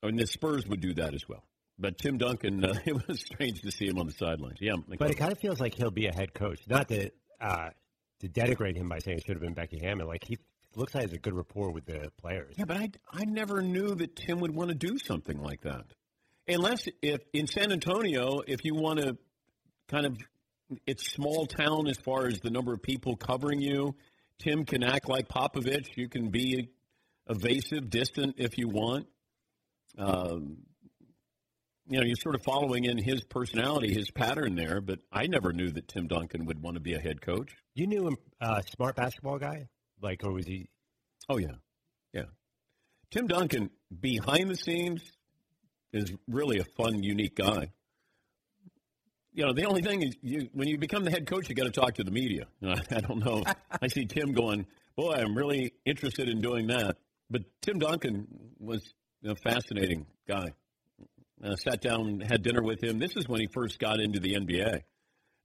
I 0.02 0.06
mean, 0.06 0.16
the 0.16 0.26
Spurs 0.26 0.66
would 0.66 0.80
do 0.80 0.94
that 0.94 1.14
as 1.14 1.28
well. 1.28 1.44
But 1.78 1.98
Tim 1.98 2.18
Duncan, 2.18 2.64
uh, 2.64 2.74
it 2.84 3.08
was 3.08 3.20
strange 3.20 3.62
to 3.62 3.70
see 3.70 3.86
him 3.86 3.98
on 3.98 4.06
the 4.06 4.12
sidelines. 4.12 4.58
Yeah, 4.60 4.74
But 4.98 5.10
it 5.10 5.16
kind 5.16 5.32
of 5.32 5.38
feels 5.38 5.60
like 5.60 5.74
he'll 5.74 5.90
be 5.90 6.06
a 6.06 6.14
head 6.14 6.34
coach. 6.34 6.60
Not 6.68 6.88
to 6.88 7.10
uh, 7.40 7.70
to 8.20 8.28
denigrate 8.28 8.76
him 8.76 8.88
by 8.88 8.98
saying 8.98 9.18
it 9.18 9.24
should 9.26 9.36
have 9.36 9.42
been 9.42 9.54
Becky 9.54 9.80
Hammon. 9.80 10.06
Like 10.06 10.24
he 10.24 10.38
looks 10.76 10.94
like 10.94 11.02
he 11.04 11.10
has 11.10 11.14
a 11.14 11.18
good 11.18 11.34
rapport 11.34 11.70
with 11.70 11.86
the 11.86 12.10
players. 12.20 12.54
Yeah, 12.56 12.64
but 12.64 12.76
I, 12.76 12.90
I 13.12 13.24
never 13.24 13.62
knew 13.62 13.94
that 13.94 14.16
Tim 14.16 14.40
would 14.40 14.54
want 14.54 14.68
to 14.68 14.74
do 14.74 14.98
something 14.98 15.42
like 15.42 15.62
that. 15.62 15.86
Unless 16.48 16.88
if 17.02 17.20
in 17.32 17.46
San 17.46 17.72
Antonio, 17.72 18.42
if 18.46 18.64
you 18.64 18.74
want 18.74 19.00
to 19.00 19.16
kind 19.88 20.06
of 20.06 20.16
it's 20.86 21.10
small 21.10 21.46
town 21.46 21.86
as 21.88 21.98
far 21.98 22.26
as 22.26 22.40
the 22.40 22.50
number 22.50 22.72
of 22.72 22.82
people 22.82 23.16
covering 23.16 23.60
you, 23.60 23.94
Tim 24.38 24.64
can 24.64 24.82
act 24.82 25.08
like 25.08 25.28
Popovich. 25.28 25.88
You 25.96 26.08
can 26.08 26.30
be 26.30 26.70
evasive, 27.28 27.90
distant 27.90 28.36
if 28.38 28.58
you 28.58 28.68
want. 28.68 29.06
Um, 29.98 30.58
you 31.88 31.98
know, 31.98 32.04
you're 32.06 32.16
sort 32.16 32.34
of 32.34 32.42
following 32.42 32.84
in 32.84 32.96
his 32.96 33.22
personality, 33.24 33.92
his 33.92 34.10
pattern 34.10 34.54
there. 34.54 34.80
But 34.80 35.00
I 35.12 35.26
never 35.26 35.52
knew 35.52 35.70
that 35.70 35.88
Tim 35.88 36.06
Duncan 36.06 36.46
would 36.46 36.62
want 36.62 36.74
to 36.74 36.80
be 36.80 36.94
a 36.94 37.00
head 37.00 37.20
coach. 37.20 37.54
You 37.74 37.86
knew 37.86 38.06
him, 38.06 38.16
uh, 38.40 38.62
smart 38.62 38.96
basketball 38.96 39.38
guy, 39.38 39.68
like, 40.00 40.24
or 40.24 40.32
was 40.32 40.46
he? 40.46 40.68
Oh 41.28 41.38
yeah, 41.38 41.56
yeah. 42.12 42.24
Tim 43.10 43.26
Duncan 43.26 43.70
behind 44.00 44.48
the 44.48 44.56
scenes 44.56 45.02
is 45.92 46.12
really 46.28 46.58
a 46.58 46.64
fun, 46.64 47.02
unique 47.02 47.36
guy. 47.36 47.72
You 49.34 49.46
know, 49.46 49.52
the 49.52 49.64
only 49.64 49.82
thing 49.82 50.02
is, 50.02 50.14
you 50.22 50.48
when 50.52 50.68
you 50.68 50.78
become 50.78 51.04
the 51.04 51.10
head 51.10 51.26
coach, 51.26 51.48
you 51.48 51.54
got 51.54 51.64
to 51.64 51.70
talk 51.70 51.94
to 51.94 52.04
the 52.04 52.10
media. 52.10 52.46
I 52.62 53.00
don't 53.00 53.24
know. 53.24 53.42
I 53.82 53.88
see 53.88 54.04
Tim 54.04 54.32
going, 54.32 54.66
"Boy, 54.96 55.14
I'm 55.14 55.34
really 55.34 55.72
interested 55.84 56.28
in 56.28 56.40
doing 56.40 56.68
that." 56.68 56.96
But 57.32 57.42
Tim 57.62 57.78
Duncan 57.78 58.26
was 58.60 58.82
a 59.24 59.34
fascinating 59.34 60.06
guy. 60.28 60.52
I 61.42 61.54
sat 61.56 61.80
down, 61.80 62.20
had 62.20 62.42
dinner 62.42 62.62
with 62.62 62.84
him. 62.84 62.98
This 62.98 63.16
is 63.16 63.26
when 63.26 63.40
he 63.40 63.48
first 63.52 63.78
got 63.78 64.00
into 64.00 64.20
the 64.20 64.34
NBA, 64.34 64.82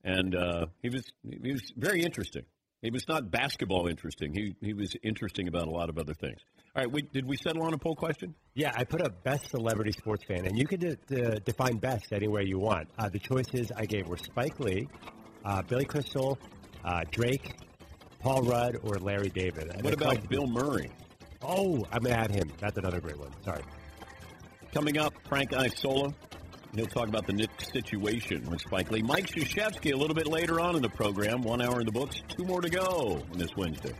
and 0.03 0.35
uh, 0.35 0.65
he 0.81 0.89
was 0.89 1.03
he 1.23 1.53
was 1.53 1.73
very 1.75 2.03
interesting. 2.03 2.43
He 2.81 2.91
was 2.91 3.07
not 3.07 3.31
basketball 3.31 3.88
interesting. 3.88 4.33
He 4.33 4.53
he 4.61 4.73
was 4.73 4.95
interesting 5.01 5.47
about 5.47 5.67
a 5.67 5.71
lot 5.71 5.89
of 5.89 5.97
other 5.97 6.13
things. 6.13 6.39
All 6.75 6.83
right, 6.83 6.91
we, 6.91 7.01
did 7.01 7.25
we 7.25 7.38
settle 7.38 7.63
on 7.63 7.73
a 7.73 7.77
poll 7.77 7.95
question? 7.95 8.35
Yeah, 8.53 8.71
I 8.75 8.83
put 8.83 9.01
up 9.01 9.23
best 9.23 9.49
celebrity 9.49 9.93
sports 9.93 10.23
fan, 10.25 10.45
and 10.45 10.55
you 10.55 10.67
can 10.67 10.79
de- 10.79 10.95
de- 11.07 11.39
define 11.39 11.77
best 11.77 12.11
any 12.11 12.27
way 12.27 12.43
you 12.43 12.59
want. 12.59 12.89
Uh, 12.99 13.09
the 13.09 13.17
choices 13.17 13.71
I 13.75 13.85
gave 13.85 14.07
were 14.07 14.17
Spike 14.17 14.59
Lee, 14.59 14.88
uh, 15.43 15.63
Billy 15.63 15.85
Crystal, 15.85 16.38
uh, 16.85 17.01
Drake, 17.09 17.55
Paul 18.19 18.43
Rudd, 18.43 18.77
or 18.83 18.99
Larry 18.99 19.29
David. 19.29 19.69
And 19.69 19.81
What 19.81 19.95
about 19.95 20.29
Bill 20.29 20.45
Murray? 20.45 20.91
Oh, 21.41 21.85
I'm 21.91 22.03
gonna 22.03 22.15
add 22.15 22.31
him. 22.31 22.51
That's 22.59 22.77
another 22.77 22.99
great 22.99 23.17
one. 23.17 23.31
Sorry. 23.43 23.63
Coming 24.73 24.97
up, 24.97 25.13
Frank 25.27 25.53
Isola. 25.53 26.13
He'll 26.73 26.85
talk 26.85 27.07
about 27.07 27.25
the 27.25 27.33
Knicks 27.33 27.71
situation 27.71 28.49
with 28.49 28.61
Spike 28.61 28.91
Lee. 28.91 29.01
Mike 29.01 29.27
Krzyzewski 29.27 29.93
a 29.93 29.95
little 29.95 30.15
bit 30.15 30.27
later 30.27 30.59
on 30.59 30.75
in 30.75 30.81
the 30.81 30.89
program. 30.89 31.41
One 31.41 31.61
hour 31.61 31.79
in 31.79 31.85
the 31.85 31.91
books, 31.91 32.21
two 32.27 32.43
more 32.43 32.61
to 32.61 32.69
go 32.69 33.23
on 33.31 33.38
this 33.38 33.55
Wednesday. 33.55 33.93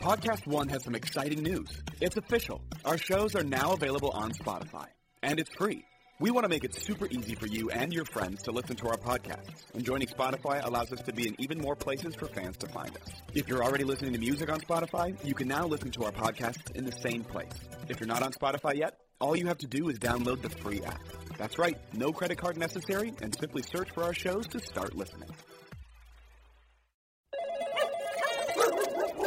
Podcast 0.00 0.46
One 0.46 0.68
has 0.68 0.84
some 0.84 0.94
exciting 0.94 1.42
news. 1.42 1.82
It's 2.00 2.16
official. 2.16 2.60
Our 2.84 2.98
shows 2.98 3.34
are 3.34 3.44
now 3.44 3.72
available 3.72 4.10
on 4.10 4.32
Spotify, 4.32 4.86
and 5.22 5.38
it's 5.38 5.54
free. 5.56 5.84
We 6.20 6.30
want 6.30 6.44
to 6.44 6.48
make 6.48 6.62
it 6.62 6.72
super 6.76 7.08
easy 7.10 7.34
for 7.34 7.48
you 7.48 7.70
and 7.70 7.92
your 7.92 8.04
friends 8.04 8.44
to 8.44 8.52
listen 8.52 8.76
to 8.76 8.88
our 8.88 8.96
podcasts, 8.96 9.64
and 9.74 9.84
joining 9.84 10.06
Spotify 10.06 10.64
allows 10.64 10.92
us 10.92 11.00
to 11.02 11.12
be 11.12 11.26
in 11.26 11.34
even 11.40 11.58
more 11.58 11.74
places 11.74 12.14
for 12.14 12.28
fans 12.28 12.56
to 12.58 12.68
find 12.68 12.96
us. 12.96 13.08
If 13.34 13.48
you're 13.48 13.64
already 13.64 13.82
listening 13.82 14.12
to 14.12 14.20
music 14.20 14.48
on 14.48 14.60
Spotify, 14.60 15.16
you 15.24 15.34
can 15.34 15.48
now 15.48 15.66
listen 15.66 15.90
to 15.90 16.04
our 16.04 16.12
podcasts 16.12 16.70
in 16.76 16.84
the 16.84 16.92
same 16.92 17.24
place. 17.24 17.52
If 17.88 17.98
you're 17.98 18.06
not 18.06 18.22
on 18.22 18.32
Spotify 18.32 18.76
yet, 18.76 18.96
all 19.20 19.34
you 19.34 19.48
have 19.48 19.58
to 19.58 19.66
do 19.66 19.88
is 19.88 19.98
download 19.98 20.40
the 20.40 20.50
free 20.50 20.82
app. 20.84 21.02
That's 21.36 21.58
right, 21.58 21.76
no 21.94 22.12
credit 22.12 22.38
card 22.38 22.58
necessary, 22.58 23.12
and 23.20 23.34
simply 23.34 23.62
search 23.62 23.90
for 23.90 24.04
our 24.04 24.14
shows 24.14 24.46
to 24.48 24.60
start 24.60 24.94
listening. 24.94 25.30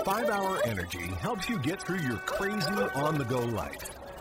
Five 0.05 0.29
Hour 0.29 0.61
Energy 0.63 1.05
helps 1.19 1.49
you 1.49 1.59
get 1.59 1.83
through 1.83 1.99
your 1.99 2.17
crazy 2.19 2.71
on-the-go 2.95 3.39
life. 3.39 3.89